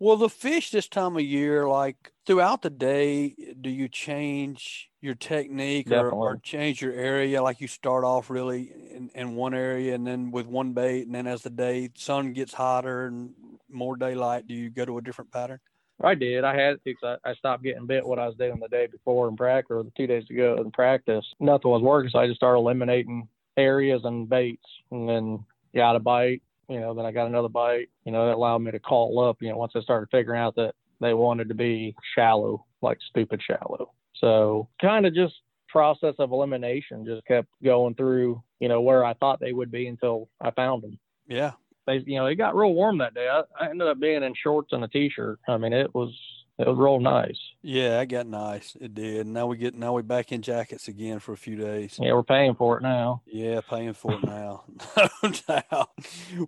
Well, 0.00 0.16
the 0.16 0.28
fish 0.28 0.70
this 0.70 0.88
time 0.88 1.16
of 1.16 1.22
year, 1.22 1.68
like 1.68 2.12
throughout 2.26 2.62
the 2.62 2.68
day, 2.68 3.34
do 3.60 3.70
you 3.70 3.88
change 3.88 4.90
your 5.00 5.14
technique 5.14 5.90
or, 5.90 6.10
or 6.10 6.36
change 6.42 6.82
your 6.82 6.92
area? 6.92 7.42
Like 7.42 7.60
you 7.60 7.68
start 7.68 8.04
off 8.04 8.28
really 8.28 8.72
in, 8.90 9.10
in 9.14 9.36
one 9.36 9.54
area 9.54 9.94
and 9.94 10.04
then 10.06 10.30
with 10.32 10.46
one 10.46 10.72
bait, 10.72 11.06
and 11.06 11.14
then 11.14 11.26
as 11.28 11.42
the 11.42 11.48
day 11.50 11.90
sun 11.94 12.32
gets 12.32 12.52
hotter 12.52 13.06
and 13.06 13.34
more 13.74 13.96
daylight, 13.96 14.46
do 14.46 14.54
you 14.54 14.70
go 14.70 14.84
to 14.84 14.98
a 14.98 15.02
different 15.02 15.30
pattern? 15.32 15.60
I 16.02 16.14
did. 16.14 16.44
I 16.44 16.56
had 16.56 16.72
to 16.72 16.80
because 16.84 17.18
I, 17.24 17.30
I 17.30 17.34
stopped 17.34 17.62
getting 17.62 17.86
bit 17.86 18.06
what 18.06 18.18
I 18.18 18.26
was 18.26 18.36
doing 18.36 18.58
the 18.60 18.68
day 18.68 18.86
before 18.86 19.28
in 19.28 19.36
practice 19.36 19.70
or 19.70 19.82
the 19.84 19.92
two 19.96 20.06
days 20.06 20.24
ago 20.28 20.56
in 20.60 20.70
practice. 20.72 21.24
Nothing 21.38 21.70
was 21.70 21.82
working, 21.82 22.10
so 22.10 22.18
I 22.18 22.26
just 22.26 22.38
started 22.38 22.58
eliminating 22.58 23.28
areas 23.56 24.02
and 24.04 24.28
baits, 24.28 24.66
and 24.90 25.08
then 25.08 25.44
got 25.74 25.96
a 25.96 26.00
bite. 26.00 26.42
You 26.68 26.80
know, 26.80 26.94
then 26.94 27.04
I 27.04 27.12
got 27.12 27.26
another 27.26 27.48
bite. 27.48 27.90
You 28.04 28.12
know, 28.12 28.26
that 28.26 28.36
allowed 28.36 28.58
me 28.58 28.72
to 28.72 28.80
call 28.80 29.20
up. 29.20 29.36
You 29.40 29.50
know, 29.50 29.56
once 29.56 29.72
I 29.76 29.80
started 29.80 30.08
figuring 30.10 30.40
out 30.40 30.56
that 30.56 30.74
they 31.00 31.14
wanted 31.14 31.48
to 31.48 31.54
be 31.54 31.94
shallow, 32.14 32.64
like 32.82 32.98
stupid 33.08 33.40
shallow. 33.42 33.92
So 34.20 34.68
kind 34.80 35.06
of 35.06 35.14
just 35.14 35.34
process 35.68 36.14
of 36.18 36.32
elimination 36.32 37.04
just 37.04 37.24
kept 37.26 37.48
going 37.62 37.94
through. 37.94 38.42
You 38.58 38.68
know, 38.68 38.80
where 38.80 39.04
I 39.04 39.14
thought 39.14 39.40
they 39.40 39.52
would 39.52 39.70
be 39.70 39.86
until 39.86 40.28
I 40.40 40.50
found 40.50 40.82
them 40.82 40.98
Yeah. 41.28 41.52
They 41.86 42.02
you 42.06 42.18
know 42.18 42.26
it 42.26 42.36
got 42.36 42.56
real 42.56 42.74
warm 42.74 42.98
that 42.98 43.14
day. 43.14 43.28
I, 43.28 43.42
I 43.60 43.70
ended 43.70 43.88
up 43.88 44.00
being 44.00 44.22
in 44.22 44.34
shorts 44.34 44.72
and 44.72 44.84
a 44.84 44.88
t-shirt. 44.88 45.40
I 45.48 45.56
mean 45.56 45.72
it 45.72 45.94
was 45.94 46.12
it 46.56 46.68
was 46.68 46.76
real 46.78 47.00
nice. 47.00 47.38
Yeah, 47.62 48.00
it 48.00 48.06
got 48.06 48.28
nice. 48.28 48.76
It 48.80 48.94
did. 48.94 49.26
Now 49.26 49.46
we 49.46 49.56
get 49.56 49.74
now 49.74 49.92
we 49.92 50.02
back 50.02 50.30
in 50.30 50.40
jackets 50.40 50.86
again 50.86 51.18
for 51.18 51.32
a 51.32 51.36
few 51.36 51.56
days. 51.56 51.98
Yeah, 52.00 52.12
we're 52.12 52.22
paying 52.22 52.54
for 52.54 52.78
it 52.78 52.82
now. 52.82 53.22
Yeah, 53.26 53.60
paying 53.68 53.92
for 53.92 54.12
it 54.12 54.24
now. 54.24 54.62
no 55.22 55.30
doubt. 55.48 55.90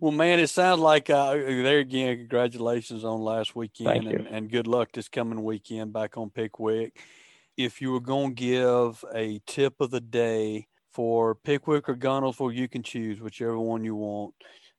Well, 0.00 0.12
man, 0.12 0.38
it 0.38 0.46
sounds 0.46 0.80
like 0.80 1.10
uh, 1.10 1.32
there 1.32 1.80
again. 1.80 2.18
Congratulations 2.18 3.04
on 3.04 3.20
last 3.20 3.56
weekend, 3.56 4.06
and, 4.06 4.28
and 4.28 4.50
good 4.50 4.68
luck 4.68 4.92
this 4.92 5.08
coming 5.08 5.42
weekend 5.42 5.92
back 5.92 6.16
on 6.16 6.30
Pickwick. 6.30 7.00
If 7.56 7.80
you 7.80 7.90
were 7.90 8.00
going 8.00 8.36
to 8.36 8.42
give 8.42 9.04
a 9.12 9.40
tip 9.44 9.80
of 9.80 9.90
the 9.90 10.00
day 10.00 10.68
for 10.92 11.34
Pickwick 11.34 11.88
or 11.88 11.96
Guntersville, 11.96 12.54
you 12.54 12.68
can 12.68 12.84
choose 12.84 13.20
whichever 13.20 13.58
one 13.58 13.82
you 13.82 13.96
want. 13.96 14.34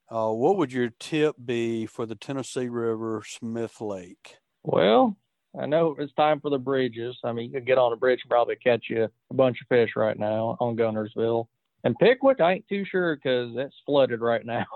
Uh, 0.10 0.32
what 0.32 0.58
would 0.58 0.72
your 0.72 0.90
tip 1.00 1.36
be 1.44 1.86
for 1.86 2.06
the 2.06 2.16
Tennessee 2.16 2.70
River 2.70 3.22
Smith 3.26 3.82
Lake? 3.82 4.38
Well, 4.64 5.18
I 5.60 5.66
know 5.66 5.96
it's 6.00 6.14
time 6.14 6.40
for 6.40 6.50
the 6.50 6.58
bridges. 6.58 7.18
I 7.24 7.34
mean, 7.34 7.48
you 7.48 7.52
could 7.52 7.68
get 7.68 7.78
on 7.78 7.94
a 7.94 7.98
bridge 7.98 8.22
and 8.24 8.30
probably 8.30 8.56
catch 8.56 8.86
you 8.90 9.10
a 9.30 9.34
bunch 9.34 9.58
of 9.62 9.68
fish 9.68 9.92
right 9.96 10.18
now 10.18 10.58
on 10.60 10.78
Guntersville. 10.78 11.48
And 11.84 11.98
Pickwick, 12.00 12.40
I 12.40 12.54
ain't 12.54 12.68
too 12.68 12.86
sure 12.86 13.16
because 13.16 13.52
it's 13.56 13.76
flooded 13.86 14.22
right 14.22 14.46
now. 14.46 14.66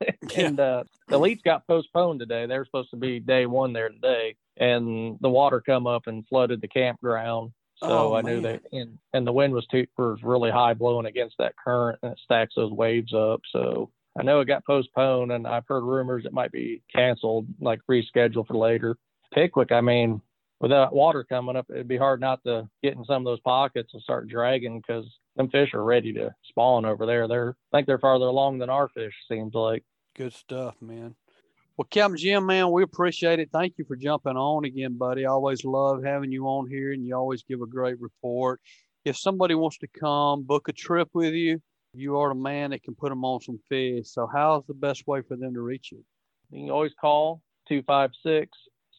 and 0.36 0.58
uh, 0.58 0.84
the 1.08 1.18
elites 1.18 1.42
got 1.42 1.66
postponed 1.66 2.20
today. 2.20 2.46
They 2.46 2.58
were 2.58 2.64
supposed 2.64 2.90
to 2.90 2.96
be 2.96 3.20
day 3.20 3.46
one 3.46 3.72
there 3.72 3.88
today, 3.88 4.36
and 4.56 5.16
the 5.20 5.28
water 5.28 5.60
come 5.60 5.86
up 5.86 6.06
and 6.06 6.26
flooded 6.28 6.60
the 6.60 6.68
campground. 6.68 7.52
So 7.76 7.86
Oh, 7.88 8.14
I 8.14 8.22
knew 8.22 8.40
that, 8.42 8.62
and 8.72 8.98
and 9.12 9.26
the 9.26 9.32
wind 9.32 9.52
was 9.52 9.66
too 9.66 9.86
was 9.96 10.18
really 10.22 10.50
high, 10.50 10.74
blowing 10.74 11.06
against 11.06 11.36
that 11.38 11.54
current, 11.62 11.98
and 12.02 12.12
it 12.12 12.20
stacks 12.22 12.54
those 12.56 12.72
waves 12.72 13.12
up. 13.14 13.40
So 13.52 13.90
I 14.18 14.22
know 14.22 14.40
it 14.40 14.46
got 14.46 14.64
postponed, 14.64 15.32
and 15.32 15.46
I've 15.46 15.66
heard 15.66 15.82
rumors 15.82 16.24
it 16.24 16.32
might 16.32 16.52
be 16.52 16.82
canceled, 16.94 17.46
like 17.60 17.80
rescheduled 17.90 18.46
for 18.46 18.56
later. 18.56 18.96
Pickwick, 19.32 19.72
I 19.72 19.80
mean, 19.80 20.20
with 20.60 20.70
that 20.70 20.92
water 20.92 21.24
coming 21.24 21.56
up, 21.56 21.66
it'd 21.68 21.88
be 21.88 21.96
hard 21.96 22.20
not 22.20 22.42
to 22.44 22.68
get 22.82 22.94
in 22.96 23.04
some 23.04 23.22
of 23.22 23.24
those 23.24 23.40
pockets 23.40 23.90
and 23.92 24.02
start 24.02 24.28
dragging 24.28 24.80
because 24.80 25.04
them 25.36 25.50
fish 25.50 25.74
are 25.74 25.82
ready 25.82 26.12
to 26.12 26.32
spawn 26.44 26.84
over 26.84 27.06
there. 27.06 27.26
They're 27.26 27.56
I 27.72 27.76
think 27.76 27.86
they're 27.86 27.98
farther 27.98 28.26
along 28.26 28.58
than 28.58 28.70
our 28.70 28.88
fish 28.88 29.14
seems 29.28 29.54
like. 29.54 29.84
Good 30.14 30.32
stuff, 30.32 30.76
man. 30.80 31.16
Well, 31.76 31.88
Captain 31.90 32.16
Jim, 32.16 32.46
man, 32.46 32.70
we 32.70 32.84
appreciate 32.84 33.40
it. 33.40 33.50
Thank 33.52 33.74
you 33.78 33.84
for 33.84 33.96
jumping 33.96 34.36
on 34.36 34.64
again, 34.64 34.96
buddy. 34.96 35.26
I 35.26 35.30
always 35.30 35.64
love 35.64 36.04
having 36.04 36.30
you 36.30 36.46
on 36.46 36.68
here, 36.70 36.92
and 36.92 37.04
you 37.04 37.16
always 37.16 37.42
give 37.42 37.62
a 37.62 37.66
great 37.66 38.00
report. 38.00 38.60
If 39.04 39.18
somebody 39.18 39.56
wants 39.56 39.78
to 39.78 39.88
come 39.88 40.44
book 40.44 40.68
a 40.68 40.72
trip 40.72 41.08
with 41.14 41.34
you, 41.34 41.60
you 41.94 42.18
are 42.18 42.30
the 42.30 42.34
man 42.34 42.70
that 42.70 42.82
can 42.82 42.94
put 42.94 43.10
them 43.10 43.24
on 43.24 43.40
some 43.40 43.60
fish. 43.68 44.08
So, 44.08 44.28
how's 44.32 44.64
the 44.66 44.74
best 44.74 45.06
way 45.06 45.22
for 45.22 45.36
them 45.36 45.54
to 45.54 45.60
reach 45.60 45.90
you? 45.92 46.04
You 46.50 46.64
can 46.66 46.70
always 46.70 46.92
call 47.00 47.40
256 47.68 48.50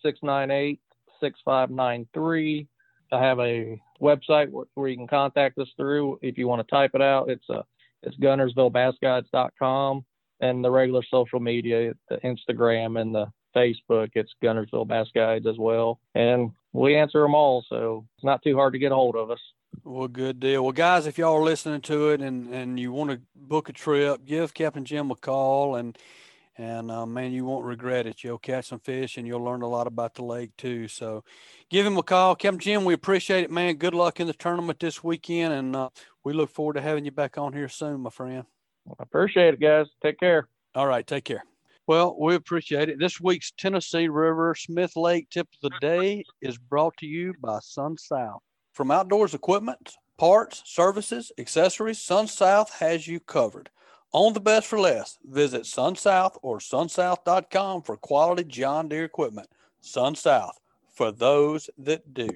698 0.01 0.79
6593. 1.19 2.67
I 3.11 3.23
have 3.23 3.39
a 3.39 3.81
website 4.01 4.49
where, 4.51 4.87
you 4.87 4.97
can 4.97 5.07
contact 5.07 5.57
us 5.57 5.69
through 5.77 6.19
if 6.21 6.37
you 6.37 6.47
want 6.47 6.67
to 6.67 6.75
type 6.75 6.91
it 6.93 7.01
out. 7.01 7.29
It's 7.29 7.45
uh, 7.49 7.61
it's 8.03 8.17
guntersvillebassguides.com 8.17 10.05
and 10.41 10.63
the 10.63 10.69
regular 10.69 11.01
social 11.09 11.39
media, 11.39 11.93
the 12.09 12.17
Instagram 12.17 12.99
and 12.99 13.15
the 13.15 13.27
Facebook. 13.55 14.09
It's 14.13 14.33
Guntersville 14.43 14.87
Bass 14.87 15.07
Guides 15.15 15.47
as 15.47 15.57
well. 15.57 15.99
And 16.13 16.51
we 16.73 16.95
answer 16.95 17.21
them 17.21 17.35
all, 17.35 17.65
so 17.69 18.05
it's 18.17 18.25
not 18.25 18.43
too 18.43 18.55
hard 18.55 18.73
to 18.73 18.79
get 18.79 18.91
a 18.91 18.95
hold 18.95 19.15
of 19.15 19.31
us. 19.31 19.39
Well, 19.83 20.07
good 20.07 20.39
deal. 20.39 20.63
Well, 20.63 20.71
guys, 20.71 21.07
if 21.07 21.17
y'all 21.17 21.35
are 21.35 21.43
listening 21.43 21.81
to 21.81 22.09
it 22.09 22.21
and, 22.21 22.53
and 22.53 22.79
you 22.79 22.91
want 22.91 23.11
to 23.11 23.21
book 23.35 23.69
a 23.69 23.73
trip, 23.73 24.25
give 24.25 24.53
Captain 24.53 24.85
Jim 24.85 25.11
a 25.11 25.15
call 25.15 25.75
and 25.75 25.97
and 26.57 26.89
uh, 26.89 27.05
man, 27.05 27.33
you 27.33 27.43
won't 27.43 27.65
regret 27.65 28.07
it. 28.07 28.23
You'll 28.23 28.37
catch 28.37 28.67
some 28.67 28.79
fish 28.79 29.17
and 29.17 29.27
you'll 29.27 29.43
learn 29.43 29.61
a 29.61 29.67
lot 29.67 29.87
about 29.87 30.13
the 30.13 30.23
lake 30.23 30.55
too. 30.57 30.87
So, 30.87 31.25
give 31.69 31.85
him 31.85 31.97
a 31.97 32.03
call, 32.03 32.35
Captain 32.35 32.59
Jim. 32.59 32.85
We 32.85 32.93
appreciate 32.93 33.43
it, 33.43 33.51
man. 33.51 33.75
Good 33.75 33.93
luck 33.93 34.21
in 34.21 34.27
the 34.27 34.33
tournament 34.33 34.79
this 34.79 35.03
weekend, 35.03 35.53
and 35.53 35.75
uh, 35.75 35.89
we 36.23 36.31
look 36.31 36.49
forward 36.49 36.75
to 36.75 36.81
having 36.81 37.03
you 37.03 37.11
back 37.11 37.37
on 37.37 37.51
here 37.51 37.67
soon, 37.67 37.99
my 37.99 38.09
friend. 38.09 38.45
I 38.89 38.93
appreciate 38.99 39.55
it, 39.55 39.59
guys. 39.59 39.87
Take 40.01 40.17
care. 40.17 40.47
All 40.75 40.87
right, 40.87 41.05
take 41.05 41.25
care. 41.25 41.43
Well, 41.87 42.15
we 42.19 42.35
appreciate 42.35 42.89
it. 42.89 42.99
This 42.99 43.19
week's 43.19 43.51
Tennessee 43.51 44.07
River 44.07 44.55
Smith 44.57 44.95
Lake 44.95 45.29
tip 45.29 45.47
of 45.61 45.69
the 45.69 45.77
day 45.81 46.23
is 46.41 46.57
brought 46.57 46.95
to 46.97 47.05
you 47.05 47.33
by 47.41 47.59
Sun 47.59 47.97
South. 47.97 48.41
From 48.75 48.91
outdoors 48.91 49.33
equipment, 49.33 49.95
parts, 50.17 50.61
services, 50.65 51.31
accessories, 51.37 52.01
Sun 52.01 52.27
South 52.27 52.73
has 52.79 53.07
you 53.07 53.21
covered. 53.21 53.69
On 54.11 54.33
the 54.33 54.41
best 54.41 54.67
for 54.67 54.77
less, 54.77 55.17
visit 55.23 55.61
SunSouth 55.61 56.37
or 56.41 56.59
sunsouth.com 56.59 57.83
for 57.83 57.95
quality 57.95 58.43
John 58.43 58.89
Deere 58.89 59.05
equipment. 59.05 59.47
Sun 59.79 60.15
South, 60.15 60.59
for 60.91 61.13
those 61.13 61.69
that 61.77 62.13
do. 62.13 62.27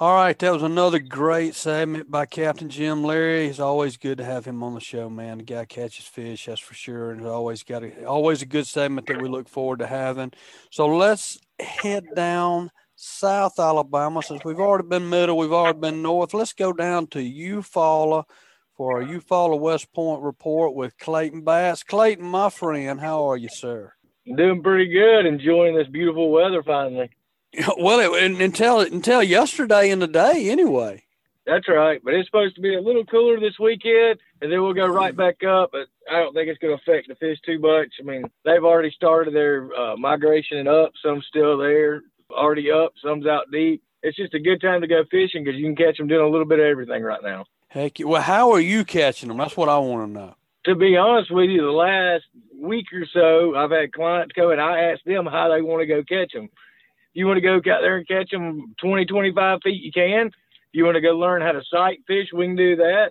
All 0.00 0.16
right, 0.16 0.36
that 0.40 0.52
was 0.52 0.64
another 0.64 0.98
great 0.98 1.54
segment 1.54 2.10
by 2.10 2.26
Captain 2.26 2.68
Jim 2.68 3.04
Leary. 3.04 3.46
It's 3.46 3.60
always 3.60 3.96
good 3.96 4.18
to 4.18 4.24
have 4.24 4.44
him 4.44 4.64
on 4.64 4.74
the 4.74 4.80
show, 4.80 5.08
man. 5.08 5.38
The 5.38 5.44
guy 5.44 5.66
catches 5.66 6.06
fish, 6.06 6.46
that's 6.46 6.58
for 6.58 6.74
sure, 6.74 7.12
and 7.12 7.24
always 7.24 7.62
got 7.62 7.84
a, 7.84 8.06
always 8.06 8.42
a 8.42 8.46
good 8.46 8.66
segment 8.66 9.06
that 9.06 9.22
we 9.22 9.28
look 9.28 9.48
forward 9.48 9.78
to 9.78 9.86
having. 9.86 10.32
So 10.70 10.88
let's 10.88 11.38
head 11.60 12.06
down 12.16 12.72
South 13.02 13.58
Alabama 13.58 14.22
since 14.22 14.44
we've 14.44 14.60
already 14.60 14.86
been 14.86 15.08
middle, 15.08 15.38
we've 15.38 15.54
already 15.54 15.78
been 15.78 16.02
north. 16.02 16.34
Let's 16.34 16.52
go 16.52 16.70
down 16.70 17.06
to 17.08 17.18
Eufaula 17.18 18.24
for 18.76 19.00
a 19.00 19.06
Eufaula 19.06 19.58
West 19.58 19.90
Point 19.94 20.22
report 20.22 20.74
with 20.74 20.98
Clayton 20.98 21.40
Batts. 21.40 21.82
Clayton, 21.82 22.26
my 22.26 22.50
friend, 22.50 23.00
how 23.00 23.24
are 23.24 23.38
you, 23.38 23.48
sir? 23.48 23.94
Doing 24.26 24.62
pretty 24.62 24.92
good, 24.92 25.24
enjoying 25.24 25.74
this 25.74 25.88
beautiful 25.88 26.30
weather 26.30 26.62
finally. 26.62 27.10
Well, 27.78 27.98
it, 27.98 28.22
and, 28.22 28.40
until 28.40 28.80
until 28.80 29.24
yesterday 29.24 29.90
in 29.90 29.98
the 29.98 30.06
day, 30.06 30.50
anyway. 30.50 31.02
That's 31.46 31.68
right, 31.68 32.00
but 32.04 32.14
it's 32.14 32.28
supposed 32.28 32.54
to 32.56 32.60
be 32.60 32.76
a 32.76 32.80
little 32.80 33.04
cooler 33.06 33.40
this 33.40 33.58
weekend, 33.58 34.20
and 34.40 34.52
then 34.52 34.62
we'll 34.62 34.74
go 34.74 34.86
right 34.86 35.16
back 35.16 35.42
up. 35.42 35.70
But 35.72 35.88
I 36.08 36.20
don't 36.20 36.32
think 36.32 36.48
it's 36.48 36.60
going 36.60 36.76
to 36.76 36.82
affect 36.82 37.08
the 37.08 37.16
fish 37.16 37.38
too 37.44 37.58
much. 37.58 37.88
I 37.98 38.04
mean, 38.04 38.24
they've 38.44 38.62
already 38.62 38.92
started 38.92 39.34
their 39.34 39.68
uh, 39.74 39.96
migration 39.96 40.68
up. 40.68 40.92
Some 41.02 41.22
still 41.28 41.58
there, 41.58 42.02
already 42.32 42.70
up. 42.70 42.92
Some's 43.02 43.26
out 43.26 43.50
deep. 43.52 43.82
It's 44.02 44.16
just 44.16 44.34
a 44.34 44.40
good 44.40 44.60
time 44.60 44.80
to 44.80 44.86
go 44.86 45.04
fishing 45.10 45.44
because 45.44 45.58
you 45.58 45.66
can 45.66 45.76
catch 45.76 45.98
them 45.98 46.08
doing 46.08 46.26
a 46.26 46.28
little 46.28 46.46
bit 46.46 46.58
of 46.58 46.64
everything 46.64 47.02
right 47.02 47.22
now. 47.22 47.44
Heck, 47.68 47.98
well, 48.00 48.22
how 48.22 48.50
are 48.52 48.60
you 48.60 48.84
catching 48.84 49.28
them? 49.28 49.38
That's 49.38 49.56
what 49.56 49.68
I 49.68 49.78
want 49.78 50.08
to 50.08 50.12
know. 50.12 50.34
To 50.64 50.74
be 50.74 50.96
honest 50.96 51.30
with 51.30 51.50
you, 51.50 51.62
the 51.62 51.70
last 51.70 52.24
week 52.58 52.86
or 52.92 53.06
so, 53.12 53.54
I've 53.54 53.70
had 53.70 53.92
clients 53.92 54.32
go 54.32 54.50
and 54.50 54.60
I 54.60 54.90
ask 54.90 55.02
them 55.04 55.26
how 55.26 55.48
they 55.48 55.62
want 55.62 55.80
to 55.80 55.86
go 55.86 56.02
catch 56.02 56.32
them. 56.32 56.48
You 57.12 57.26
want 57.26 57.36
to 57.36 57.40
go 57.40 57.56
out 57.56 57.80
there 57.80 57.96
and 57.96 58.08
catch 58.08 58.30
them 58.30 58.74
20, 58.80 59.06
25 59.06 59.60
feet, 59.62 59.82
you 59.82 59.92
can. 59.92 60.30
You 60.72 60.84
want 60.84 60.96
to 60.96 61.00
go 61.00 61.10
learn 61.10 61.42
how 61.42 61.52
to 61.52 61.62
sight 61.70 62.00
fish, 62.06 62.28
we 62.32 62.46
can 62.46 62.56
do 62.56 62.76
that. 62.76 63.10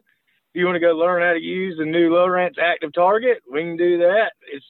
You 0.54 0.66
want 0.66 0.76
to 0.76 0.80
go 0.80 0.92
learn 0.92 1.22
how 1.22 1.34
to 1.34 1.40
use 1.40 1.78
the 1.78 1.86
new 1.86 2.10
Lowrance 2.10 2.58
active 2.58 2.94
target, 2.94 3.42
we 3.52 3.62
can 3.62 3.78
do 3.78 4.00
that. 4.00 4.32
It's 4.52 4.66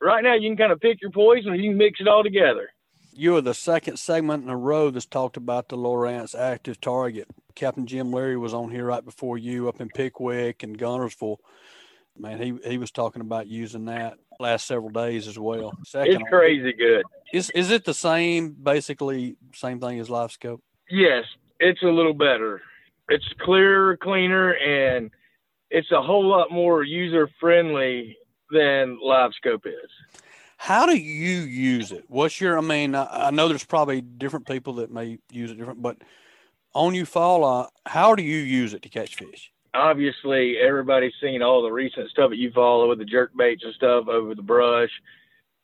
right 0.00 0.22
now 0.22 0.34
you 0.34 0.50
can 0.50 0.56
kind 0.56 0.72
of 0.72 0.80
pick 0.80 1.00
your 1.00 1.10
poison 1.10 1.52
or 1.52 1.54
you 1.56 1.70
can 1.70 1.78
mix 1.78 2.00
it 2.00 2.08
all 2.08 2.22
together. 2.22 2.70
You 3.16 3.36
are 3.36 3.40
the 3.40 3.54
second 3.54 3.98
segment 3.98 4.42
in 4.42 4.50
a 4.50 4.56
row 4.56 4.90
that's 4.90 5.06
talked 5.06 5.36
about 5.36 5.68
the 5.68 5.76
Lowrance 5.76 6.34
active 6.34 6.80
target. 6.80 7.28
Captain 7.54 7.86
Jim 7.86 8.12
Leary 8.12 8.36
was 8.36 8.52
on 8.52 8.70
here 8.70 8.86
right 8.86 9.04
before 9.04 9.38
you 9.38 9.68
up 9.68 9.80
in 9.80 9.88
Pickwick 9.88 10.64
and 10.64 10.76
Guntersville. 10.76 11.36
Man, 12.18 12.40
he 12.40 12.58
he 12.68 12.78
was 12.78 12.90
talking 12.90 13.22
about 13.22 13.46
using 13.46 13.84
that 13.86 14.18
last 14.40 14.66
several 14.66 14.90
days 14.90 15.28
as 15.28 15.38
well. 15.38 15.72
Second, 15.84 16.14
It's 16.14 16.28
crazy 16.28 16.72
good. 16.72 17.04
Is 17.32 17.50
is 17.50 17.70
it 17.70 17.84
the 17.84 17.94
same, 17.94 18.50
basically 18.60 19.36
same 19.54 19.80
thing 19.80 20.00
as 20.00 20.08
LiveScope? 20.08 20.60
Yes, 20.90 21.24
it's 21.60 21.82
a 21.82 21.88
little 21.88 22.14
better. 22.14 22.62
It's 23.08 23.28
clearer, 23.40 23.96
cleaner, 23.96 24.54
and 24.54 25.10
it's 25.70 25.90
a 25.92 26.02
whole 26.02 26.26
lot 26.26 26.50
more 26.50 26.82
user 26.82 27.28
friendly 27.40 28.16
than 28.50 28.98
LiveScope 29.04 29.66
is. 29.66 30.20
How 30.64 30.86
do 30.86 30.96
you 30.96 31.40
use 31.40 31.92
it? 31.92 32.06
What's 32.08 32.40
your? 32.40 32.56
I 32.56 32.62
mean, 32.62 32.94
I, 32.94 33.26
I 33.26 33.30
know 33.30 33.48
there's 33.48 33.66
probably 33.66 34.00
different 34.00 34.46
people 34.46 34.72
that 34.76 34.90
may 34.90 35.18
use 35.30 35.50
it 35.50 35.58
different, 35.58 35.82
but 35.82 35.98
on 36.72 36.94
Eufaula, 36.94 37.66
uh, 37.66 37.68
how 37.84 38.14
do 38.14 38.22
you 38.22 38.38
use 38.38 38.72
it 38.72 38.80
to 38.80 38.88
catch 38.88 39.14
fish? 39.14 39.52
Obviously, 39.74 40.56
everybody's 40.56 41.12
seen 41.20 41.42
all 41.42 41.62
the 41.62 41.70
recent 41.70 42.08
stuff 42.08 42.30
that 42.30 42.38
you 42.38 42.50
follow 42.54 42.88
with 42.88 42.98
the 42.98 43.04
jerk 43.04 43.32
baits 43.36 43.62
and 43.62 43.74
stuff 43.74 44.08
over 44.08 44.34
the 44.34 44.40
brush. 44.40 44.88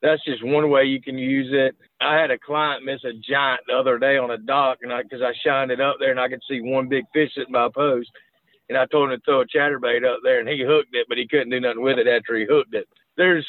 That's 0.03 0.23
just 0.27 0.45
one 0.45 0.69
way 0.69 0.85
you 0.85 1.01
can 1.01 1.17
use 1.17 1.49
it. 1.51 1.75
I 2.03 2.21
had 2.21 2.31
a 2.31 2.39
client 2.39 2.85
miss 2.85 3.03
a 3.05 3.15
giant 3.15 3.63
the 3.69 3.79
other 3.79 3.99
day 3.99 4.19
on 4.19 4.31
a 4.31 4.37
dock, 4.37 4.81
and 4.83 4.93
I 4.93 5.03
because 5.03 5.23
I 5.23 5.33
shined 5.43 5.71
it 5.71 5.81
up 5.81 5.97
there 5.99 6.11
and 6.11 6.21
I 6.21 6.29
could 6.29 6.43
see 6.47 6.61
one 6.61 6.91
big 6.91 7.07
fish 7.15 7.31
sitting 7.35 7.55
by 7.55 7.65
a 7.65 7.71
post, 7.71 8.11
and 8.69 8.77
I 8.77 8.85
told 8.85 9.11
him 9.11 9.19
to 9.19 9.25
throw 9.25 9.41
a 9.41 9.47
chatterbait 9.47 10.05
up 10.05 10.21
there, 10.23 10.41
and 10.41 10.49
he 10.49 10.63
hooked 10.63 10.95
it, 10.95 11.07
but 11.09 11.17
he 11.17 11.27
couldn't 11.27 11.49
do 11.49 11.61
nothing 11.61 11.81
with 11.81 11.99
it 11.99 12.07
after 12.07 12.37
he 12.37 12.45
hooked 12.45 12.75
it. 12.75 12.87
There's 13.21 13.47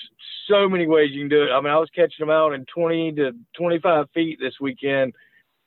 so 0.50 0.68
many 0.68 0.86
ways 0.86 1.12
you 1.14 1.22
can 1.22 1.30
do 1.30 1.44
it. 1.44 1.50
I 1.50 1.62
mean, 1.62 1.72
I 1.72 1.78
was 1.78 1.90
catching 1.96 2.26
them 2.26 2.30
out 2.30 2.52
in 2.52 2.66
20 2.76 3.14
to 3.14 3.32
25 3.58 4.08
feet 4.14 4.38
this 4.38 4.56
weekend 4.60 5.14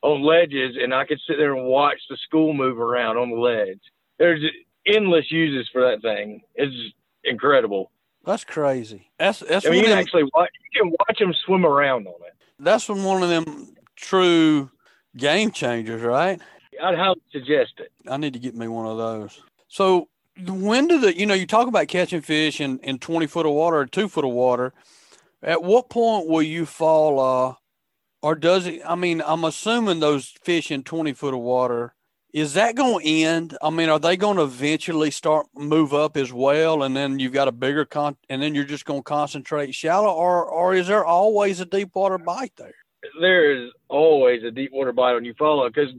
on 0.02 0.22
ledges, 0.22 0.76
and 0.78 0.92
I 0.92 1.06
could 1.06 1.18
sit 1.26 1.38
there 1.38 1.56
and 1.56 1.64
watch 1.64 1.96
the 2.10 2.18
school 2.18 2.52
move 2.52 2.78
around 2.78 3.16
on 3.16 3.30
the 3.30 3.36
ledge. 3.36 3.80
There's 4.18 4.44
endless 4.86 5.32
uses 5.32 5.70
for 5.72 5.80
that 5.80 6.02
thing. 6.02 6.42
It's 6.54 6.76
incredible. 7.24 7.90
That's 8.26 8.44
crazy. 8.44 9.10
That's 9.18 9.38
that's 9.38 9.64
I 9.64 9.70
mean, 9.70 9.78
one 9.78 9.84
you 9.84 9.84
can 9.84 9.90
them, 9.92 9.98
actually 10.00 10.30
watch. 10.34 10.50
You 10.74 10.82
can 10.82 10.90
watch 10.90 11.18
them 11.18 11.34
swim 11.46 11.64
around 11.64 12.06
on 12.06 12.14
it. 12.26 12.34
that's 12.58 12.84
from 12.84 13.04
one 13.04 13.22
of 13.22 13.30
them 13.30 13.74
true 13.96 14.70
game 15.16 15.50
changers, 15.50 16.02
right? 16.02 16.42
I'd 16.82 16.94
highly 16.94 17.22
suggest 17.32 17.72
it. 17.78 17.90
I 18.06 18.18
need 18.18 18.34
to 18.34 18.38
get 18.38 18.54
me 18.54 18.68
one 18.68 18.86
of 18.86 18.98
those. 18.98 19.40
So 19.68 20.08
when 20.46 20.88
do 20.88 21.00
the 21.00 21.16
you 21.16 21.26
know 21.26 21.34
you 21.34 21.46
talk 21.46 21.68
about 21.68 21.88
catching 21.88 22.20
fish 22.20 22.60
in 22.60 22.78
in 22.80 22.98
twenty 22.98 23.26
foot 23.26 23.46
of 23.46 23.52
water 23.52 23.78
or 23.78 23.86
two 23.86 24.08
foot 24.08 24.24
of 24.24 24.32
water? 24.32 24.72
At 25.42 25.62
what 25.62 25.90
point 25.90 26.26
will 26.26 26.42
you 26.42 26.66
fall? 26.66 27.20
Uh, 27.20 27.54
or 28.22 28.34
does 28.34 28.66
it? 28.66 28.82
I 28.86 28.94
mean, 28.94 29.22
I'm 29.24 29.44
assuming 29.44 30.00
those 30.00 30.34
fish 30.42 30.70
in 30.70 30.82
twenty 30.82 31.12
foot 31.12 31.34
of 31.34 31.40
water. 31.40 31.94
Is 32.32 32.54
that 32.54 32.74
going 32.74 33.04
to 33.04 33.22
end? 33.22 33.56
I 33.62 33.70
mean, 33.70 33.88
are 33.88 34.00
they 34.00 34.16
going 34.16 34.38
to 34.38 34.42
eventually 34.42 35.12
start 35.12 35.46
move 35.54 35.94
up 35.94 36.16
as 36.16 36.32
well, 36.32 36.82
and 36.82 36.96
then 36.96 37.20
you've 37.20 37.32
got 37.32 37.46
a 37.46 37.52
bigger 37.52 37.84
con, 37.84 38.16
and 38.28 38.42
then 38.42 38.56
you're 38.56 38.64
just 38.64 38.84
going 38.84 39.00
to 39.00 39.04
concentrate 39.04 39.72
shallow, 39.74 40.12
or 40.12 40.44
or 40.44 40.74
is 40.74 40.88
there 40.88 41.04
always 41.04 41.60
a 41.60 41.64
deep 41.64 41.94
water 41.94 42.18
bite 42.18 42.54
there? 42.56 42.74
there 43.20 43.52
is 43.52 43.70
always 43.88 44.42
a 44.42 44.50
deep 44.50 44.72
water 44.72 44.92
bite 44.92 45.14
when 45.14 45.24
you 45.24 45.34
follow 45.38 45.68
because 45.68 45.90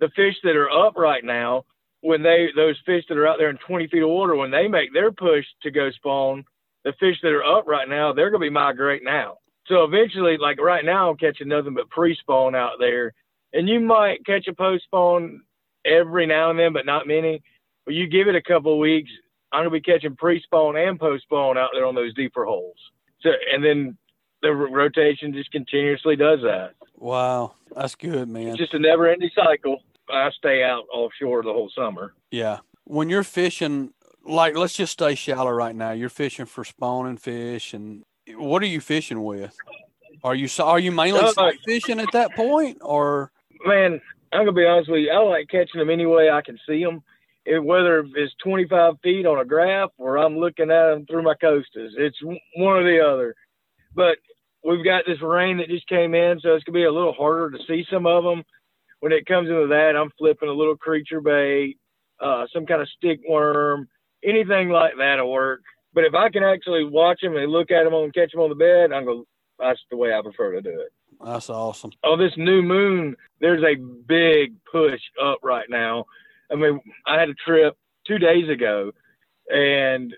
the 0.00 0.08
fish 0.10 0.34
that 0.42 0.56
are 0.56 0.70
up 0.70 0.96
right 0.96 1.24
now, 1.24 1.64
when 2.02 2.22
they 2.22 2.48
those 2.54 2.78
fish 2.84 3.04
that 3.08 3.16
are 3.16 3.26
out 3.26 3.38
there 3.38 3.48
in 3.48 3.58
20 3.58 3.88
feet 3.88 4.02
of 4.02 4.08
water, 4.10 4.36
when 4.36 4.50
they 4.50 4.68
make 4.68 4.92
their 4.92 5.10
push 5.10 5.46
to 5.62 5.70
go 5.70 5.90
spawn, 5.92 6.44
the 6.84 6.92
fish 7.00 7.16
that 7.22 7.32
are 7.32 7.44
up 7.44 7.66
right 7.66 7.88
now, 7.88 8.12
they're 8.12 8.30
gonna 8.30 8.40
be 8.40 8.50
migrating 8.50 9.08
out. 9.08 9.38
So 9.66 9.84
eventually, 9.84 10.36
like 10.36 10.60
right 10.60 10.84
now, 10.84 11.08
I'm 11.08 11.16
catching 11.16 11.48
nothing 11.48 11.74
but 11.74 11.88
pre-spawn 11.88 12.54
out 12.54 12.78
there, 12.80 13.14
and 13.52 13.68
you 13.68 13.80
might 13.80 14.26
catch 14.26 14.48
a 14.48 14.52
post-spawn 14.52 15.42
every 15.84 16.26
now 16.26 16.50
and 16.50 16.58
then, 16.58 16.72
but 16.72 16.84
not 16.84 17.06
many. 17.06 17.42
But 17.84 17.94
you 17.94 18.08
give 18.08 18.28
it 18.28 18.34
a 18.34 18.42
couple 18.42 18.72
of 18.72 18.78
weeks, 18.78 19.10
I'm 19.52 19.60
gonna 19.60 19.70
be 19.70 19.80
catching 19.80 20.16
pre-spawn 20.16 20.76
and 20.76 20.98
post-spawn 20.98 21.56
out 21.56 21.70
there 21.72 21.86
on 21.86 21.94
those 21.94 22.14
deeper 22.14 22.44
holes. 22.44 22.76
So 23.20 23.30
and 23.52 23.64
then 23.64 23.96
the 24.42 24.52
rotation 24.52 25.32
just 25.32 25.52
continuously 25.52 26.16
does 26.16 26.40
that. 26.42 26.72
Wow, 26.96 27.52
that's 27.74 27.94
good, 27.94 28.28
man. 28.28 28.48
It's 28.48 28.58
just 28.58 28.74
a 28.74 28.78
never-ending 28.80 29.30
cycle. 29.36 29.82
I 30.10 30.30
stay 30.30 30.62
out 30.62 30.84
offshore 30.92 31.42
the 31.42 31.52
whole 31.52 31.70
summer. 31.74 32.14
Yeah, 32.30 32.58
when 32.84 33.08
you're 33.08 33.22
fishing, 33.22 33.92
like 34.24 34.56
let's 34.56 34.74
just 34.74 34.92
stay 34.92 35.14
shallow 35.14 35.50
right 35.50 35.74
now. 35.74 35.92
You're 35.92 36.08
fishing 36.08 36.46
for 36.46 36.64
spawning 36.64 37.16
fish, 37.16 37.74
and 37.74 38.04
what 38.34 38.62
are 38.62 38.66
you 38.66 38.80
fishing 38.80 39.22
with? 39.22 39.56
Are 40.24 40.34
you 40.34 40.48
are 40.62 40.78
you 40.78 40.92
mainly 40.92 41.20
Uh, 41.20 41.52
fishing 41.64 42.00
at 42.00 42.12
that 42.12 42.34
point, 42.34 42.78
or 42.80 43.32
Man, 43.64 44.00
I'm 44.32 44.40
gonna 44.40 44.52
be 44.52 44.66
honest 44.66 44.90
with 44.90 45.00
you. 45.00 45.10
I 45.10 45.18
like 45.18 45.48
catching 45.48 45.78
them 45.78 45.90
any 45.90 46.06
way 46.06 46.30
I 46.30 46.42
can 46.42 46.58
see 46.66 46.82
them. 46.82 47.02
It, 47.44 47.62
whether 47.62 48.06
it's 48.14 48.34
25 48.44 48.94
feet 49.02 49.26
on 49.26 49.40
a 49.40 49.44
graph 49.44 49.90
or 49.98 50.16
I'm 50.16 50.38
looking 50.38 50.70
at 50.70 50.90
them 50.90 51.06
through 51.06 51.22
my 51.22 51.34
Costas, 51.34 51.94
it's 51.98 52.22
one 52.22 52.38
or 52.76 52.84
the 52.84 53.04
other. 53.04 53.34
But 53.94 54.18
we've 54.64 54.84
got 54.84 55.04
this 55.06 55.20
rain 55.20 55.58
that 55.58 55.68
just 55.68 55.88
came 55.88 56.14
in, 56.14 56.38
so 56.40 56.54
it's 56.54 56.64
gonna 56.64 56.78
be 56.78 56.84
a 56.84 56.92
little 56.92 57.12
harder 57.12 57.50
to 57.50 57.64
see 57.66 57.84
some 57.90 58.06
of 58.06 58.22
them. 58.24 58.44
When 59.02 59.10
it 59.10 59.26
comes 59.26 59.48
into 59.48 59.66
that, 59.66 59.96
I'm 59.96 60.12
flipping 60.16 60.48
a 60.48 60.52
little 60.52 60.76
creature 60.76 61.20
bait, 61.20 61.76
uh, 62.20 62.46
some 62.54 62.66
kind 62.66 62.80
of 62.80 62.88
stick 62.96 63.18
worm, 63.28 63.88
anything 64.22 64.68
like 64.68 64.92
that'll 64.96 65.28
work. 65.28 65.62
But 65.92 66.04
if 66.04 66.14
I 66.14 66.28
can 66.28 66.44
actually 66.44 66.84
watch 66.84 67.20
them 67.20 67.36
and 67.36 67.50
look 67.50 67.72
at 67.72 67.82
them 67.82 67.94
and 67.94 68.14
catch 68.14 68.30
them 68.30 68.42
on 68.42 68.48
the 68.48 68.54
bed, 68.54 68.92
I'm 68.92 69.04
gonna. 69.04 69.22
That's 69.58 69.80
the 69.90 69.96
way 69.96 70.14
I 70.14 70.22
prefer 70.22 70.52
to 70.52 70.62
do 70.62 70.70
it. 70.70 70.92
that's 71.20 71.50
awesome? 71.50 71.90
Oh, 72.04 72.16
this 72.16 72.32
new 72.36 72.62
moon, 72.62 73.16
there's 73.40 73.64
a 73.64 73.74
big 73.74 74.54
push 74.70 75.00
up 75.20 75.40
right 75.42 75.66
now. 75.68 76.04
I 76.50 76.54
mean, 76.54 76.80
I 77.04 77.18
had 77.18 77.28
a 77.28 77.34
trip 77.34 77.76
two 78.06 78.18
days 78.18 78.48
ago, 78.48 78.92
and 79.48 80.14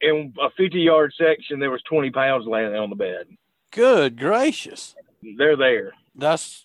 in 0.00 0.34
a 0.42 0.50
50 0.56 0.80
yard 0.80 1.14
section, 1.16 1.60
there 1.60 1.70
was 1.70 1.82
20 1.88 2.10
pounds 2.10 2.46
laying 2.48 2.74
on 2.74 2.90
the 2.90 2.96
bed. 2.96 3.26
Good 3.70 4.18
gracious, 4.18 4.96
They're 5.38 5.56
there. 5.56 5.92
that's 6.16 6.64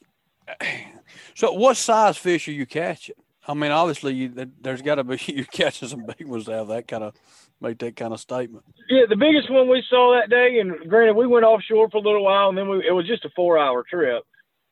so. 1.36 1.52
What 1.54 1.78
size 1.78 2.18
fish 2.18 2.48
are 2.48 2.54
you 2.54 2.66
catching? 2.66 3.16
I 3.48 3.54
mean, 3.56 3.72
obviously, 3.72 4.14
you, 4.14 4.52
there's 4.62 4.82
got 4.82 4.96
to 4.96 5.04
be 5.04 5.20
you're 5.28 5.46
catching 5.46 5.88
some 5.88 6.06
big 6.06 6.28
ones 6.28 6.46
to 6.46 6.52
have 6.52 6.68
that 6.68 6.88
kind 6.88 7.04
of 7.04 7.16
make 7.62 7.80
that 7.80 7.96
kind 7.96 8.14
of 8.14 8.20
statement. 8.20 8.64
Yeah, 8.90 9.04
the 9.10 9.16
biggest 9.16 9.52
one 9.52 9.68
we 9.68 9.84
saw 9.90 10.20
that 10.20 10.30
day, 10.30 10.60
and 10.60 10.90
granted, 10.90 11.16
we 11.16 11.28
went 11.28 11.46
offshore 11.46 11.90
for 11.90 11.98
a 11.98 12.02
little 12.02 12.24
while, 12.24 12.50
and 12.50 12.58
then 12.58 12.70
we, 12.70 12.88
it 12.88 12.92
was 12.92 13.08
just 13.08 13.26
a 13.26 13.30
four 13.36 13.58
hour 13.58 13.84
trip. 13.90 14.24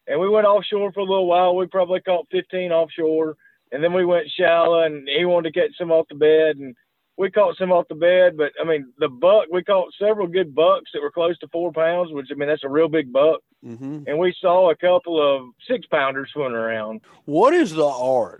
And 0.07 0.21
we 0.21 0.29
went 0.29 0.47
offshore 0.47 0.91
for 0.93 1.01
a 1.01 1.05
little 1.05 1.27
while. 1.27 1.55
We 1.55 1.67
probably 1.67 1.99
caught 1.99 2.27
15 2.31 2.71
offshore, 2.71 3.35
and 3.71 3.83
then 3.83 3.93
we 3.93 4.05
went 4.05 4.31
shallow, 4.37 4.83
and 4.83 5.07
he 5.07 5.25
wanted 5.25 5.53
to 5.53 5.59
catch 5.59 5.77
some 5.77 5.91
off 5.91 6.07
the 6.09 6.15
bed, 6.15 6.57
and 6.57 6.75
we 7.17 7.29
caught 7.29 7.57
some 7.57 7.71
off 7.71 7.87
the 7.89 7.95
bed. 7.95 8.37
But 8.37 8.51
I 8.61 8.63
mean, 8.63 8.93
the 8.99 9.09
buck, 9.09 9.45
we 9.51 9.63
caught 9.63 9.93
several 9.99 10.27
good 10.27 10.55
bucks 10.55 10.91
that 10.93 11.01
were 11.01 11.11
close 11.11 11.37
to 11.39 11.47
four 11.51 11.73
pounds, 11.73 12.11
which 12.13 12.27
I 12.31 12.35
mean, 12.35 12.47
that's 12.47 12.63
a 12.63 12.69
real 12.69 12.87
big 12.87 13.11
buck. 13.11 13.41
Hmm 13.63 14.03
And 14.05 14.19
we 14.19 14.35
saw 14.39 14.71
a 14.71 14.75
couple 14.75 15.21
of 15.21 15.49
six 15.67 15.85
pounders 15.87 16.29
swimming 16.33 16.53
around. 16.53 17.01
What 17.25 17.53
is 17.53 17.73
the 17.73 17.85
art? 17.85 18.39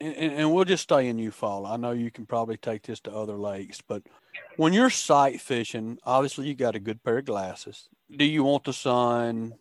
And, 0.00 0.14
and, 0.14 0.32
and 0.32 0.54
we'll 0.54 0.64
just 0.64 0.84
stay 0.84 1.08
in 1.08 1.16
Eufaula. 1.16 1.72
I 1.72 1.76
know 1.76 1.92
you 1.92 2.10
can 2.10 2.26
probably 2.26 2.56
take 2.56 2.82
this 2.82 3.00
to 3.00 3.12
other 3.12 3.36
lakes, 3.36 3.80
but 3.86 4.02
when 4.56 4.72
you're 4.72 4.90
sight 4.90 5.40
fishing, 5.40 5.98
obviously 6.04 6.48
you 6.48 6.54
got 6.54 6.76
a 6.76 6.80
good 6.80 7.02
pair 7.02 7.18
of 7.18 7.24
glasses. 7.24 7.88
Do 8.14 8.24
you 8.24 8.44
want 8.44 8.64
the 8.64 8.72
sun 8.72 9.54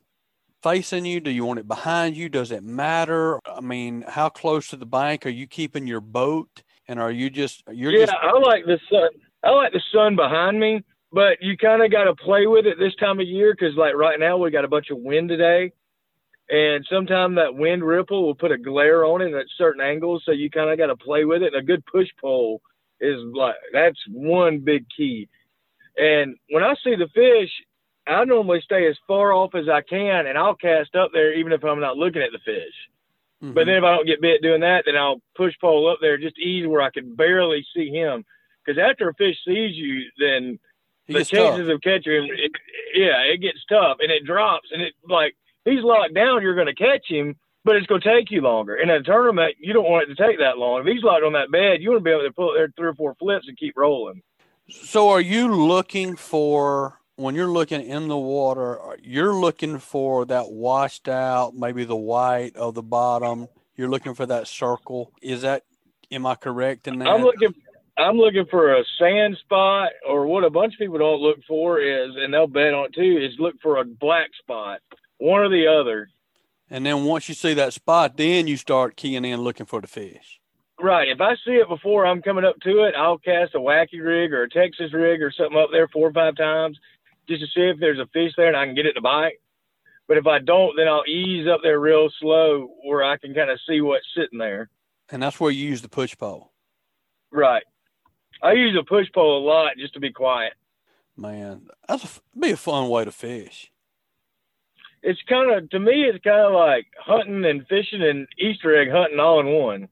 facing 0.64 1.05
you? 1.05 1.20
Do 1.20 1.32
you 1.32 1.45
want 1.45 1.60
it 1.60 1.68
behind 1.68 2.18
you? 2.18 2.30
Does 2.30 2.51
it 2.51 2.64
matter? 2.64 3.39
I 3.45 3.62
mean, 3.62 4.03
how 4.08 4.30
close 4.30 4.68
to 4.70 4.76
the 4.76 4.86
bank 4.86 5.26
are 5.26 5.30
you 5.30 5.47
keeping 5.47 5.88
your 5.88 6.01
boat? 6.01 6.64
And 6.88 6.99
are 6.99 7.12
you 7.12 7.30
just 7.30 7.64
you're 7.72 7.91
yeah, 7.91 8.05
just 8.05 8.18
I 8.22 8.38
like 8.39 8.66
the 8.66 8.80
sun. 8.89 9.10
I 9.43 9.51
like 9.51 9.74
the 9.74 9.82
sun 9.93 10.16
behind 10.16 10.60
me, 10.60 10.84
but 11.12 11.38
you 11.41 11.58
kind 11.58 11.84
of 11.84 11.91
got 11.91 12.05
to 12.05 12.16
play 12.16 12.47
with 12.47 12.66
it 12.66 12.78
this 12.80 12.95
time 12.95 13.20
of 13.20 13.28
year 13.28 13.53
because, 13.53 13.76
like 13.76 13.95
right 13.95 14.20
now, 14.20 14.38
we 14.38 14.51
got 14.51 14.66
a 14.66 14.70
bunch 14.70 14.89
of 14.89 14.97
wind 14.97 15.30
today, 15.30 15.72
and 16.49 16.86
sometimes 16.89 17.36
that 17.36 17.55
wind 17.55 17.84
ripple 17.84 18.26
will 18.26 18.36
put 18.36 18.51
a 18.51 18.58
glare 18.58 19.05
on 19.05 19.22
it 19.22 19.34
at 19.34 19.45
certain 19.58 19.82
angles. 19.82 20.24
So 20.26 20.32
you 20.32 20.49
kind 20.49 20.70
of 20.70 20.78
got 20.78 20.88
to 20.88 20.95
play 20.95 21.26
with 21.26 21.43
it. 21.43 21.53
And 21.53 21.62
a 21.62 21.66
good 21.66 21.86
push 21.86 22.08
pole 22.20 22.62
is 22.99 23.20
like 23.34 23.55
that's 23.74 23.99
one 24.10 24.60
big 24.60 24.86
key. 24.95 25.28
And 25.97 26.36
when 26.49 26.64
I 26.64 26.76
see 26.84 26.95
the 26.95 27.10
fish, 27.14 27.49
I 28.08 28.24
normally 28.24 28.62
stay 28.62 28.88
as 28.88 28.97
far 29.08 29.34
off 29.34 29.55
as 29.55 29.68
I 29.68 29.82
can, 29.82 30.28
and 30.28 30.38
I'll 30.38 30.55
cast 30.55 30.95
up 30.95 31.12
there 31.14 31.34
even 31.34 31.51
if 31.51 31.64
I'm 31.64 31.80
not 31.80 31.97
looking 31.97 32.22
at 32.22 32.32
the 32.32 32.39
fish. 32.39 32.74
Mhm. 33.43 33.53
But 33.53 33.66
then 33.66 33.76
if 33.76 33.84
I 33.84 33.95
don't 33.95 34.08
get 34.08 34.22
bit 34.22 34.41
doing 34.41 34.62
that, 34.62 34.86
then 34.86 34.95
I'll 34.95 35.22
push 35.36 35.53
pole 35.60 35.89
up 35.89 35.99
there 36.01 36.18
just 36.18 36.39
easy 36.39 36.66
where 36.68 36.82
I 36.82 36.89
can 36.89 37.16
barely 37.16 37.66
see 37.76 37.89
him. 37.89 38.26
Because 38.66 38.80
after 38.80 39.10
a 39.10 39.14
fish 39.14 39.38
sees 39.45 39.76
you, 39.76 40.10
then 40.18 40.60
He 41.08 41.14
the 41.14 41.26
chances 41.26 41.68
tough. 41.68 41.76
of 41.76 41.82
catching 41.82 42.14
him, 42.14 42.26
it, 42.32 42.51
yeah, 42.93 43.22
it 43.34 43.41
gets 43.41 43.60
tough 43.70 43.97
and 44.01 44.12
it 44.12 44.26
drops 44.26 44.70
and 44.72 44.82
it 44.82 44.93
like 45.08 45.36
he's 45.66 45.84
locked 45.84 46.14
down. 46.14 46.41
You're 46.41 46.55
going 46.55 46.68
to 46.68 46.76
catch 46.76 47.05
him, 47.08 47.36
but 47.64 47.78
it's 47.78 47.88
going 47.88 48.01
to 48.01 48.14
take 48.14 48.30
you 48.30 48.41
longer. 48.41 48.76
In 48.76 48.89
a 48.89 49.01
tournament, 49.01 49.55
you 49.60 49.74
don't 49.74 49.89
want 49.89 50.10
it 50.10 50.16
to 50.16 50.28
take 50.28 50.39
that 50.39 50.58
long. 50.58 50.82
If 50.82 50.88
he's 50.88 51.03
locked 51.03 51.24
on 51.24 51.34
that 51.34 51.51
bed, 51.51 51.82
you 51.82 51.91
want 51.91 52.01
to 52.01 52.03
be 52.03 52.12
able 52.12 52.24
to 52.24 52.34
pull 52.34 52.53
there 52.53 52.72
three 52.76 52.89
or 52.89 52.95
four 52.95 53.16
flips 53.16 53.47
and 53.47 53.58
keep 53.58 53.78
rolling. 53.78 54.22
So 54.70 55.10
are 55.10 55.22
you 55.22 55.53
looking 55.55 56.18
for 56.18 56.99
when 57.18 57.36
you're 57.36 57.47
looking 57.47 57.82
in 57.82 58.08
the 58.08 58.18
water, 58.18 58.80
you're 59.01 59.34
looking 59.34 59.80
for 59.80 60.26
that 60.26 60.51
washed 60.51 61.08
out, 61.08 61.55
maybe 61.55 61.84
the 61.84 61.95
white 61.95 62.55
of 62.55 62.76
the 62.76 62.84
bottom. 62.84 63.47
You're 63.76 63.89
looking 63.89 64.14
for 64.14 64.26
that 64.26 64.47
circle. 64.47 65.12
Is 65.22 65.41
that 65.41 65.64
am 66.12 66.26
I 66.26 66.36
correct 66.36 66.88
in 66.88 66.99
that? 66.99 67.08
I'm 67.08 67.24
looking. 67.24 67.53
I'm 67.97 68.17
looking 68.17 68.45
for 68.49 68.75
a 68.75 68.83
sand 68.99 69.37
spot, 69.43 69.89
or 70.07 70.27
what 70.27 70.43
a 70.43 70.49
bunch 70.49 70.73
of 70.73 70.79
people 70.79 70.99
don't 70.99 71.21
look 71.21 71.39
for 71.47 71.79
is, 71.79 72.11
and 72.15 72.33
they'll 72.33 72.47
bet 72.47 72.73
on 72.73 72.85
it 72.85 72.93
too, 72.93 73.17
is 73.17 73.39
look 73.39 73.55
for 73.61 73.77
a 73.77 73.85
black 73.85 74.29
spot, 74.39 74.81
one 75.17 75.41
or 75.41 75.49
the 75.49 75.67
other. 75.67 76.09
and 76.69 76.85
then 76.85 77.05
once 77.05 77.27
you 77.27 77.33
see 77.35 77.53
that 77.55 77.73
spot, 77.73 78.17
then 78.17 78.45
you 78.45 78.57
start 78.57 78.95
keying 78.97 79.25
in 79.25 79.41
looking 79.41 79.65
for 79.65 79.81
the 79.81 79.87
fish. 79.87 80.39
Right. 80.79 81.07
If 81.07 81.21
I 81.21 81.33
see 81.43 81.53
it 81.53 81.67
before 81.69 82.05
I'm 82.05 82.21
coming 82.21 82.45
up 82.45 82.59
to 82.59 82.83
it, 82.83 82.93
I'll 82.95 83.17
cast 83.17 83.55
a 83.55 83.59
wacky 83.59 84.03
rig 84.03 84.31
or 84.31 84.43
a 84.43 84.49
Texas 84.49 84.93
rig 84.93 85.23
or 85.23 85.31
something 85.31 85.57
up 85.57 85.69
there 85.71 85.87
four 85.87 86.09
or 86.09 86.13
five 86.13 86.35
times 86.35 86.77
just 87.27 87.41
to 87.41 87.47
see 87.47 87.67
if 87.67 87.79
there's 87.79 87.99
a 87.99 88.05
fish 88.13 88.33
there 88.37 88.47
and 88.47 88.55
I 88.55 88.65
can 88.65 88.75
get 88.75 88.85
it 88.85 88.93
to 88.93 89.01
bite. 89.01 89.39
But 90.07 90.17
if 90.17 90.27
I 90.27 90.39
don't, 90.39 90.75
then 90.77 90.87
I'll 90.87 91.03
ease 91.07 91.47
up 91.47 91.61
there 91.63 91.79
real 91.79 92.09
slow 92.19 92.69
where 92.83 93.03
I 93.03 93.17
can 93.17 93.33
kind 93.33 93.49
of 93.49 93.59
see 93.67 93.81
what's 93.81 94.05
sitting 94.15 94.37
there. 94.37 94.69
And 95.09 95.23
that's 95.23 95.39
where 95.39 95.51
you 95.51 95.67
use 95.67 95.81
the 95.81 95.89
push 95.89 96.15
pole. 96.15 96.51
Right. 97.31 97.63
I 98.41 98.53
use 98.53 98.77
a 98.79 98.83
push 98.83 99.07
pole 99.13 99.39
a 99.39 99.43
lot 99.45 99.77
just 99.77 99.93
to 99.93 99.99
be 99.99 100.11
quiet. 100.11 100.53
Man, 101.15 101.67
that's 101.88 102.03
a, 102.03 102.39
be 102.39 102.51
a 102.51 102.57
fun 102.57 102.89
way 102.89 103.05
to 103.05 103.11
fish. 103.11 103.71
It's 105.03 105.19
kind 105.27 105.51
of, 105.51 105.69
to 105.71 105.79
me, 105.79 106.03
it's 106.03 106.23
kind 106.23 106.45
of 106.45 106.53
like 106.53 106.88
hunting 106.99 107.45
and 107.45 107.65
fishing 107.67 108.01
and 108.03 108.27
Easter 108.38 108.79
egg 108.79 108.89
hunting 108.91 109.19
all 109.19 109.39
in 109.39 109.47
one. 109.47 109.88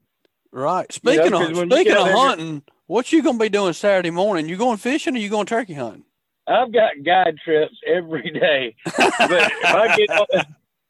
Right. 0.51 0.91
Speaking 0.91 1.33
of 1.33 1.49
you 1.49 1.55
speaking 1.55 1.93
of 1.93 1.97
out 1.99 2.05
there- 2.05 2.17
hunting, 2.17 2.63
what 2.87 3.11
you 3.11 3.23
gonna 3.23 3.37
be 3.39 3.49
doing 3.49 3.73
Saturday 3.73 4.11
morning? 4.11 4.47
You 4.47 4.57
going 4.57 4.77
fishing 4.77 5.15
or 5.15 5.19
you 5.19 5.29
going 5.29 5.45
turkey 5.47 5.73
hunting? 5.73 6.03
I've 6.47 6.71
got 6.71 6.91
guide 7.03 7.37
trips 7.43 7.75
every 7.87 8.29
day. 8.31 8.75
But 8.85 9.51
if 9.51 9.65
I 9.65 9.97
get 9.97 10.09
out, 10.11 10.29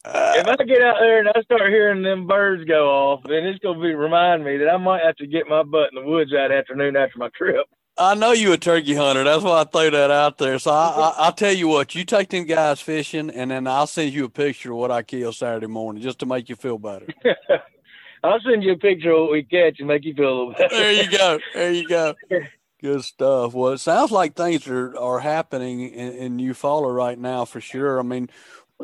Uh, 0.05 0.33
if 0.35 0.47
I 0.47 0.63
get 0.63 0.83
out 0.83 0.97
there 0.99 1.19
and 1.19 1.29
I 1.29 1.41
start 1.41 1.69
hearing 1.69 2.03
them 2.03 2.27
birds 2.27 2.63
go 2.65 2.89
off, 2.89 3.23
then 3.23 3.45
it's 3.45 3.59
gonna 3.59 3.81
be 3.81 3.95
remind 3.95 4.45
me 4.45 4.57
that 4.57 4.69
I 4.69 4.77
might 4.77 5.01
have 5.03 5.15
to 5.15 5.25
get 5.25 5.47
my 5.47 5.63
butt 5.63 5.89
in 5.93 6.03
the 6.03 6.07
woods 6.07 6.31
that 6.31 6.51
afternoon 6.51 6.95
after 6.95 7.17
my 7.17 7.29
trip. 7.29 7.65
I 7.97 8.13
know 8.13 8.33
you 8.33 8.51
a 8.51 8.57
turkey 8.57 8.93
hunter. 8.93 9.23
That's 9.23 9.43
why 9.43 9.61
I 9.61 9.63
threw 9.63 9.89
that 9.91 10.11
out 10.11 10.37
there. 10.37 10.59
So 10.59 10.69
I, 10.71 10.89
I, 10.89 11.13
I'll 11.25 11.33
tell 11.33 11.53
you 11.53 11.69
what, 11.69 11.95
you 11.95 12.03
take 12.03 12.29
them 12.29 12.43
guys 12.43 12.81
fishing, 12.81 13.29
and 13.29 13.51
then 13.51 13.67
I'll 13.67 13.87
send 13.87 14.13
you 14.13 14.25
a 14.25 14.29
picture 14.29 14.73
of 14.73 14.77
what 14.77 14.91
I 14.91 15.01
kill 15.01 15.31
Saturday 15.31 15.67
morning, 15.67 16.03
just 16.03 16.19
to 16.19 16.25
make 16.25 16.49
you 16.49 16.55
feel 16.55 16.77
better. 16.77 17.07
I'll 18.23 18.41
send 18.41 18.63
you 18.63 18.73
a 18.73 18.77
picture 18.77 19.11
of 19.11 19.21
what 19.21 19.31
we 19.31 19.43
catch 19.43 19.79
and 19.79 19.87
make 19.87 20.03
you 20.03 20.13
feel 20.13 20.25
a 20.25 20.35
little 20.37 20.53
better. 20.53 20.75
there 20.75 20.91
you 20.91 21.09
go. 21.09 21.39
There 21.53 21.71
you 21.71 21.87
go. 21.87 22.15
Good 22.81 23.03
stuff. 23.03 23.53
Well, 23.53 23.71
it 23.71 23.77
sounds 23.77 24.11
like 24.11 24.35
things 24.35 24.67
are, 24.67 24.95
are 24.97 25.19
happening 25.19 25.79
in, 25.79 26.13
in 26.13 26.37
Eufaula 26.37 26.93
right 26.93 27.17
now 27.17 27.45
for 27.45 27.61
sure. 27.61 27.97
I 27.99 28.03
mean, 28.03 28.29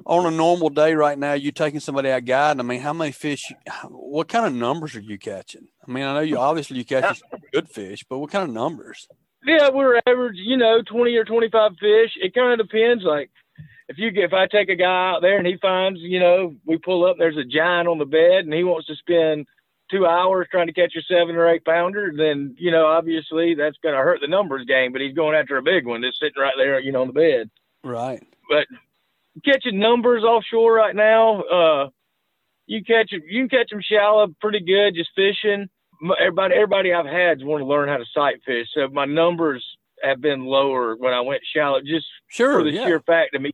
on 0.06 0.26
a 0.26 0.36
normal 0.36 0.70
day 0.70 0.94
right 0.94 1.18
now, 1.18 1.34
you're 1.34 1.52
taking 1.52 1.80
somebody 1.80 2.10
out 2.10 2.26
guiding. 2.26 2.60
I 2.60 2.64
mean, 2.64 2.82
how 2.82 2.94
many 2.94 3.12
fish? 3.12 3.52
What 3.89 4.28
kind 4.28 4.46
of 4.46 4.54
numbers 4.54 4.96
are 4.96 5.02
you 5.02 5.18
catching? 5.18 5.68
I 5.88 5.92
mean, 5.92 6.04
I 6.04 6.14
know 6.14 6.22
you 6.22 6.38
obviously 6.38 6.78
you 6.78 6.86
catch 6.86 7.22
good 7.54 7.70
fish, 7.70 8.04
but 8.10 8.20
what 8.20 8.32
kind 8.32 8.48
of 8.48 8.54
numbers? 8.54 9.08
Yeah, 9.46 9.70
we're 9.74 10.00
average, 10.08 10.38
you 10.38 10.58
know, 10.58 10.82
twenty 10.84 11.16
or 11.16 11.26
twenty-five 11.26 11.72
fish. 11.80 12.12
It 12.22 12.34
kind 12.34 12.60
of 12.60 12.68
depends. 12.68 13.04
Like 13.04 13.32
if 13.89 13.98
you 13.98 14.12
if 14.14 14.34
I 14.34 14.48
take 14.48 14.70
a 14.70 14.76
guy 14.76 15.12
out 15.12 15.22
there 15.22 15.38
and 15.38 15.48
he 15.48 15.58
finds, 15.62 16.00
you 16.00 16.20
know, 16.20 16.56
we 16.66 16.78
pull 16.78 17.06
up, 17.06 17.18
there's 17.18 17.38
a 17.38 17.44
giant 17.44 17.88
on 17.88 17.98
the 17.98 18.06
bed, 18.06 18.46
and 18.46 18.54
he 18.54 18.64
wants 18.64 18.88
to 18.88 18.96
spend 18.96 19.48
two 19.92 20.06
hours 20.06 20.48
trying 20.50 20.68
to 20.68 20.74
catch 20.74 20.94
a 20.96 21.02
seven 21.04 21.36
or 21.36 21.50
eight 21.50 21.66
pounder, 21.66 22.14
then 22.16 22.56
you 22.58 22.72
know 22.72 22.86
obviously 22.86 23.56
that's 23.56 23.78
going 23.84 23.94
to 23.94 24.02
hurt 24.02 24.20
the 24.22 24.28
numbers 24.28 24.66
game. 24.66 24.92
But 24.92 25.02
he's 25.02 25.16
going 25.16 25.36
after 25.36 25.58
a 25.58 25.64
big 25.64 25.86
one 25.86 26.02
that's 26.02 26.18
sitting 26.20 26.42
right 26.42 26.54
there, 26.58 26.80
you 26.80 26.92
know, 26.92 27.02
on 27.02 27.08
the 27.08 27.14
bed. 27.14 27.50
Right. 27.84 28.24
But 28.50 28.68
catching 29.45 29.79
numbers 29.79 30.23
offshore 30.23 30.73
right 30.73 30.95
now, 30.95 31.41
uh, 31.41 31.89
you 32.67 32.84
catch 32.84 33.11
you 33.11 33.47
can 33.47 33.49
catch 33.49 33.69
them 33.69 33.82
shallow 33.82 34.27
pretty 34.39 34.61
good 34.61 34.95
just 34.95 35.09
fishing. 35.15 35.67
Everybody 36.19 36.55
everybody 36.55 36.93
I've 36.93 37.05
had 37.05 37.43
want 37.43 37.61
to 37.61 37.65
learn 37.65 37.89
how 37.89 37.97
to 37.97 38.05
sight 38.13 38.41
fish, 38.45 38.67
so 38.73 38.88
my 38.88 39.05
numbers 39.05 39.65
have 40.03 40.21
been 40.21 40.45
lower 40.45 40.95
when 40.95 41.13
I 41.13 41.21
went 41.21 41.41
shallow, 41.53 41.79
just 41.82 42.07
sure, 42.27 42.59
for 42.59 42.63
the 42.63 42.71
yeah. 42.71 42.86
sheer 42.86 43.01
fact 43.01 43.36
of 43.36 43.41
me, 43.41 43.51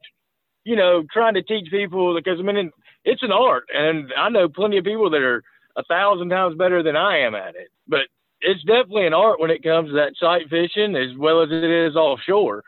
you 0.63 0.75
know, 0.75 1.03
trying 1.11 1.33
to 1.33 1.43
teach 1.43 1.69
people 1.69 2.15
because 2.15 2.39
I 2.39 2.43
mean 2.43 2.71
it's 3.03 3.23
an 3.23 3.31
art, 3.31 3.65
and 3.73 4.13
I 4.17 4.29
know 4.29 4.47
plenty 4.47 4.77
of 4.77 4.85
people 4.85 5.09
that 5.09 5.21
are 5.21 5.43
a 5.77 5.83
thousand 5.83 6.29
times 6.29 6.57
better 6.57 6.83
than 6.83 6.95
I 6.95 7.19
am 7.19 7.35
at 7.35 7.55
it. 7.55 7.69
But 7.87 8.07
it's 8.41 8.63
definitely 8.63 9.07
an 9.07 9.13
art 9.13 9.39
when 9.39 9.51
it 9.51 9.63
comes 9.63 9.89
to 9.89 9.95
that 9.95 10.13
sight 10.19 10.49
fishing 10.49 10.95
as 10.95 11.17
well 11.17 11.41
as 11.41 11.49
it 11.51 11.63
is 11.63 11.95
offshore. 11.95 12.63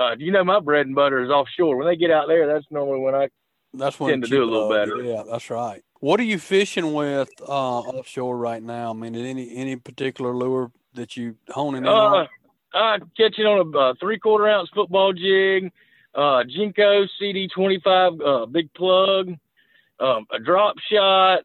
Uh, 0.00 0.16
you 0.18 0.32
know, 0.32 0.42
my 0.42 0.60
bread 0.60 0.86
and 0.86 0.94
butter 0.94 1.22
is 1.22 1.28
offshore. 1.28 1.76
When 1.76 1.86
they 1.86 1.96
get 1.96 2.10
out 2.10 2.26
there, 2.26 2.46
that's 2.46 2.64
normally 2.70 3.00
when 3.00 3.14
I 3.14 3.28
that's 3.74 4.00
when 4.00 4.10
tend 4.10 4.24
to 4.24 4.30
do 4.30 4.42
a 4.42 4.46
little 4.46 4.70
better. 4.70 5.02
Yeah, 5.02 5.24
that's 5.30 5.50
right. 5.50 5.82
What 6.00 6.18
are 6.18 6.24
you 6.24 6.38
fishing 6.38 6.94
with 6.94 7.28
uh, 7.46 7.80
offshore 7.80 8.38
right 8.38 8.62
now? 8.62 8.90
I 8.90 8.92
mean, 8.94 9.14
any 9.14 9.54
any 9.54 9.76
particular 9.76 10.34
lure 10.34 10.72
that 10.94 11.18
you 11.18 11.36
honing 11.50 11.82
in 11.82 11.88
uh, 11.88 11.92
on? 11.92 12.28
I'm 12.72 13.10
catching 13.14 13.44
on 13.44 13.74
a 13.74 13.78
uh, 13.78 13.94
three 14.00 14.18
quarter 14.18 14.48
ounce 14.48 14.70
football 14.74 15.12
jig, 15.12 15.70
uh, 16.14 16.44
Jenko 16.44 17.06
CD 17.18 17.48
twenty 17.48 17.78
five 17.84 18.12
uh, 18.24 18.46
big 18.46 18.72
plug, 18.72 19.34
um, 19.98 20.26
a 20.32 20.38
drop 20.38 20.76
shot. 20.90 21.40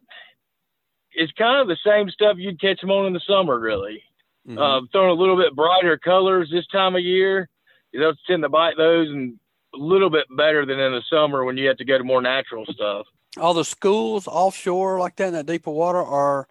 It's 1.12 1.32
kind 1.32 1.60
of 1.60 1.68
the 1.68 1.76
same 1.84 2.08
stuff 2.08 2.36
you'd 2.38 2.60
catch 2.60 2.80
them 2.80 2.90
on 2.90 3.06
in 3.06 3.12
the 3.12 3.20
summer, 3.26 3.58
really. 3.58 4.02
Mm-hmm. 4.48 4.58
Uh, 4.58 4.80
throwing 4.92 5.10
a 5.10 5.20
little 5.20 5.36
bit 5.36 5.54
brighter 5.54 5.98
colors 5.98 6.48
this 6.50 6.66
time 6.68 6.94
of 6.94 7.02
year. 7.02 7.50
They'll 7.98 8.14
tend 8.26 8.42
to 8.42 8.48
bite 8.48 8.76
those 8.76 9.08
and 9.08 9.38
a 9.74 9.78
little 9.78 10.10
bit 10.10 10.26
better 10.36 10.64
than 10.64 10.78
in 10.78 10.92
the 10.92 11.02
summer 11.10 11.44
when 11.44 11.56
you 11.56 11.68
have 11.68 11.76
to 11.78 11.84
go 11.84 11.98
to 11.98 12.04
more 12.04 12.22
natural 12.22 12.64
stuff. 12.66 13.06
All 13.38 13.54
the 13.54 13.64
schools 13.64 14.26
offshore 14.26 14.98
like 14.98 15.16
that 15.16 15.28
in 15.28 15.34
that 15.34 15.46
deeper 15.46 15.70
water 15.70 16.02
are 16.02 16.48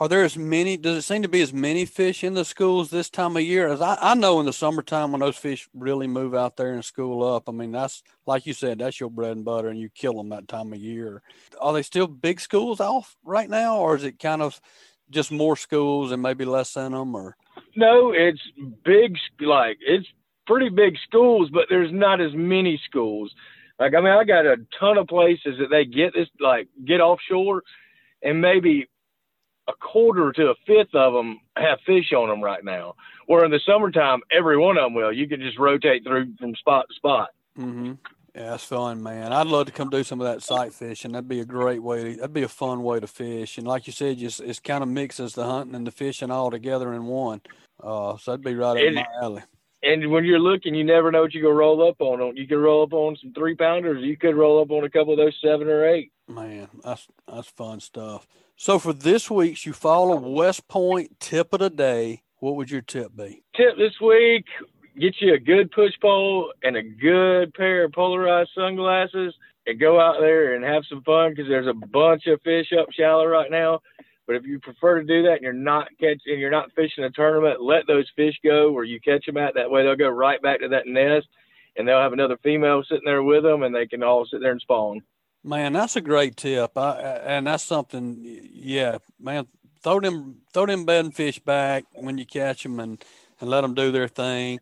are 0.00 0.08
there 0.08 0.22
as 0.22 0.36
many 0.36 0.76
does 0.76 0.96
it 0.96 1.02
seem 1.02 1.22
to 1.22 1.28
be 1.28 1.40
as 1.40 1.52
many 1.52 1.84
fish 1.84 2.22
in 2.22 2.34
the 2.34 2.44
schools 2.44 2.90
this 2.90 3.10
time 3.10 3.36
of 3.36 3.42
year? 3.42 3.66
As 3.66 3.80
I, 3.80 3.98
I 4.00 4.14
know 4.14 4.38
in 4.38 4.46
the 4.46 4.52
summertime 4.52 5.10
when 5.10 5.20
those 5.20 5.36
fish 5.36 5.68
really 5.74 6.06
move 6.06 6.34
out 6.34 6.56
there 6.56 6.72
and 6.72 6.84
school 6.84 7.26
up 7.26 7.48
i 7.48 7.52
mean 7.52 7.72
that's 7.72 8.02
like 8.24 8.46
you 8.46 8.52
said 8.52 8.78
that's 8.78 9.00
your 9.00 9.10
bread 9.10 9.32
and 9.32 9.44
butter 9.44 9.68
and 9.68 9.80
you 9.80 9.88
kill 9.88 10.14
them 10.14 10.28
that 10.28 10.48
time 10.48 10.72
of 10.72 10.78
year. 10.78 11.22
Are 11.60 11.72
they 11.72 11.82
still 11.82 12.06
big 12.06 12.40
schools 12.40 12.80
off 12.80 13.16
right 13.24 13.50
now 13.50 13.78
or 13.78 13.96
is 13.96 14.04
it 14.04 14.18
kind 14.20 14.42
of 14.42 14.60
just 15.10 15.32
more 15.32 15.56
schools 15.56 16.12
and 16.12 16.22
maybe 16.22 16.44
less 16.44 16.76
in 16.76 16.92
them 16.92 17.14
or? 17.14 17.36
No 17.74 18.12
it's 18.12 18.42
big 18.84 19.16
like 19.40 19.78
it's 19.80 20.06
pretty 20.48 20.68
big 20.68 20.94
schools 21.06 21.48
but 21.52 21.66
there's 21.68 21.92
not 21.92 22.20
as 22.20 22.32
many 22.34 22.80
schools 22.84 23.32
like 23.78 23.94
i 23.94 24.00
mean 24.00 24.12
i 24.12 24.24
got 24.24 24.46
a 24.46 24.56
ton 24.80 24.98
of 24.98 25.06
places 25.06 25.56
that 25.60 25.68
they 25.70 25.84
get 25.84 26.12
this 26.14 26.28
like 26.40 26.66
get 26.84 27.00
offshore 27.00 27.62
and 28.22 28.40
maybe 28.40 28.88
a 29.68 29.72
quarter 29.74 30.32
to 30.32 30.48
a 30.48 30.54
fifth 30.66 30.94
of 30.94 31.12
them 31.12 31.38
have 31.56 31.78
fish 31.86 32.12
on 32.12 32.28
them 32.28 32.42
right 32.42 32.64
now. 32.64 32.94
Where 33.26 33.44
in 33.44 33.50
the 33.50 33.60
summertime, 33.64 34.20
every 34.32 34.56
one 34.56 34.78
of 34.78 34.84
them 34.84 34.94
will. 34.94 35.12
You 35.12 35.28
can 35.28 35.40
just 35.40 35.58
rotate 35.58 36.04
through 36.04 36.34
from 36.40 36.54
spot 36.56 36.86
to 36.88 36.94
spot. 36.94 37.28
Mm-hmm. 37.58 37.92
Yeah, 38.34 38.50
that's 38.50 38.64
fun, 38.64 39.02
man. 39.02 39.32
I'd 39.32 39.46
love 39.46 39.66
to 39.66 39.72
come 39.72 39.90
do 39.90 40.04
some 40.04 40.20
of 40.20 40.26
that 40.26 40.42
sight 40.42 40.72
fishing. 40.72 41.12
That'd 41.12 41.28
be 41.28 41.40
a 41.40 41.44
great 41.44 41.82
way. 41.82 42.04
To, 42.04 42.16
that'd 42.16 42.32
be 42.32 42.42
a 42.42 42.48
fun 42.48 42.82
way 42.82 43.00
to 43.00 43.06
fish. 43.06 43.58
And 43.58 43.66
like 43.66 43.86
you 43.86 43.92
said, 43.92 44.18
just 44.18 44.40
it's 44.40 44.60
kind 44.60 44.82
of 44.82 44.88
mixes 44.88 45.34
the 45.34 45.44
hunting 45.44 45.74
and 45.74 45.86
the 45.86 45.90
fishing 45.90 46.30
all 46.30 46.50
together 46.50 46.92
in 46.94 47.06
one. 47.06 47.42
Uh, 47.82 48.16
so 48.16 48.30
that'd 48.30 48.44
be 48.44 48.54
right 48.54 48.88
up 48.88 48.94
my 48.94 49.06
alley. 49.20 49.42
And 49.82 50.10
when 50.10 50.24
you're 50.24 50.40
looking, 50.40 50.74
you 50.74 50.84
never 50.84 51.12
know 51.12 51.22
what 51.22 51.34
you 51.34 51.42
gonna 51.42 51.54
roll 51.54 51.88
up 51.88 52.00
on. 52.00 52.36
You 52.36 52.46
can 52.48 52.58
roll 52.58 52.82
up 52.82 52.92
on 52.92 53.16
some 53.22 53.32
three 53.32 53.54
pounders. 53.54 54.02
You 54.02 54.16
could 54.16 54.34
roll 54.34 54.60
up 54.60 54.70
on 54.70 54.84
a 54.84 54.90
couple 54.90 55.12
of 55.12 55.18
those 55.18 55.36
seven 55.42 55.68
or 55.68 55.86
eight. 55.88 56.10
Man, 56.26 56.68
that's 56.82 57.06
that's 57.30 57.48
fun 57.48 57.80
stuff. 57.80 58.26
So 58.56 58.78
for 58.80 58.92
this 58.92 59.30
week's 59.30 59.60
Eufaula 59.60 60.20
West 60.20 60.66
Point 60.66 61.20
tip 61.20 61.52
of 61.52 61.60
the 61.60 61.70
day, 61.70 62.22
what 62.38 62.56
would 62.56 62.70
your 62.70 62.82
tip 62.82 63.14
be? 63.16 63.44
Tip 63.56 63.76
this 63.76 63.94
week, 64.00 64.46
get 64.98 65.14
you 65.20 65.34
a 65.34 65.38
good 65.38 65.70
push 65.70 65.92
pole 66.02 66.52
and 66.64 66.76
a 66.76 66.82
good 66.82 67.54
pair 67.54 67.84
of 67.84 67.92
polarized 67.92 68.50
sunglasses 68.56 69.32
and 69.66 69.78
go 69.78 70.00
out 70.00 70.16
there 70.18 70.54
and 70.54 70.64
have 70.64 70.82
some 70.88 71.02
fun 71.02 71.30
because 71.30 71.48
there's 71.48 71.68
a 71.68 71.86
bunch 71.86 72.26
of 72.26 72.40
fish 72.42 72.72
up 72.78 72.88
shallow 72.90 73.26
right 73.26 73.50
now. 73.50 73.80
But 74.28 74.36
if 74.36 74.44
you 74.44 74.60
prefer 74.60 75.00
to 75.00 75.06
do 75.06 75.22
that 75.22 75.36
and 75.36 75.42
you're 75.42 75.54
not 75.54 75.88
catching, 75.98 76.32
and 76.32 76.38
you're 76.38 76.50
not 76.50 76.70
fishing 76.76 77.02
a 77.02 77.10
tournament, 77.10 77.62
let 77.62 77.86
those 77.86 78.06
fish 78.14 78.34
go 78.44 78.70
where 78.70 78.84
you 78.84 79.00
catch 79.00 79.24
them 79.24 79.38
at. 79.38 79.54
That 79.54 79.70
way 79.70 79.82
they'll 79.82 79.96
go 79.96 80.10
right 80.10 80.40
back 80.42 80.60
to 80.60 80.68
that 80.68 80.86
nest 80.86 81.26
and 81.76 81.88
they'll 81.88 82.02
have 82.02 82.12
another 82.12 82.36
female 82.42 82.84
sitting 82.86 83.06
there 83.06 83.22
with 83.22 83.42
them 83.42 83.62
and 83.62 83.74
they 83.74 83.86
can 83.86 84.02
all 84.02 84.26
sit 84.26 84.42
there 84.42 84.52
and 84.52 84.60
spawn. 84.60 85.00
Man, 85.42 85.72
that's 85.72 85.96
a 85.96 86.02
great 86.02 86.36
tip. 86.36 86.76
I, 86.76 86.98
and 87.24 87.46
that's 87.46 87.64
something, 87.64 88.18
yeah, 88.52 88.98
man, 89.18 89.46
throw 89.82 89.98
them, 89.98 90.42
throw 90.52 90.66
them 90.66 90.84
bed 90.84 91.14
fish 91.14 91.38
back 91.38 91.86
when 91.94 92.18
you 92.18 92.26
catch 92.26 92.64
them 92.64 92.80
and, 92.80 93.02
and 93.40 93.48
let 93.48 93.62
them 93.62 93.72
do 93.72 93.90
their 93.90 94.08
thing. 94.08 94.60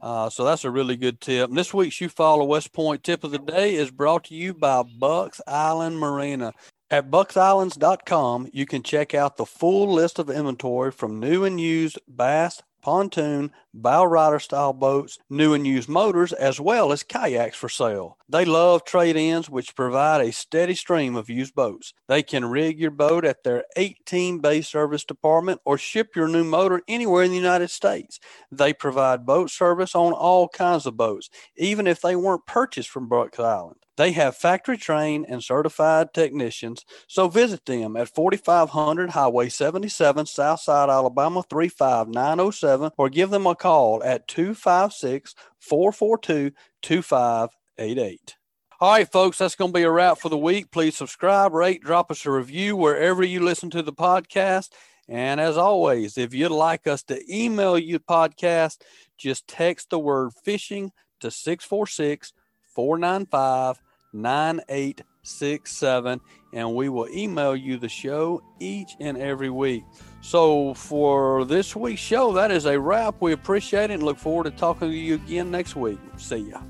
Uh, 0.00 0.30
so 0.30 0.44
that's 0.44 0.64
a 0.64 0.70
really 0.70 0.96
good 0.96 1.20
tip. 1.20 1.50
And 1.50 1.58
this 1.58 1.74
week's 1.74 1.96
Eufaula 1.96 2.46
West 2.46 2.72
Point 2.72 3.04
tip 3.04 3.22
of 3.22 3.32
the 3.32 3.38
day 3.38 3.74
is 3.74 3.90
brought 3.90 4.24
to 4.24 4.34
you 4.34 4.54
by 4.54 4.82
Bucks 4.82 5.42
Island 5.46 5.98
Marina. 5.98 6.54
At 6.94 7.10
bucksislands.com, 7.10 8.50
you 8.52 8.66
can 8.66 8.84
check 8.84 9.14
out 9.14 9.36
the 9.36 9.44
full 9.44 9.92
list 9.92 10.20
of 10.20 10.30
inventory 10.30 10.92
from 10.92 11.18
new 11.18 11.42
and 11.42 11.60
used 11.60 11.98
bass, 12.06 12.62
pontoon, 12.82 13.50
bow 13.72 14.04
rider 14.04 14.38
style 14.38 14.72
boats, 14.72 15.18
new 15.28 15.54
and 15.54 15.66
used 15.66 15.88
motors, 15.88 16.32
as 16.32 16.60
well 16.60 16.92
as 16.92 17.02
kayaks 17.02 17.56
for 17.56 17.68
sale. 17.68 18.16
They 18.28 18.44
love 18.44 18.84
trade 18.84 19.16
ins, 19.16 19.50
which 19.50 19.74
provide 19.74 20.20
a 20.20 20.30
steady 20.30 20.76
stream 20.76 21.16
of 21.16 21.28
used 21.28 21.56
boats. 21.56 21.94
They 22.06 22.22
can 22.22 22.44
rig 22.44 22.78
your 22.78 22.92
boat 22.92 23.24
at 23.24 23.42
their 23.42 23.64
18 23.76 24.38
bay 24.38 24.60
service 24.60 25.02
department 25.02 25.62
or 25.64 25.76
ship 25.76 26.14
your 26.14 26.28
new 26.28 26.44
motor 26.44 26.80
anywhere 26.86 27.24
in 27.24 27.32
the 27.32 27.36
United 27.36 27.70
States. 27.70 28.20
They 28.52 28.72
provide 28.72 29.26
boat 29.26 29.50
service 29.50 29.96
on 29.96 30.12
all 30.12 30.46
kinds 30.46 30.86
of 30.86 30.96
boats, 30.96 31.28
even 31.56 31.88
if 31.88 32.00
they 32.00 32.14
weren't 32.14 32.46
purchased 32.46 32.88
from 32.88 33.08
Bucks 33.08 33.40
Island. 33.40 33.80
They 33.96 34.12
have 34.12 34.36
factory 34.36 34.76
trained 34.76 35.26
and 35.28 35.42
certified 35.42 36.12
technicians, 36.12 36.84
so 37.06 37.28
visit 37.28 37.64
them 37.64 37.96
at 37.96 38.12
4500 38.12 39.10
Highway 39.10 39.48
77, 39.48 40.26
Southside, 40.26 40.90
Alabama 40.90 41.44
35907, 41.48 42.90
or 42.98 43.08
give 43.08 43.30
them 43.30 43.46
a 43.46 43.54
call 43.54 44.02
at 44.02 44.26
256 44.26 45.34
442 45.60 46.50
2588. 46.82 48.36
All 48.80 48.90
right, 48.90 49.10
folks, 49.10 49.38
that's 49.38 49.54
going 49.54 49.72
to 49.72 49.78
be 49.78 49.84
a 49.84 49.90
wrap 49.90 50.18
for 50.18 50.28
the 50.28 50.36
week. 50.36 50.72
Please 50.72 50.96
subscribe, 50.96 51.54
rate, 51.54 51.80
drop 51.80 52.10
us 52.10 52.26
a 52.26 52.30
review 52.30 52.76
wherever 52.76 53.22
you 53.22 53.40
listen 53.40 53.70
to 53.70 53.82
the 53.82 53.92
podcast. 53.92 54.70
And 55.08 55.40
as 55.40 55.56
always, 55.56 56.18
if 56.18 56.34
you'd 56.34 56.50
like 56.50 56.86
us 56.86 57.02
to 57.04 57.22
email 57.32 57.78
you 57.78 57.98
the 57.98 58.04
podcast, 58.04 58.78
just 59.16 59.46
text 59.46 59.90
the 59.90 59.98
word 59.98 60.32
fishing 60.44 60.90
to 61.20 61.30
646 61.30 62.32
495 62.74 63.80
9867 64.14 66.20
and 66.52 66.74
we 66.74 66.88
will 66.88 67.08
email 67.10 67.54
you 67.56 67.76
the 67.76 67.88
show 67.88 68.42
each 68.60 68.94
and 69.00 69.18
every 69.18 69.50
week. 69.50 69.84
So 70.20 70.74
for 70.74 71.44
this 71.44 71.74
week's 71.76 72.00
show, 72.00 72.32
that 72.32 72.50
is 72.50 72.66
a 72.66 72.80
wrap. 72.80 73.16
We 73.20 73.32
appreciate 73.32 73.90
it 73.90 73.94
and 73.94 74.02
look 74.02 74.18
forward 74.18 74.44
to 74.44 74.50
talking 74.52 74.88
to 74.88 74.96
you 74.96 75.16
again 75.16 75.50
next 75.50 75.76
week. 75.76 75.98
See 76.16 76.50
ya. 76.50 76.60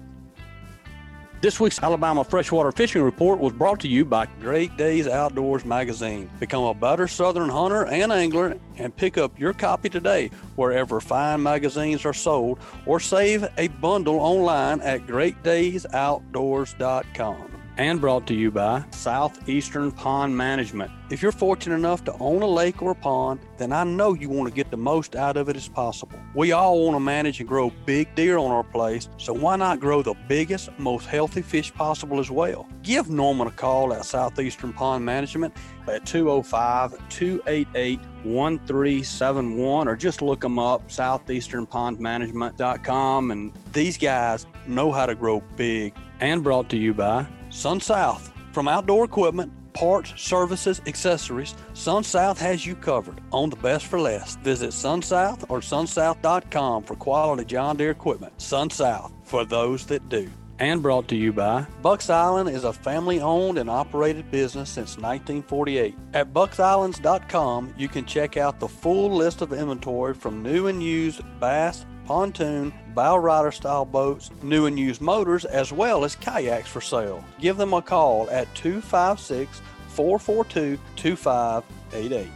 This 1.44 1.60
week's 1.60 1.78
Alabama 1.82 2.24
Freshwater 2.24 2.72
Fishing 2.72 3.02
Report 3.02 3.38
was 3.38 3.52
brought 3.52 3.78
to 3.80 3.88
you 3.88 4.06
by 4.06 4.24
Great 4.40 4.78
Days 4.78 5.06
Outdoors 5.06 5.66
magazine. 5.66 6.30
Become 6.40 6.64
a 6.64 6.72
better 6.72 7.06
Southern 7.06 7.50
hunter 7.50 7.84
and 7.84 8.10
angler 8.10 8.56
and 8.78 8.96
pick 8.96 9.18
up 9.18 9.38
your 9.38 9.52
copy 9.52 9.90
today 9.90 10.30
wherever 10.56 11.02
fine 11.02 11.42
magazines 11.42 12.06
are 12.06 12.14
sold 12.14 12.60
or 12.86 12.98
save 12.98 13.46
a 13.58 13.68
bundle 13.68 14.20
online 14.20 14.80
at 14.80 15.06
greatdaysoutdoors.com. 15.06 17.53
and 17.76 18.00
brought 18.00 18.26
to 18.26 18.34
you 18.34 18.50
by 18.50 18.84
Southeastern 18.90 19.92
Pond 19.92 20.36
Management. 20.36 20.90
If 21.10 21.22
you're 21.22 21.32
fortunate 21.32 21.76
enough 21.76 22.04
to 22.04 22.14
own 22.18 22.42
a 22.42 22.46
lake 22.46 22.82
or 22.82 22.92
a 22.92 22.94
pond, 22.94 23.40
then 23.58 23.72
I 23.72 23.84
know 23.84 24.14
you 24.14 24.28
want 24.28 24.48
to 24.48 24.54
get 24.54 24.70
the 24.70 24.76
most 24.76 25.16
out 25.16 25.36
of 25.36 25.48
it 25.48 25.56
as 25.56 25.68
possible. 25.68 26.18
We 26.34 26.52
all 26.52 26.84
want 26.84 26.96
to 26.96 27.00
manage 27.00 27.40
and 27.40 27.48
grow 27.48 27.70
big 27.84 28.14
deer 28.14 28.38
on 28.38 28.50
our 28.50 28.64
place, 28.64 29.08
so 29.16 29.32
why 29.32 29.56
not 29.56 29.80
grow 29.80 30.02
the 30.02 30.14
biggest, 30.28 30.70
most 30.78 31.06
healthy 31.06 31.42
fish 31.42 31.74
possible 31.74 32.20
as 32.20 32.30
well? 32.30 32.68
Give 32.82 33.10
Norman 33.10 33.48
a 33.48 33.50
call 33.50 33.92
at 33.92 34.04
Southeastern 34.04 34.72
Pond 34.72 35.04
Management 35.04 35.54
at 35.88 36.06
205 36.06 36.92
288 37.10 37.98
1371 38.24 39.86
or 39.86 39.96
just 39.96 40.22
look 40.22 40.40
them 40.40 40.58
up 40.58 40.88
southeasternpondmanagement.com 40.88 43.30
and 43.30 43.52
these 43.72 43.98
guys 43.98 44.46
know 44.66 44.90
how 44.90 45.04
to 45.04 45.14
grow 45.14 45.42
big 45.56 45.94
and 46.20 46.42
brought 46.42 46.70
to 46.70 46.78
you 46.78 46.94
by 46.94 47.26
Sun 47.54 47.80
South. 47.80 48.32
From 48.52 48.66
outdoor 48.66 49.04
equipment, 49.04 49.52
parts, 49.74 50.12
services, 50.16 50.82
accessories, 50.86 51.54
Sun 51.72 52.02
South 52.02 52.38
has 52.40 52.66
you 52.66 52.74
covered 52.74 53.20
on 53.30 53.48
the 53.48 53.56
best 53.56 53.86
for 53.86 54.00
less. 54.00 54.34
Visit 54.36 54.70
SunSouth 54.70 55.44
or 55.48 55.60
sunsouth.com 55.60 56.82
for 56.82 56.96
quality 56.96 57.44
John 57.44 57.76
Deere 57.76 57.92
equipment. 57.92 58.40
Sun 58.42 58.70
South 58.70 59.12
for 59.22 59.44
those 59.44 59.86
that 59.86 60.08
do. 60.08 60.28
And 60.58 60.82
brought 60.82 61.06
to 61.08 61.16
you 61.16 61.32
by 61.32 61.66
Bucks 61.80 62.10
Island 62.10 62.48
is 62.48 62.64
a 62.64 62.72
family 62.72 63.20
owned 63.20 63.58
and 63.58 63.70
operated 63.70 64.30
business 64.32 64.70
since 64.70 64.96
1948. 64.96 65.96
At 66.12 66.32
bucksislands.com, 66.32 67.74
you 67.78 67.88
can 67.88 68.04
check 68.04 68.36
out 68.36 68.58
the 68.58 68.68
full 68.68 69.14
list 69.14 69.42
of 69.42 69.52
inventory 69.52 70.14
from 70.14 70.42
new 70.42 70.66
and 70.66 70.82
used 70.82 71.22
bass, 71.38 71.86
pontoon, 72.06 72.72
bow 72.94 73.16
rider 73.16 73.52
style 73.52 73.84
boats, 73.84 74.30
new 74.42 74.66
and 74.66 74.78
used 74.78 75.00
motors, 75.00 75.44
as 75.44 75.72
well 75.72 76.04
as 76.04 76.16
kayaks 76.16 76.68
for 76.68 76.80
sale. 76.80 77.24
Give 77.40 77.56
them 77.56 77.72
a 77.72 77.82
call 77.82 78.28
at 78.30 78.52
256 78.54 79.60
442 79.88 80.78
2588 80.96 82.28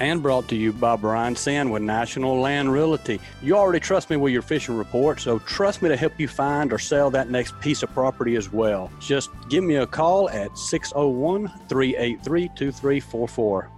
and 0.00 0.22
brought 0.22 0.48
to 0.48 0.56
you 0.56 0.72
by 0.72 0.96
Brian 0.96 1.36
Sand 1.36 1.70
with 1.70 1.82
National 1.82 2.40
Land 2.40 2.72
Realty. 2.72 3.20
You 3.42 3.56
already 3.56 3.80
trust 3.80 4.10
me 4.10 4.16
with 4.16 4.32
your 4.32 4.42
fishing 4.42 4.76
report, 4.76 5.20
so 5.20 5.38
trust 5.40 5.82
me 5.82 5.90
to 5.90 5.96
help 5.96 6.18
you 6.18 6.26
find 6.26 6.72
or 6.72 6.78
sell 6.78 7.10
that 7.10 7.30
next 7.30 7.58
piece 7.60 7.82
of 7.82 7.92
property 7.92 8.34
as 8.34 8.50
well. 8.50 8.90
Just 8.98 9.30
give 9.48 9.62
me 9.62 9.76
a 9.76 9.86
call 9.86 10.28
at 10.30 10.56
601 10.56 11.48
383 11.68 12.48
2344. 12.48 13.70